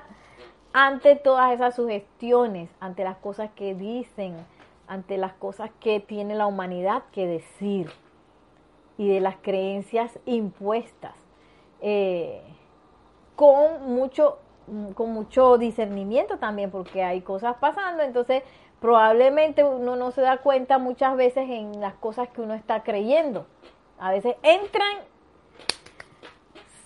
ante 0.75 1.17
todas 1.17 1.55
esas 1.55 1.75
sugestiones, 1.75 2.69
ante 2.81 3.03
las 3.03 3.17
cosas 3.17 3.49
que 3.57 3.75
dicen, 3.75 4.37
ante 4.87 5.19
las 5.19 5.33
cosas 5.35 5.71
que 5.81 6.01
tiene 6.01 6.35
la 6.35 6.47
humanidad 6.47 7.05
que 7.13 7.27
decir. 7.27 7.91
y 8.97 9.09
de 9.09 9.21
las 9.21 9.37
creencias 9.39 10.21
impuestas. 10.25 11.15
Eh, 11.81 12.41
con 13.37 13.93
mucho 13.95 14.39
con 14.95 15.13
mucho 15.13 15.59
discernimiento 15.59 16.39
también 16.39 16.71
porque 16.71 17.03
hay 17.05 17.21
cosas 17.21 17.57
pasando 17.61 18.03
entonces 18.03 18.43
probablemente 18.81 19.63
uno 19.63 19.97
no 19.97 20.11
se 20.11 20.23
da 20.23 20.39
cuenta 20.39 20.79
muchas 20.79 21.17
veces 21.17 21.51
en 21.51 21.81
las 21.81 21.95
cosas 21.95 22.29
que 22.31 22.41
uno 22.41 22.55
está 22.55 22.83
creyendo 22.83 23.47
a 23.99 24.11
veces 24.11 24.37
entran 24.43 24.97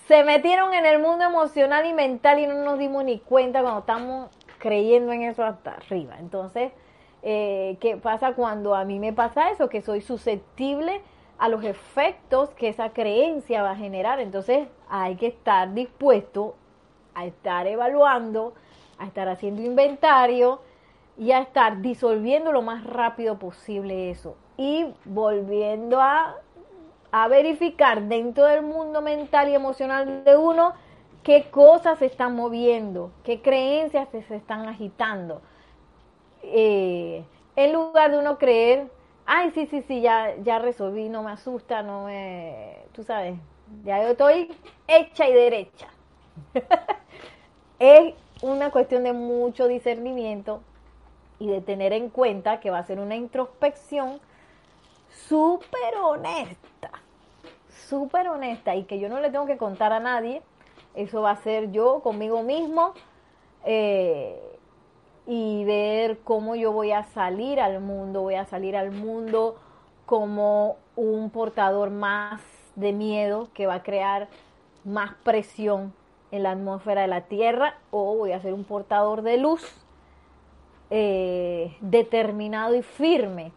se 0.08 0.24
metieron 0.24 0.74
en 0.74 0.86
el 0.86 1.00
mundo 1.00 1.24
emocional 1.24 1.86
y 1.86 1.92
mental 1.92 2.40
y 2.40 2.46
no 2.46 2.54
nos 2.64 2.78
dimos 2.78 3.04
ni 3.04 3.20
cuenta 3.20 3.62
cuando 3.62 3.80
estamos 3.80 4.30
creyendo 4.58 5.12
en 5.12 5.22
eso 5.22 5.44
hasta 5.44 5.74
arriba 5.74 6.16
entonces 6.18 6.72
eh, 7.22 7.76
¿qué 7.80 7.96
pasa 7.96 8.34
cuando 8.34 8.74
a 8.74 8.84
mí 8.84 8.98
me 8.98 9.12
pasa 9.12 9.50
eso? 9.50 9.68
Que 9.68 9.82
soy 9.82 10.00
susceptible 10.00 11.00
a 11.38 11.48
los 11.48 11.64
efectos 11.64 12.50
que 12.50 12.68
esa 12.68 12.90
creencia 12.90 13.62
va 13.62 13.72
a 13.72 13.76
generar. 13.76 14.20
Entonces 14.20 14.68
hay 14.88 15.16
que 15.16 15.28
estar 15.28 15.74
dispuesto 15.74 16.54
a 17.14 17.26
estar 17.26 17.66
evaluando, 17.66 18.54
a 18.98 19.06
estar 19.06 19.28
haciendo 19.28 19.62
inventario 19.62 20.60
y 21.16 21.32
a 21.32 21.40
estar 21.40 21.80
disolviendo 21.80 22.52
lo 22.52 22.62
más 22.62 22.84
rápido 22.84 23.38
posible 23.38 24.10
eso. 24.10 24.36
Y 24.56 24.86
volviendo 25.04 26.00
a, 26.00 26.36
a 27.10 27.28
verificar 27.28 28.02
dentro 28.02 28.44
del 28.44 28.62
mundo 28.62 29.02
mental 29.02 29.48
y 29.48 29.54
emocional 29.54 30.24
de 30.24 30.36
uno 30.36 30.74
qué 31.22 31.50
cosas 31.50 31.98
se 31.98 32.06
están 32.06 32.34
moviendo, 32.34 33.10
qué 33.22 33.42
creencias 33.42 34.08
se, 34.10 34.34
están 34.34 34.66
agitando. 34.66 35.42
Eh, 36.50 37.24
en 37.56 37.72
lugar 37.72 38.10
de 38.10 38.18
uno 38.18 38.38
creer 38.38 38.88
ay, 39.30 39.50
sí, 39.50 39.66
sí, 39.66 39.82
sí, 39.82 40.00
ya, 40.00 40.34
ya 40.42 40.58
resolví, 40.58 41.10
no 41.10 41.22
me 41.22 41.32
asusta, 41.32 41.82
no 41.82 42.04
me, 42.04 42.78
tú 42.92 43.04
sabes, 43.04 43.38
ya 43.84 44.02
yo 44.02 44.08
estoy 44.08 44.50
hecha 44.88 45.28
y 45.28 45.34
derecha. 45.34 45.88
es 47.78 48.14
una 48.40 48.70
cuestión 48.70 49.04
de 49.04 49.12
mucho 49.12 49.68
discernimiento 49.68 50.62
y 51.38 51.48
de 51.48 51.60
tener 51.60 51.92
en 51.92 52.08
cuenta 52.08 52.58
que 52.58 52.70
va 52.70 52.78
a 52.78 52.84
ser 52.84 53.00
una 53.00 53.16
introspección 53.16 54.18
súper 55.10 55.96
honesta, 56.02 56.90
súper 57.86 58.28
honesta 58.28 58.76
y 58.76 58.84
que 58.84 58.98
yo 58.98 59.10
no 59.10 59.20
le 59.20 59.30
tengo 59.30 59.44
que 59.44 59.58
contar 59.58 59.92
a 59.92 60.00
nadie, 60.00 60.40
eso 60.94 61.20
va 61.20 61.32
a 61.32 61.36
ser 61.36 61.70
yo 61.70 62.00
conmigo 62.00 62.42
mismo. 62.42 62.94
Eh, 63.66 64.40
y 65.30 65.62
ver 65.66 66.20
cómo 66.24 66.56
yo 66.56 66.72
voy 66.72 66.92
a 66.92 67.04
salir 67.04 67.60
al 67.60 67.80
mundo, 67.80 68.22
voy 68.22 68.36
a 68.36 68.46
salir 68.46 68.74
al 68.78 68.92
mundo 68.92 69.56
como 70.06 70.76
un 70.96 71.28
portador 71.28 71.90
más 71.90 72.40
de 72.76 72.94
miedo 72.94 73.48
que 73.52 73.66
va 73.66 73.74
a 73.74 73.82
crear 73.82 74.28
más 74.84 75.12
presión 75.24 75.92
en 76.30 76.44
la 76.44 76.52
atmósfera 76.52 77.02
de 77.02 77.08
la 77.08 77.20
Tierra 77.26 77.74
o 77.90 78.16
voy 78.16 78.32
a 78.32 78.40
ser 78.40 78.54
un 78.54 78.64
portador 78.64 79.20
de 79.20 79.36
luz 79.36 79.62
eh, 80.88 81.76
determinado 81.82 82.74
y 82.74 82.80
firme. 82.80 83.52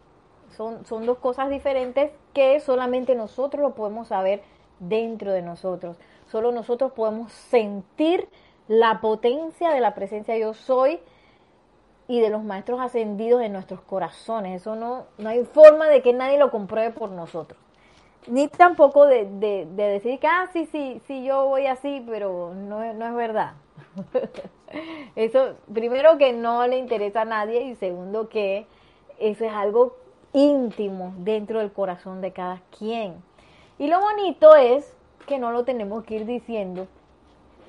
Son, 0.58 0.86
son 0.86 1.06
dos 1.06 1.20
cosas 1.20 1.50
diferentes 1.50 2.12
que 2.34 2.60
solamente 2.60 3.16
nosotros 3.16 3.62
lo 3.62 3.76
podemos 3.76 4.10
saber 4.10 4.44
dentro 4.80 5.32
de 5.32 5.42
nosotros. 5.42 5.96
Solo 6.28 6.52
nosotros 6.52 6.92
podemos 6.92 7.32
sentir 7.32 8.28
la 8.68 9.00
potencia 9.00 9.70
de 9.70 9.80
la 9.80 9.96
presencia 9.96 10.38
yo 10.38 10.54
soy 10.54 11.00
y 12.12 12.20
de 12.20 12.30
los 12.30 12.44
maestros 12.44 12.82
ascendidos 12.82 13.42
en 13.42 13.54
nuestros 13.54 13.80
corazones. 13.80 14.60
Eso 14.62 14.76
no, 14.76 15.06
no 15.18 15.30
hay 15.30 15.46
forma 15.46 15.88
de 15.88 16.02
que 16.02 16.12
nadie 16.12 16.38
lo 16.38 16.52
compruebe 16.52 16.92
por 16.92 17.10
nosotros. 17.10 17.58
Ni 18.28 18.50
tampoco 18.50 19.06
de, 19.06 19.26
de, 19.32 19.66
decir 19.66 20.20
que, 20.20 20.28
ah, 20.28 20.50
sí, 20.52 20.66
sí, 20.66 21.02
sí, 21.08 21.24
yo 21.24 21.46
voy 21.46 21.68
así, 21.68 22.04
pero 22.06 22.54
no, 22.54 22.94
no 22.94 23.08
es 23.08 23.16
verdad. 23.16 23.54
eso, 25.16 25.56
primero 25.74 26.18
que 26.18 26.34
no 26.34 26.68
le 26.68 26.80
interesa 26.80 27.22
a 27.22 27.26
nadie 27.26 27.62
y 27.62 27.76
segundo 27.76 28.28
que 28.28 28.66
eso 29.18 29.46
es 29.46 29.54
algo 29.54 29.96
íntimo 30.34 31.14
dentro 31.20 31.60
del 31.60 31.72
corazón 31.72 32.20
de 32.20 32.34
cada 32.34 32.62
quien. 32.78 33.24
Y 33.80 33.88
lo 33.88 34.02
bonito 34.02 34.54
es 34.58 34.94
que 35.28 35.40
no 35.40 35.52
lo 35.52 35.64
tenemos 35.64 36.04
que 36.04 36.16
ir 36.16 36.26
diciendo, 36.26 36.88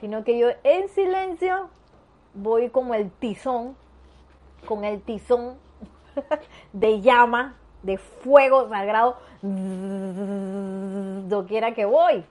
sino 0.01 0.25
que 0.25 0.37
yo 0.37 0.49
en 0.65 0.89
silencio 0.89 1.69
voy 2.35 2.71
como 2.71 2.95
el 2.95 3.09
tizón 3.09 3.77
con 4.67 4.85
el 4.85 5.01
tizón 5.03 5.57
de 6.73 7.01
llama, 7.01 7.57
de 7.83 7.99
fuego 7.99 8.69
sagrado, 8.69 9.17
doquiera 11.29 11.75
que 11.75 11.85
voy. 11.85 12.25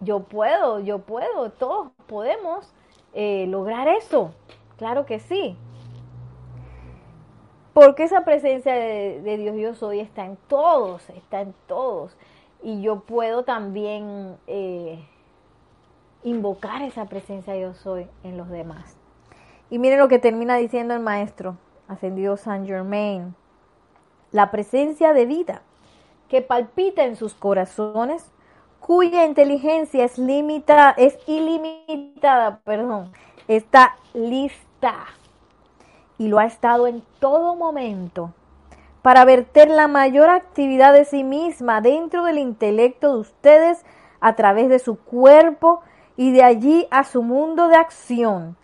Yo 0.00 0.20
puedo, 0.20 0.80
yo 0.80 1.00
puedo, 1.00 1.50
todos 1.50 1.90
podemos 2.06 2.72
eh, 3.12 3.46
lograr 3.48 3.88
eso. 3.88 4.32
Claro 4.76 5.06
que 5.06 5.18
sí. 5.18 5.56
Porque 7.72 8.04
esa 8.04 8.24
presencia 8.24 8.74
de, 8.74 9.36
Dios 9.38 9.56
yo 9.56 9.74
soy 9.74 10.00
está 10.00 10.24
en 10.24 10.36
todos, 10.48 11.08
está 11.10 11.40
en 11.40 11.54
todos. 11.66 12.16
Y 12.62 12.82
yo 12.82 13.00
puedo 13.00 13.44
también 13.44 14.36
eh, 14.48 15.04
invocar 16.24 16.82
esa 16.82 17.04
presencia 17.06 17.56
yo 17.56 17.74
soy 17.74 18.08
en 18.24 18.36
los 18.36 18.48
demás. 18.48 18.97
Y 19.70 19.78
miren 19.78 19.98
lo 19.98 20.08
que 20.08 20.18
termina 20.18 20.56
diciendo 20.56 20.94
el 20.94 21.00
maestro 21.00 21.56
ascendido 21.88 22.36
Saint 22.36 22.66
Germain. 22.66 23.34
La 24.30 24.50
presencia 24.50 25.12
de 25.12 25.26
vida 25.26 25.62
que 26.28 26.42
palpita 26.42 27.04
en 27.04 27.16
sus 27.16 27.34
corazones, 27.34 28.24
cuya 28.80 29.24
inteligencia 29.24 30.04
es, 30.04 30.18
limita, 30.18 30.94
es 30.96 31.18
ilimitada, 31.26 32.60
perdón, 32.64 33.12
está 33.48 33.96
lista 34.12 35.06
y 36.18 36.28
lo 36.28 36.38
ha 36.38 36.44
estado 36.44 36.86
en 36.86 37.02
todo 37.18 37.54
momento 37.54 38.34
para 39.02 39.24
verter 39.24 39.70
la 39.70 39.88
mayor 39.88 40.28
actividad 40.28 40.92
de 40.92 41.04
sí 41.04 41.24
misma 41.24 41.80
dentro 41.80 42.24
del 42.24 42.38
intelecto 42.38 43.14
de 43.14 43.20
ustedes 43.20 43.84
a 44.20 44.34
través 44.34 44.68
de 44.68 44.78
su 44.78 44.98
cuerpo 44.98 45.80
y 46.16 46.32
de 46.32 46.42
allí 46.42 46.86
a 46.90 47.04
su 47.04 47.22
mundo 47.22 47.68
de 47.68 47.76
acción 47.76 48.56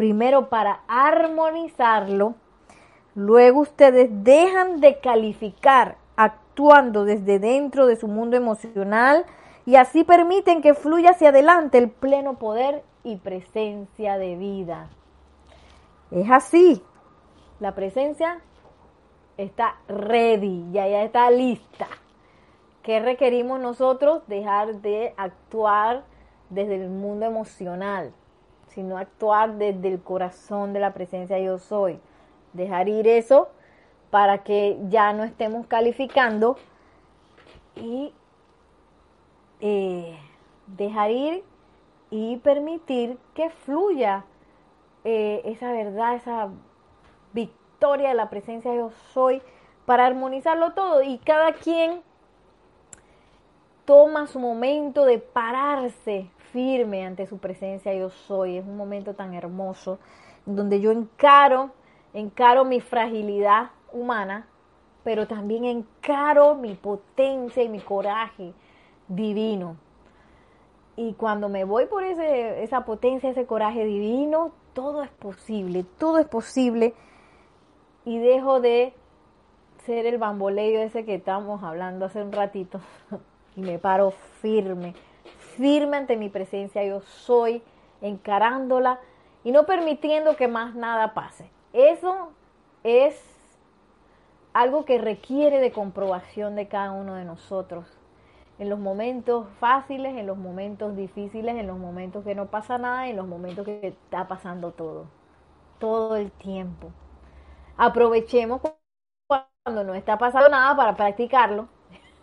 primero 0.00 0.48
para 0.48 0.80
armonizarlo, 0.88 2.34
luego 3.14 3.60
ustedes 3.60 4.08
dejan 4.24 4.80
de 4.80 4.98
calificar 4.98 5.98
actuando 6.16 7.04
desde 7.04 7.38
dentro 7.38 7.84
de 7.84 7.96
su 7.96 8.08
mundo 8.08 8.34
emocional 8.34 9.26
y 9.66 9.76
así 9.76 10.02
permiten 10.02 10.62
que 10.62 10.72
fluya 10.72 11.10
hacia 11.10 11.28
adelante 11.28 11.76
el 11.76 11.90
pleno 11.90 12.38
poder 12.38 12.82
y 13.04 13.16
presencia 13.16 14.16
de 14.16 14.36
vida. 14.36 14.88
Es 16.10 16.30
así. 16.30 16.82
La 17.58 17.74
presencia 17.74 18.40
está 19.36 19.76
ready, 19.86 20.64
ya, 20.72 20.86
está 21.02 21.30
lista. 21.30 21.88
¿Qué 22.82 23.00
requerimos 23.00 23.60
nosotros? 23.60 24.22
Dejar 24.28 24.76
de 24.76 25.12
actuar 25.18 26.04
desde 26.48 26.76
el 26.76 26.88
mundo 26.88 27.26
emocional 27.26 28.14
sino 28.74 28.98
actuar 28.98 29.54
desde 29.54 29.88
el 29.88 30.00
corazón 30.00 30.72
de 30.72 30.80
la 30.80 30.92
presencia 30.92 31.38
yo 31.38 31.58
soy. 31.58 31.98
Dejar 32.52 32.88
ir 32.88 33.06
eso 33.06 33.48
para 34.10 34.38
que 34.38 34.78
ya 34.88 35.12
no 35.12 35.24
estemos 35.24 35.66
calificando 35.66 36.56
y 37.76 38.12
eh, 39.60 40.18
dejar 40.66 41.10
ir 41.10 41.44
y 42.10 42.38
permitir 42.38 43.18
que 43.34 43.50
fluya 43.50 44.24
eh, 45.04 45.42
esa 45.44 45.72
verdad, 45.72 46.14
esa 46.14 46.48
victoria 47.32 48.08
de 48.08 48.14
la 48.14 48.30
presencia 48.30 48.74
yo 48.74 48.90
soy 49.12 49.42
para 49.86 50.06
armonizarlo 50.06 50.72
todo 50.72 51.02
y 51.02 51.18
cada 51.18 51.52
quien 51.54 52.02
toma 53.84 54.26
su 54.26 54.38
momento 54.38 55.04
de 55.04 55.18
pararse 55.18 56.30
firme 56.52 57.04
ante 57.04 57.26
su 57.26 57.38
presencia 57.38 57.94
yo 57.94 58.10
soy. 58.10 58.58
Es 58.58 58.66
un 58.66 58.76
momento 58.76 59.14
tan 59.14 59.34
hermoso 59.34 59.98
donde 60.46 60.80
yo 60.80 60.90
encaro, 60.90 61.70
encaro 62.14 62.64
mi 62.64 62.80
fragilidad 62.80 63.70
humana, 63.92 64.46
pero 65.04 65.26
también 65.26 65.64
encaro 65.64 66.54
mi 66.54 66.74
potencia 66.74 67.62
y 67.62 67.68
mi 67.68 67.80
coraje 67.80 68.52
divino. 69.08 69.76
Y 70.96 71.14
cuando 71.14 71.48
me 71.48 71.64
voy 71.64 71.86
por 71.86 72.04
ese, 72.04 72.62
esa 72.62 72.84
potencia, 72.84 73.30
ese 73.30 73.46
coraje 73.46 73.84
divino, 73.84 74.52
todo 74.74 75.02
es 75.02 75.10
posible, 75.10 75.84
todo 75.98 76.18
es 76.18 76.26
posible. 76.26 76.94
Y 78.04 78.18
dejo 78.18 78.60
de 78.60 78.92
ser 79.86 80.06
el 80.06 80.18
bamboleo 80.18 80.82
ese 80.82 81.04
que 81.04 81.14
estamos 81.14 81.62
hablando 81.62 82.06
hace 82.06 82.22
un 82.22 82.32
ratito 82.32 82.80
y 83.56 83.60
me 83.60 83.78
paro 83.78 84.10
firme 84.40 84.94
firme 85.60 85.98
ante 85.98 86.16
mi 86.16 86.30
presencia, 86.30 86.82
yo 86.82 87.02
soy 87.02 87.62
encarándola 88.00 88.98
y 89.44 89.52
no 89.52 89.66
permitiendo 89.66 90.34
que 90.34 90.48
más 90.48 90.74
nada 90.74 91.12
pase. 91.12 91.50
Eso 91.74 92.30
es 92.82 93.22
algo 94.54 94.86
que 94.86 94.98
requiere 94.98 95.60
de 95.60 95.70
comprobación 95.70 96.56
de 96.56 96.66
cada 96.66 96.92
uno 96.92 97.14
de 97.14 97.24
nosotros. 97.24 97.86
En 98.58 98.70
los 98.70 98.78
momentos 98.78 99.46
fáciles, 99.58 100.16
en 100.16 100.26
los 100.26 100.36
momentos 100.36 100.96
difíciles, 100.96 101.54
en 101.56 101.66
los 101.66 101.78
momentos 101.78 102.24
que 102.24 102.34
no 102.34 102.46
pasa 102.46 102.78
nada, 102.78 103.08
en 103.08 103.16
los 103.16 103.26
momentos 103.26 103.64
que 103.64 103.88
está 103.88 104.28
pasando 104.28 104.72
todo. 104.72 105.06
Todo 105.78 106.16
el 106.16 106.30
tiempo. 106.32 106.90
Aprovechemos 107.76 108.60
cuando 109.26 109.84
no 109.84 109.94
está 109.94 110.18
pasando 110.18 110.48
nada 110.48 110.74
para 110.74 110.96
practicarlo. 110.96 111.68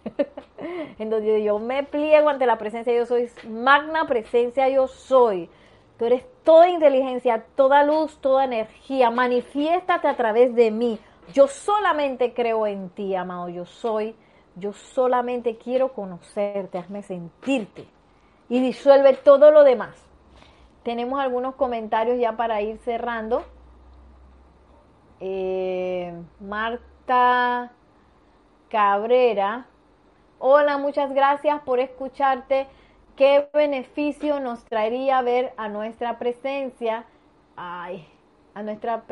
en 1.00 1.10
donde 1.10 1.44
yo 1.44 1.60
me 1.60 1.84
pliego 1.84 2.30
ante 2.30 2.46
la 2.46 2.58
presencia 2.58 2.94
yo 2.94 3.06
soy, 3.06 3.30
magna 3.48 4.08
presencia 4.08 4.70
yo 4.70 4.88
soy. 4.88 5.50
Tú 5.98 6.06
eres 6.06 6.26
toda 6.44 6.70
inteligencia, 6.70 7.46
toda 7.56 7.84
luz, 7.84 8.20
toda 8.20 8.46
energía. 8.46 9.10
Manifiéstate 9.10 10.08
a 10.08 10.16
través 10.16 10.54
de 10.54 10.70
mí. 10.70 11.00
Yo 11.34 11.48
solamente 11.48 12.34
creo 12.34 12.68
en 12.68 12.90
ti, 12.90 13.16
amado. 13.16 13.50
Yo 13.50 13.66
soy. 13.66 14.16
Yo 14.56 14.74
solamente 14.74 15.58
quiero 15.58 15.94
conocerte, 15.94 16.78
hazme 16.78 17.02
sentirte. 17.02 17.88
Y 18.50 18.60
disuelve 18.60 19.14
todo 19.14 19.52
lo 19.52 19.64
demás. 19.64 19.96
Tenemos 20.84 21.20
algunos 21.20 21.56
comentarios 21.56 22.20
ya 22.20 22.38
para 22.38 22.62
ir 22.62 22.78
cerrando. 22.80 23.44
Eh, 25.20 26.14
Marta 26.40 27.72
Cabrera. 28.70 29.66
Hola, 30.40 30.78
muchas 30.78 31.12
gracias 31.14 31.62
por 31.64 31.80
escucharte. 31.80 32.68
¿Qué 33.16 33.50
beneficio 33.54 34.40
nos 34.40 34.64
traería 34.66 35.20
ver 35.24 35.52
a 35.58 35.68
nuestra 35.68 36.20
presencia? 36.20 37.06
Ay, 37.56 38.08
a 38.54 38.62
nuestra 38.62 39.04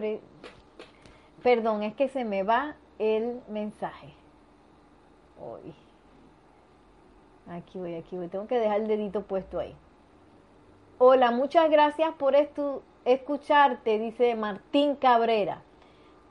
Perdón, 1.41 1.81
es 1.81 1.95
que 1.95 2.09
se 2.09 2.25
me 2.25 2.43
va 2.43 2.75
el 2.99 3.41
mensaje. 3.47 4.13
Hoy. 5.41 5.73
Aquí 7.49 7.79
voy, 7.79 7.95
aquí 7.95 8.15
voy. 8.15 8.27
Tengo 8.27 8.45
que 8.45 8.59
dejar 8.59 8.81
el 8.81 8.87
dedito 8.87 9.23
puesto 9.23 9.59
ahí. 9.59 9.75
Hola, 10.99 11.31
muchas 11.31 11.71
gracias 11.71 12.13
por 12.13 12.35
escucharte, 12.35 13.97
dice 13.97 14.35
Martín 14.35 14.95
Cabrera. 14.95 15.63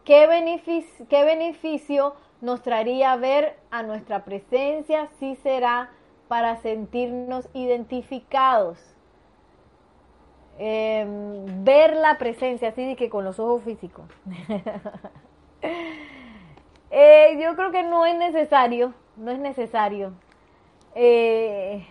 ¿Qué 0.05 0.29
beneficio, 0.29 1.07
¿Qué 1.09 1.25
beneficio 1.25 2.15
nos 2.45 2.61
traería 2.61 3.17
ver 3.17 3.57
a 3.71 3.83
nuestra 3.83 4.25
presencia 4.25 5.09
si 5.19 5.35
será 5.37 5.91
para 6.29 6.57
sentirnos 6.57 7.49
identificados. 7.55 8.79
Em, 10.59 11.65
ver 11.65 11.97
la 11.97 12.19
presencia, 12.19 12.69
así 12.69 12.95
que 12.97 13.09
con 13.09 13.25
los 13.25 13.41
ojos 13.41 13.63
físicos. 13.65 14.07
Eh, 16.97 17.41
yo 17.43 17.57
creo 17.57 17.73
que 17.73 17.83
no 17.83 18.07
es 18.07 18.17
necesario, 18.17 18.95
no 19.17 19.33
es 19.33 19.41
necesario. 19.41 20.13
Eh, 20.95 21.85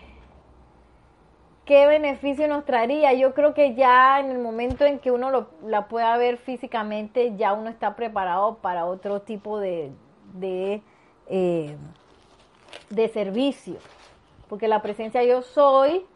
¿Qué 1.66 1.86
beneficio 1.86 2.48
nos 2.48 2.64
traería? 2.64 3.12
Yo 3.12 3.34
creo 3.34 3.52
que 3.52 3.74
ya 3.74 4.18
en 4.18 4.30
el 4.30 4.38
momento 4.38 4.86
en 4.86 4.98
que 5.00 5.10
uno 5.10 5.48
la 5.62 5.88
pueda 5.88 6.16
ver 6.16 6.38
físicamente, 6.38 7.36
ya 7.36 7.52
uno 7.52 7.68
está 7.68 7.96
preparado 7.96 8.56
para 8.62 8.86
otro 8.86 9.20
tipo 9.20 9.58
de, 9.58 9.92
de, 10.34 10.82
eh, 11.28 11.76
de 12.90 13.08
servicio 13.08 13.78
porque 14.48 14.68
la 14.68 14.82
presencia 14.82 15.24
yo 15.24 15.42
soy 15.42 16.06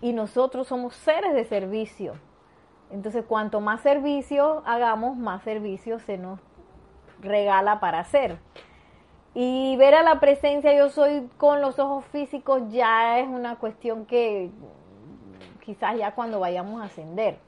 y 0.00 0.12
nosotros 0.12 0.68
somos 0.68 0.94
seres 0.94 1.34
de 1.34 1.44
servicio. 1.44 2.14
Entonces, 2.90 3.24
cuanto 3.26 3.60
más 3.60 3.80
servicio 3.80 4.62
hagamos, 4.64 5.16
más 5.16 5.42
servicio 5.42 5.98
se 5.98 6.16
nos 6.16 6.40
regala 7.20 7.80
para 7.80 8.00
hacer. 8.00 8.38
Y 9.34 9.76
ver 9.76 9.94
a 9.94 10.02
la 10.02 10.20
presencia 10.20 10.76
yo 10.76 10.90
soy 10.90 11.28
con 11.36 11.60
los 11.60 11.78
ojos 11.78 12.04
físicos 12.06 12.62
ya 12.70 13.18
es 13.18 13.28
una 13.28 13.56
cuestión 13.56 14.06
que 14.06 14.50
quizás 15.64 15.96
ya 15.98 16.14
cuando 16.14 16.40
vayamos 16.40 16.80
a 16.80 16.86
ascender. 16.86 17.38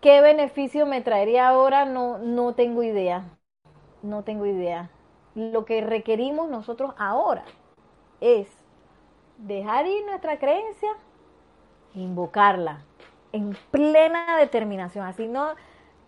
¿Qué 0.00 0.20
beneficio 0.20 0.86
me 0.86 1.00
traería 1.00 1.48
ahora? 1.48 1.84
No, 1.84 2.18
no 2.18 2.54
tengo 2.54 2.82
idea. 2.82 3.24
No 4.02 4.22
tengo 4.22 4.46
idea. 4.46 4.90
Lo 5.34 5.64
que 5.64 5.80
requerimos 5.80 6.50
nosotros 6.50 6.94
ahora 6.98 7.44
es 8.20 8.48
dejar 9.38 9.86
ir 9.86 10.04
nuestra 10.04 10.38
creencia, 10.38 10.90
invocarla 11.94 12.82
en 13.32 13.56
plena 13.70 14.36
determinación, 14.36 15.06
así 15.06 15.26
no 15.26 15.54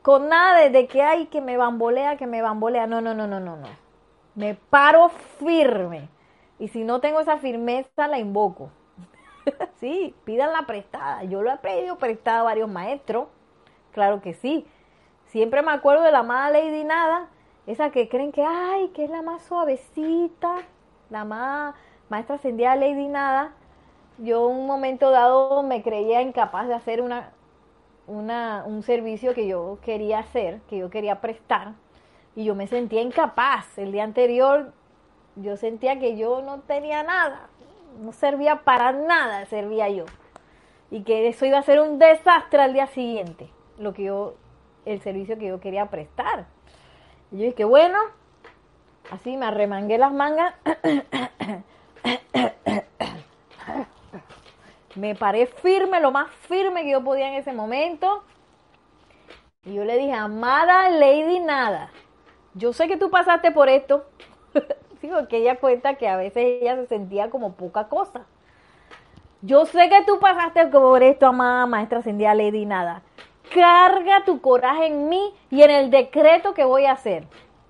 con 0.05 0.28
nada 0.28 0.68
de, 0.68 0.86
que 0.86 1.03
hay 1.03 1.26
que 1.26 1.40
me 1.40 1.57
bambolea, 1.57 2.18
que 2.18 2.26
me 2.26 2.42
bambolea, 2.42 2.86
no, 2.86 3.01
no, 3.01 3.14
no, 3.14 3.26
no, 3.26 3.40
no, 3.40 3.57
no. 3.57 3.68
Me 4.34 4.55
paro 4.55 5.09
firme. 5.09 6.11
Y 6.59 6.68
si 6.68 6.84
no 6.84 7.01
tengo 7.01 7.20
esa 7.20 7.38
firmeza, 7.38 8.07
la 8.07 8.18
invoco. 8.18 8.68
sí, 9.80 10.14
la 10.26 10.66
prestada. 10.66 11.24
Yo 11.24 11.40
lo 11.40 11.51
he 11.51 11.57
pedido 11.57 11.97
prestada 11.97 12.40
a 12.40 12.42
varios 12.42 12.68
maestros. 12.68 13.28
Claro 13.92 14.20
que 14.20 14.34
sí. 14.34 14.66
Siempre 15.24 15.62
me 15.62 15.72
acuerdo 15.72 16.03
de 16.03 16.12
la 16.12 16.18
amada 16.18 16.51
Lady 16.51 16.84
Nada, 16.84 17.30
esa 17.66 17.90
que 17.90 18.08
creen 18.08 18.32
que, 18.32 18.44
ay, 18.44 18.88
que 18.88 19.04
es 19.04 19.10
la 19.10 19.22
más 19.22 19.42
suavecita, 19.42 20.56
la 21.10 21.24
más 21.24 21.74
maestra 22.08 22.36
ascendida 22.36 22.76
Lady 22.76 23.08
Nada, 23.08 23.52
yo 24.18 24.46
un 24.46 24.66
momento 24.66 25.10
dado 25.10 25.62
me 25.62 25.82
creía 25.82 26.22
incapaz 26.22 26.68
de 26.68 26.74
hacer 26.74 27.00
una, 27.00 27.32
una, 28.06 28.64
un 28.66 28.82
servicio 28.82 29.34
que 29.34 29.46
yo 29.46 29.78
quería 29.82 30.20
hacer, 30.20 30.60
que 30.68 30.78
yo 30.78 30.90
quería 30.90 31.20
prestar, 31.20 31.72
y 32.36 32.44
yo 32.44 32.54
me 32.54 32.66
sentía 32.66 33.02
incapaz. 33.02 33.78
El 33.78 33.92
día 33.92 34.04
anterior 34.04 34.72
yo 35.36 35.56
sentía 35.56 35.98
que 35.98 36.16
yo 36.16 36.42
no 36.42 36.60
tenía 36.60 37.02
nada, 37.02 37.48
no 38.00 38.12
servía 38.12 38.62
para 38.62 38.92
nada, 38.92 39.46
servía 39.46 39.88
yo. 39.88 40.04
Y 40.90 41.02
que 41.02 41.26
eso 41.28 41.46
iba 41.46 41.58
a 41.58 41.62
ser 41.62 41.80
un 41.80 41.98
desastre 41.98 42.62
al 42.62 42.72
día 42.72 42.86
siguiente, 42.88 43.48
lo 43.78 43.94
que 43.94 44.04
yo, 44.04 44.34
el 44.84 45.00
servicio 45.00 45.38
que 45.38 45.48
yo 45.48 45.60
quería 45.60 45.86
prestar. 45.86 46.46
Y 47.35 47.39
yo 47.39 47.45
dije, 47.47 47.64
bueno, 47.64 47.99
así 49.11 49.37
me 49.37 49.47
arremangué 49.47 49.99
las 49.99 50.12
mangas 50.12 50.55
me 54.95 55.14
paré 55.14 55.47
firme, 55.47 56.01
lo 56.01 56.12
más 56.12 56.30
firme 56.30 56.85
que 56.85 56.93
yo 56.93 57.03
podía 57.03 57.28
en 57.28 57.35
ese 57.35 57.53
momento. 57.53 58.22
Y 59.64 59.74
yo 59.74 59.85
le 59.85 59.99
dije, 59.99 60.12
amada 60.12 60.89
Lady 60.91 61.41
Nada, 61.41 61.91
yo 62.55 62.72
sé 62.72 62.87
que 62.87 62.97
tú 62.97 63.11
pasaste 63.11 63.51
por 63.51 63.68
esto. 63.68 64.05
sí, 65.01 65.11
porque 65.12 65.39
ella 65.39 65.57
cuenta 65.57 65.95
que 65.95 66.09
a 66.09 66.16
veces 66.16 66.61
ella 66.61 66.76
se 66.76 66.87
sentía 66.87 67.30
como 67.30 67.55
poca 67.55 67.89
cosa. 67.89 68.26
Yo 69.43 69.66
sé 69.66 69.89
que 69.89 70.05
tú 70.07 70.20
pasaste 70.20 70.66
por 70.66 71.03
esto, 71.03 71.26
amada 71.26 71.66
maestra 71.66 71.99
ascendida 71.99 72.35
Lady 72.35 72.64
Nada. 72.64 73.03
Carga 73.53 74.24
tu 74.24 74.40
coraje 74.40 74.86
en 74.86 75.09
mí 75.09 75.32
y 75.51 75.62
en 75.62 75.70
el 75.70 75.90
decreto 75.90 76.55
que 76.55 76.64
voy 76.64 76.86
a 76.86 76.92
hacer. 76.92 77.26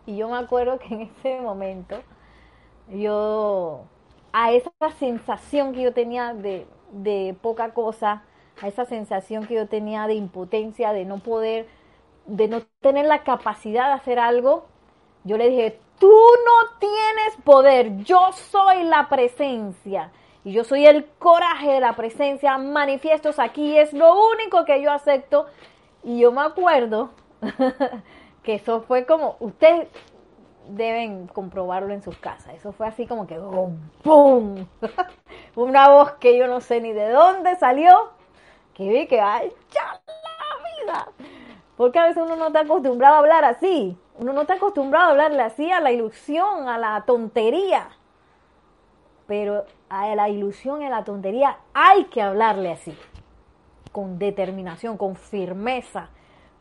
Y 0.06 0.16
yo 0.16 0.28
me 0.28 0.36
acuerdo 0.38 0.78
que 0.78 0.94
en 0.94 1.00
ese 1.02 1.40
momento 1.40 2.02
yo 2.88 3.84
a 4.32 4.52
esa 4.52 4.70
sensación 4.98 5.72
que 5.74 5.82
yo 5.82 5.92
tenía 5.92 6.34
de, 6.34 6.66
de 6.92 7.36
poca 7.40 7.72
cosa, 7.74 8.24
a 8.60 8.68
esa 8.68 8.84
sensación 8.84 9.46
que 9.46 9.54
yo 9.54 9.68
tenía 9.68 10.06
de 10.06 10.14
impotencia, 10.14 10.92
de 10.92 11.04
no 11.04 11.18
poder, 11.20 11.66
de 12.26 12.48
no 12.48 12.62
tener 12.80 13.06
la 13.06 13.22
capacidad 13.22 13.88
de 13.88 13.92
hacer 13.94 14.18
algo, 14.18 14.66
yo 15.24 15.36
le 15.38 15.48
dije, 15.50 15.78
tú 15.98 16.08
no 16.10 16.78
tienes 16.78 17.36
poder, 17.44 17.98
yo 18.04 18.32
soy 18.32 18.84
la 18.84 19.08
presencia. 19.08 20.10
Y 20.44 20.52
yo 20.52 20.62
soy 20.62 20.86
el 20.86 21.06
coraje 21.18 21.72
de 21.72 21.80
la 21.80 21.96
presencia, 21.96 22.58
manifiestos 22.58 23.38
aquí, 23.38 23.78
es 23.78 23.92
lo 23.94 24.14
único 24.30 24.64
que 24.66 24.82
yo 24.82 24.92
acepto. 24.92 25.46
Y 26.02 26.20
yo 26.20 26.32
me 26.32 26.42
acuerdo 26.42 27.10
que 28.42 28.56
eso 28.56 28.82
fue 28.82 29.06
como, 29.06 29.36
usted 29.40 29.88
deben 30.68 31.26
comprobarlo 31.28 31.94
en 31.94 32.02
sus 32.02 32.16
casas. 32.18 32.54
Eso 32.54 32.72
fue 32.72 32.86
así 32.86 33.06
como 33.06 33.26
que 33.26 33.36
¡pum! 34.02 34.66
Una 35.56 35.88
voz 35.88 36.12
que 36.12 36.36
yo 36.36 36.46
no 36.46 36.60
sé 36.60 36.80
ni 36.80 36.92
de 36.92 37.08
dónde 37.08 37.56
salió, 37.56 38.10
que 38.74 38.88
vi 38.88 39.06
que 39.06 39.20
¡ay, 39.20 39.50
ya 39.72 40.00
la 40.06 40.84
vida! 40.84 41.08
Porque 41.76 41.98
a 41.98 42.06
veces 42.06 42.22
uno 42.22 42.36
no 42.36 42.48
está 42.48 42.60
acostumbrado 42.60 43.14
a 43.14 43.18
hablar 43.18 43.44
así. 43.44 43.96
Uno 44.16 44.32
no 44.32 44.42
está 44.42 44.54
acostumbrado 44.54 45.06
a 45.06 45.10
hablarle 45.10 45.42
así 45.42 45.70
a 45.72 45.80
la 45.80 45.90
ilusión, 45.90 46.68
a 46.68 46.78
la 46.78 47.02
tontería. 47.04 47.88
Pero 49.26 49.64
a 49.88 50.14
la 50.14 50.28
ilusión 50.28 50.82
y 50.82 50.86
a 50.86 50.90
la 50.90 51.04
tontería 51.04 51.58
hay 51.72 52.04
que 52.04 52.20
hablarle 52.20 52.72
así. 52.72 52.96
Con 53.92 54.18
determinación, 54.18 54.96
con 54.96 55.16
firmeza, 55.16 56.08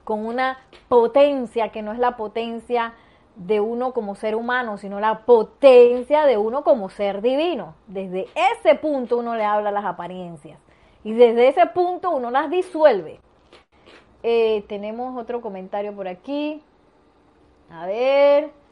con 0.04 0.26
una 0.26 0.60
potencia 0.88 1.70
que 1.70 1.82
no 1.82 1.92
es 1.92 2.00
la 2.00 2.16
potencia 2.16 2.94
de 3.36 3.60
uno 3.60 3.94
como 3.94 4.16
ser 4.16 4.36
humano, 4.36 4.78
sino 4.78 5.00
la 5.00 5.26
potencia 5.26 6.26
de 6.26 6.38
uno 6.38 6.64
como 6.64 6.90
ser 6.90 7.22
divino. 7.22 7.76
Desde 7.88 8.28
ese 8.36 8.76
punto 8.76 9.18
uno 9.18 9.36
le 9.36 9.44
habla 9.44 9.72
las 9.72 9.86
apariencias 9.86 10.60
y 11.04 11.14
desde 11.14 11.50
ese 11.50 11.66
punto 11.68 12.12
uno 12.12 12.32
las 12.32 12.50
disuelve. 12.50 13.20
Eh, 14.22 14.64
tenemos 14.70 15.18
otro 15.22 15.42
comentario 15.42 15.94
por 15.94 16.08
aquí. 16.08 16.62
A 17.70 17.86
ver. 17.86 18.63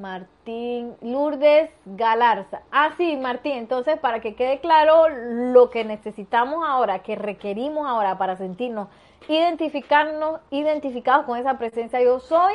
Martín 0.00 0.96
Lourdes 1.02 1.70
Galarza. 1.84 2.62
Ah, 2.72 2.90
sí, 2.96 3.16
Martín, 3.16 3.52
entonces 3.52 3.98
para 3.98 4.20
que 4.20 4.34
quede 4.34 4.60
claro 4.60 5.08
lo 5.08 5.70
que 5.70 5.84
necesitamos 5.84 6.66
ahora, 6.66 7.00
que 7.00 7.16
requerimos 7.16 7.86
ahora 7.86 8.16
para 8.16 8.36
sentirnos 8.36 8.88
identificarnos, 9.28 10.40
identificados 10.50 11.26
con 11.26 11.38
esa 11.38 11.58
presencia 11.58 12.02
yo 12.02 12.18
soy, 12.18 12.54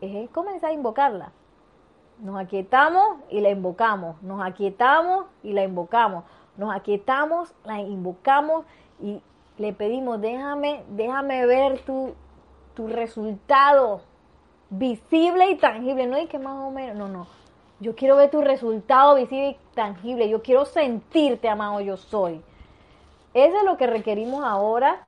es 0.00 0.28
comenzar 0.30 0.70
a 0.70 0.74
invocarla. 0.74 1.32
Nos 2.18 2.38
aquietamos 2.38 3.18
y 3.30 3.40
la 3.40 3.50
invocamos, 3.50 4.20
nos 4.22 4.42
aquietamos 4.42 5.26
y 5.42 5.52
la 5.52 5.64
invocamos, 5.64 6.24
nos 6.56 6.74
aquietamos, 6.74 7.54
la 7.64 7.80
invocamos 7.80 8.66
y 9.00 9.22
le 9.58 9.72
pedimos, 9.72 10.20
déjame, 10.20 10.84
déjame 10.90 11.46
ver 11.46 11.80
tu, 11.84 12.14
tu 12.74 12.88
resultado 12.88 14.02
visible 14.72 15.50
y 15.50 15.56
tangible, 15.56 16.06
no 16.06 16.16
hay 16.16 16.26
que 16.26 16.38
más 16.38 16.54
o 16.54 16.70
menos, 16.70 16.96
no, 16.96 17.08
no. 17.08 17.26
Yo 17.78 17.94
quiero 17.94 18.16
ver 18.16 18.30
tu 18.30 18.40
resultado 18.40 19.16
visible 19.16 19.50
y 19.50 19.74
tangible, 19.74 20.28
yo 20.28 20.42
quiero 20.42 20.64
sentirte, 20.64 21.48
amado, 21.48 21.80
yo 21.80 21.96
soy. 21.96 22.40
Eso 23.34 23.56
es 23.58 23.64
lo 23.64 23.76
que 23.76 23.86
requerimos 23.86 24.44
ahora 24.44 25.06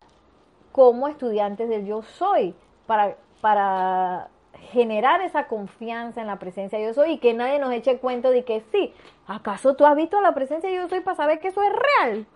como 0.72 1.08
estudiantes 1.08 1.68
del 1.68 1.86
yo 1.86 2.02
soy, 2.02 2.54
para, 2.86 3.16
para 3.40 4.28
generar 4.72 5.22
esa 5.22 5.46
confianza 5.46 6.20
en 6.20 6.26
la 6.26 6.38
presencia 6.38 6.78
de 6.78 6.86
yo 6.86 6.94
soy 6.94 7.12
y 7.12 7.18
que 7.18 7.32
nadie 7.32 7.58
nos 7.58 7.72
eche 7.72 7.98
cuento 7.98 8.30
de 8.30 8.44
que 8.44 8.62
sí, 8.72 8.92
¿acaso 9.26 9.74
tú 9.74 9.86
has 9.86 9.96
visto 9.96 10.20
la 10.20 10.34
presencia 10.34 10.68
de 10.68 10.76
yo 10.76 10.88
soy 10.88 11.00
para 11.00 11.16
saber 11.16 11.40
que 11.40 11.48
eso 11.48 11.62
es 11.62 11.72
real? 11.72 12.26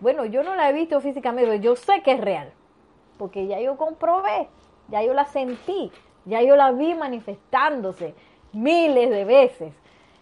Bueno, 0.00 0.24
yo 0.24 0.42
no 0.42 0.56
la 0.56 0.70
he 0.70 0.72
visto 0.72 1.00
físicamente, 1.00 1.48
pero 1.48 1.62
yo 1.62 1.76
sé 1.76 2.02
que 2.02 2.12
es 2.12 2.20
real, 2.20 2.52
porque 3.16 3.46
ya 3.46 3.60
yo 3.60 3.76
comprobé, 3.76 4.48
ya 4.88 5.02
yo 5.02 5.12
la 5.12 5.26
sentí, 5.26 5.92
ya 6.28 6.42
yo 6.42 6.56
la 6.56 6.72
vi 6.72 6.94
manifestándose 6.94 8.14
miles 8.52 9.10
de 9.10 9.24
veces. 9.24 9.74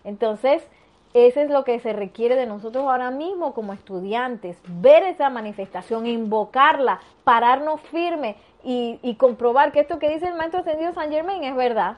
Entonces, 0.04 0.66
eso 1.14 1.40
es 1.40 1.48
lo 1.48 1.64
que 1.64 1.80
se 1.80 1.92
requiere 1.92 2.36
de 2.36 2.46
nosotros 2.46 2.84
ahora 2.84 3.10
mismo 3.10 3.54
como 3.54 3.72
estudiantes, 3.72 4.58
ver 4.68 5.02
esa 5.02 5.30
manifestación, 5.30 6.06
invocarla, 6.06 7.00
pararnos 7.24 7.80
firme 7.80 8.36
y, 8.62 9.14
comprobar 9.18 9.72
que 9.72 9.80
esto 9.80 9.98
que 9.98 10.10
dice 10.10 10.26
el 10.26 10.34
maestro 10.34 10.60
ascendido 10.60 10.92
San 10.92 11.10
Germain 11.10 11.42
es 11.44 11.56
verdad. 11.56 11.96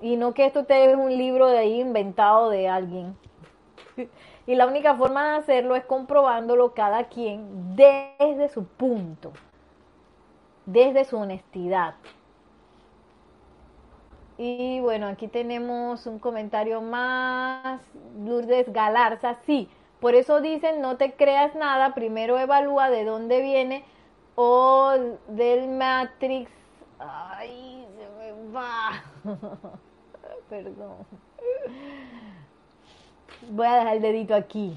Y 0.00 0.16
no 0.16 0.32
que 0.32 0.46
esto 0.46 0.64
te 0.64 0.90
es 0.90 0.96
un 0.96 1.16
libro 1.16 1.48
de 1.48 1.58
ahí 1.58 1.80
inventado 1.80 2.48
de 2.48 2.68
alguien. 2.68 3.16
Y 4.46 4.54
la 4.54 4.66
única 4.66 4.96
forma 4.96 5.32
de 5.32 5.36
hacerlo 5.36 5.76
es 5.76 5.84
comprobándolo 5.84 6.72
cada 6.72 7.04
quien 7.04 7.76
desde 7.76 8.48
su 8.48 8.64
punto, 8.64 9.32
desde 10.64 11.04
su 11.04 11.18
honestidad. 11.18 11.94
Y 14.42 14.80
bueno, 14.80 15.06
aquí 15.06 15.28
tenemos 15.28 16.06
un 16.06 16.18
comentario 16.18 16.80
más. 16.80 17.82
Lourdes 18.24 18.72
Galarza, 18.72 19.34
sí. 19.44 19.68
Por 20.00 20.14
eso 20.14 20.40
dicen, 20.40 20.80
no 20.80 20.96
te 20.96 21.12
creas 21.12 21.54
nada, 21.54 21.92
primero 21.92 22.38
evalúa 22.38 22.88
de 22.88 23.04
dónde 23.04 23.42
viene 23.42 23.84
o 24.36 24.94
del 25.28 25.68
Matrix. 25.68 26.50
Ay, 26.98 27.86
se 27.98 28.08
me 28.18 28.50
va. 28.50 29.02
Perdón. 30.48 31.06
Voy 33.50 33.66
a 33.66 33.74
dejar 33.74 33.96
el 33.96 34.02
dedito 34.02 34.34
aquí. 34.34 34.74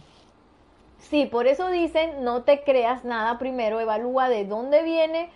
Sí, 0.97 1.25
por 1.25 1.47
eso 1.47 1.69
dicen, 1.69 2.25
no 2.25 2.43
te 2.43 2.65
creas 2.65 3.05
nada, 3.05 3.39
primero 3.39 3.79
evalúa 3.79 4.27
de 4.27 4.43
dónde 4.43 4.83
viene 4.83 5.29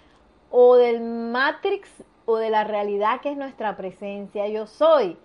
o 0.52 0.76
del 0.76 1.00
Matrix 1.00 1.90
o 2.28 2.36
de 2.38 2.50
la 2.50 2.66
realidad 2.66 3.22
que 3.22 3.32
es 3.32 3.38
nuestra 3.38 3.76
presencia. 3.78 4.48
Yo 4.48 4.68
soy. 4.68 5.18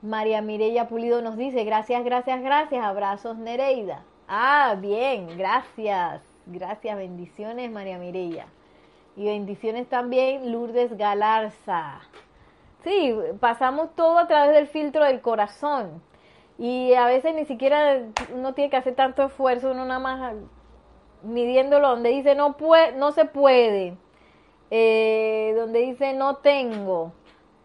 María 0.00 0.40
Mireya 0.42 0.88
Pulido 0.88 1.20
nos 1.20 1.36
dice, 1.36 1.64
gracias, 1.64 2.04
gracias, 2.04 2.40
gracias, 2.40 2.84
abrazos 2.84 3.36
Nereida. 3.36 4.04
Ah, 4.28 4.76
bien, 4.78 5.36
gracias, 5.36 6.22
gracias, 6.46 6.96
bendiciones 6.96 7.70
María 7.70 7.98
Mireya. 7.98 8.46
Y 9.16 9.24
bendiciones 9.24 9.88
también 9.88 10.52
Lourdes 10.52 10.96
Galarza. 10.96 12.00
Sí, 12.84 13.12
pasamos 13.40 13.96
todo 13.96 14.18
a 14.18 14.28
través 14.28 14.54
del 14.54 14.68
filtro 14.68 15.04
del 15.04 15.20
corazón. 15.22 16.00
Y 16.58 16.94
a 16.94 17.06
veces 17.06 17.34
ni 17.34 17.44
siquiera 17.44 18.02
uno 18.32 18.54
tiene 18.54 18.70
que 18.70 18.76
hacer 18.76 18.94
tanto 18.94 19.24
esfuerzo, 19.24 19.72
uno 19.72 19.84
nada 19.84 19.98
más 19.98 20.34
midiéndolo 21.22 21.88
donde 21.88 22.10
dice 22.10 22.36
no, 22.36 22.56
puede, 22.56 22.92
no 22.92 23.10
se 23.10 23.24
puede 23.24 23.96
eh, 24.70 25.54
donde 25.56 25.80
dice 25.80 26.12
no 26.12 26.36
tengo, 26.36 27.12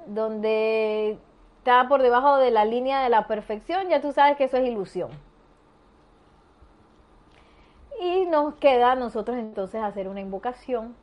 donde 0.06 1.18
está 1.58 1.88
por 1.88 2.02
debajo 2.02 2.38
de 2.38 2.52
la 2.52 2.66
línea 2.66 3.02
de 3.02 3.10
la 3.10 3.28
perfección, 3.28 3.90
ya 3.90 4.02
tú 4.02 4.12
sabes 4.12 4.38
que 4.38 4.46
eso 4.46 4.58
es 4.58 4.68
ilusión. 4.68 5.10
Y 8.00 8.26
nos 8.26 8.56
queda 8.56 8.94
a 8.94 8.96
nosotros 8.96 9.38
entonces 9.38 9.82
hacer 9.82 10.08
una 10.08 10.22
invocación, 10.22 10.96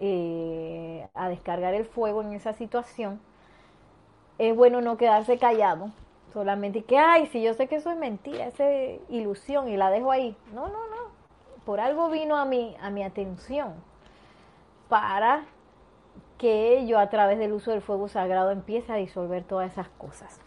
eh, 0.00 1.08
a 1.14 1.28
descargar 1.28 1.74
el 1.74 1.86
fuego 1.86 2.22
en 2.22 2.32
esa 2.32 2.52
situación. 2.52 3.20
Es 4.38 4.54
bueno 4.54 4.80
no 4.80 4.96
quedarse 4.96 5.38
callado, 5.38 5.90
solamente 6.32 6.84
que, 6.84 6.98
ay, 6.98 7.26
si 7.26 7.42
yo 7.42 7.54
sé 7.54 7.66
que 7.66 7.76
eso 7.76 7.90
es 7.90 7.96
mentira, 7.96 8.46
es 8.46 9.00
ilusión 9.08 9.68
y 9.68 9.76
la 9.76 9.90
dejo 9.90 10.10
ahí. 10.10 10.36
No, 10.52 10.68
no, 10.68 10.86
no. 10.88 11.08
Por 11.64 11.80
algo 11.80 12.08
vino 12.10 12.36
a 12.36 12.44
mí, 12.44 12.76
a 12.80 12.90
mi 12.90 13.02
atención 13.02 13.87
para 14.88 15.44
que 16.38 16.86
yo 16.86 16.98
a 16.98 17.10
través 17.10 17.38
del 17.38 17.52
uso 17.52 17.72
del 17.72 17.82
fuego 17.82 18.08
sagrado 18.08 18.50
empiece 18.50 18.92
a 18.92 18.96
disolver 18.96 19.44
todas 19.44 19.72
esas 19.72 19.88
cosas. 19.90 20.40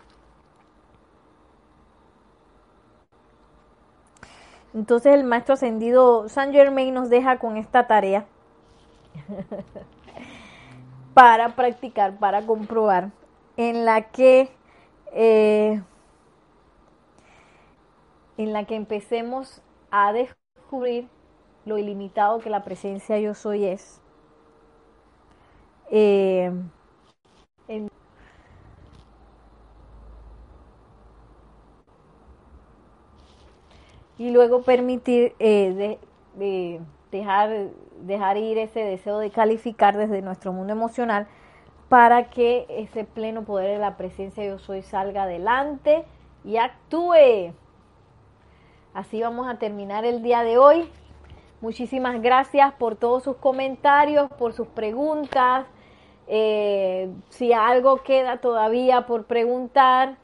Entonces 4.74 5.14
el 5.14 5.26
maestro 5.26 5.56
ascendido 5.56 6.30
San 6.30 6.54
Germain 6.54 6.94
nos 6.94 7.10
deja 7.10 7.40
con 7.40 7.58
esta 7.58 7.88
tarea 7.88 8.26
para 11.14 11.50
practicar, 11.56 12.18
para 12.18 12.46
comprobar, 12.46 13.10
en 13.58 13.84
la 13.84 14.04
que 14.04 14.50
eh, 15.14 15.82
en 18.38 18.54
la 18.54 18.64
que 18.64 18.76
empecemos 18.76 19.62
a 19.92 20.14
descubrir 20.14 21.10
lo 21.66 21.78
ilimitado 21.78 22.40
que 22.40 22.50
la 22.50 22.64
presencia 22.64 23.20
yo 23.20 23.34
soy 23.34 23.66
es 23.66 24.02
eh, 25.92 26.52
y 34.18 34.30
luego 34.30 34.62
permitir 34.62 35.34
eh, 35.40 35.98
de, 36.36 36.80
dejar, 37.12 37.70
dejar 38.02 38.38
ir 38.38 38.58
ese 38.60 38.80
deseo 38.80 39.18
de 39.18 39.32
calificar 39.32 39.98
desde 39.98 40.22
nuestro 40.22 40.54
mundo 40.54 40.74
emocional 40.74 41.28
para 41.90 42.30
que 42.30 42.68
ese 42.70 43.04
pleno 43.04 43.44
poder 43.44 43.72
de 43.72 43.80
la 43.80 43.98
presencia 43.98 44.46
yo 44.46 44.60
soy 44.60 44.84
salga 44.84 45.24
adelante 45.24 46.06
y 46.46 46.58
actúe. 46.58 47.54
Así 48.94 49.22
vamos 49.22 49.50
a 49.50 49.56
terminar 49.58 50.06
el 50.06 50.22
día 50.22 50.44
de 50.44 50.60
hoy. 50.60 50.88
Muchísimas 51.60 52.22
gracias 52.22 52.74
por 52.76 52.96
todos 52.96 53.24
sus 53.24 53.38
comentarios, 53.38 54.30
por 54.34 54.54
sus 54.54 54.68
preguntas. 54.68 55.66
Eh, 56.34 57.14
si 57.28 57.52
algo 57.52 58.04
queda 58.04 58.38
todavía 58.38 59.06
por 59.06 59.26
preguntar, 59.26 60.16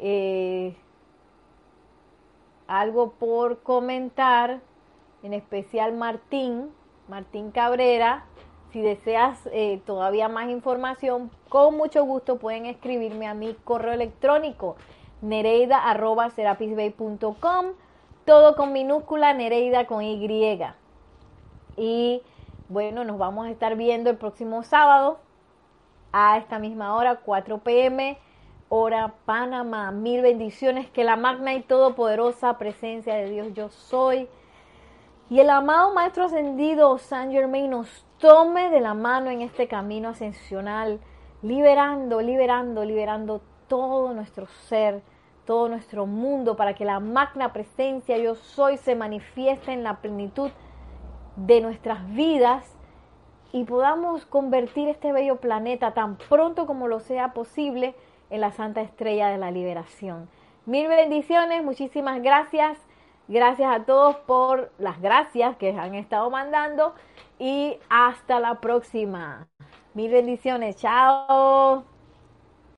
eh, 0.00 0.74
algo 2.66 3.12
por 3.12 3.62
comentar, 3.62 4.58
en 5.22 5.32
especial 5.32 5.92
Martín, 5.92 6.72
Martín 7.06 7.52
Cabrera, 7.52 8.24
si 8.72 8.80
deseas 8.80 9.48
eh, 9.52 9.80
todavía 9.86 10.28
más 10.28 10.50
información, 10.50 11.30
con 11.48 11.76
mucho 11.76 12.04
gusto 12.04 12.38
pueden 12.38 12.66
escribirme 12.66 13.28
a 13.28 13.34
mi 13.34 13.54
correo 13.62 13.92
electrónico 13.92 14.74
nereida.serapisbay.com, 15.22 17.66
todo 18.24 18.56
con 18.56 18.72
minúscula, 18.72 19.32
Nereida 19.34 19.86
con 19.86 20.02
Y. 20.02 20.58
Y 21.76 22.22
bueno, 22.68 23.04
nos 23.04 23.18
vamos 23.18 23.46
a 23.46 23.50
estar 23.50 23.76
viendo 23.76 24.10
el 24.10 24.16
próximo 24.16 24.64
sábado 24.64 25.20
a 26.16 26.38
esta 26.38 26.60
misma 26.60 26.94
hora, 26.94 27.16
4 27.16 27.58
pm, 27.58 28.16
hora 28.68 29.14
Panamá. 29.24 29.90
Mil 29.90 30.22
bendiciones, 30.22 30.88
que 30.88 31.02
la 31.02 31.16
magna 31.16 31.54
y 31.54 31.62
todopoderosa 31.62 32.56
presencia 32.56 33.16
de 33.16 33.28
Dios 33.30 33.48
yo 33.52 33.68
soy. 33.68 34.28
Y 35.28 35.40
el 35.40 35.50
amado 35.50 35.92
Maestro 35.92 36.26
Ascendido 36.26 36.96
San 36.98 37.32
Germain 37.32 37.68
nos 37.68 38.06
tome 38.18 38.70
de 38.70 38.80
la 38.80 38.94
mano 38.94 39.28
en 39.28 39.42
este 39.42 39.66
camino 39.66 40.10
ascensional, 40.10 41.00
liberando, 41.42 42.20
liberando, 42.20 42.84
liberando 42.84 43.40
todo 43.66 44.14
nuestro 44.14 44.46
ser, 44.68 45.02
todo 45.44 45.68
nuestro 45.68 46.06
mundo, 46.06 46.56
para 46.56 46.74
que 46.74 46.84
la 46.84 47.00
magna 47.00 47.52
presencia 47.52 48.18
yo 48.18 48.36
soy 48.36 48.76
se 48.76 48.94
manifieste 48.94 49.72
en 49.72 49.82
la 49.82 49.96
plenitud 49.96 50.52
de 51.34 51.60
nuestras 51.60 52.08
vidas 52.14 52.73
y 53.54 53.62
podamos 53.62 54.26
convertir 54.26 54.88
este 54.88 55.12
bello 55.12 55.36
planeta 55.36 55.94
tan 55.94 56.16
pronto 56.16 56.66
como 56.66 56.88
lo 56.88 56.98
sea 56.98 57.32
posible 57.34 57.94
en 58.28 58.40
la 58.40 58.50
Santa 58.50 58.80
Estrella 58.80 59.28
de 59.28 59.38
la 59.38 59.52
Liberación. 59.52 60.28
Mil 60.66 60.88
bendiciones, 60.88 61.62
muchísimas 61.62 62.20
gracias. 62.20 62.76
Gracias 63.28 63.72
a 63.72 63.84
todos 63.84 64.16
por 64.16 64.72
las 64.78 65.00
gracias 65.00 65.56
que 65.56 65.70
han 65.70 65.94
estado 65.94 66.30
mandando 66.30 66.94
y 67.38 67.78
hasta 67.88 68.40
la 68.40 68.60
próxima. 68.60 69.46
Mil 69.94 70.10
bendiciones, 70.10 70.74
chao. 70.74 71.93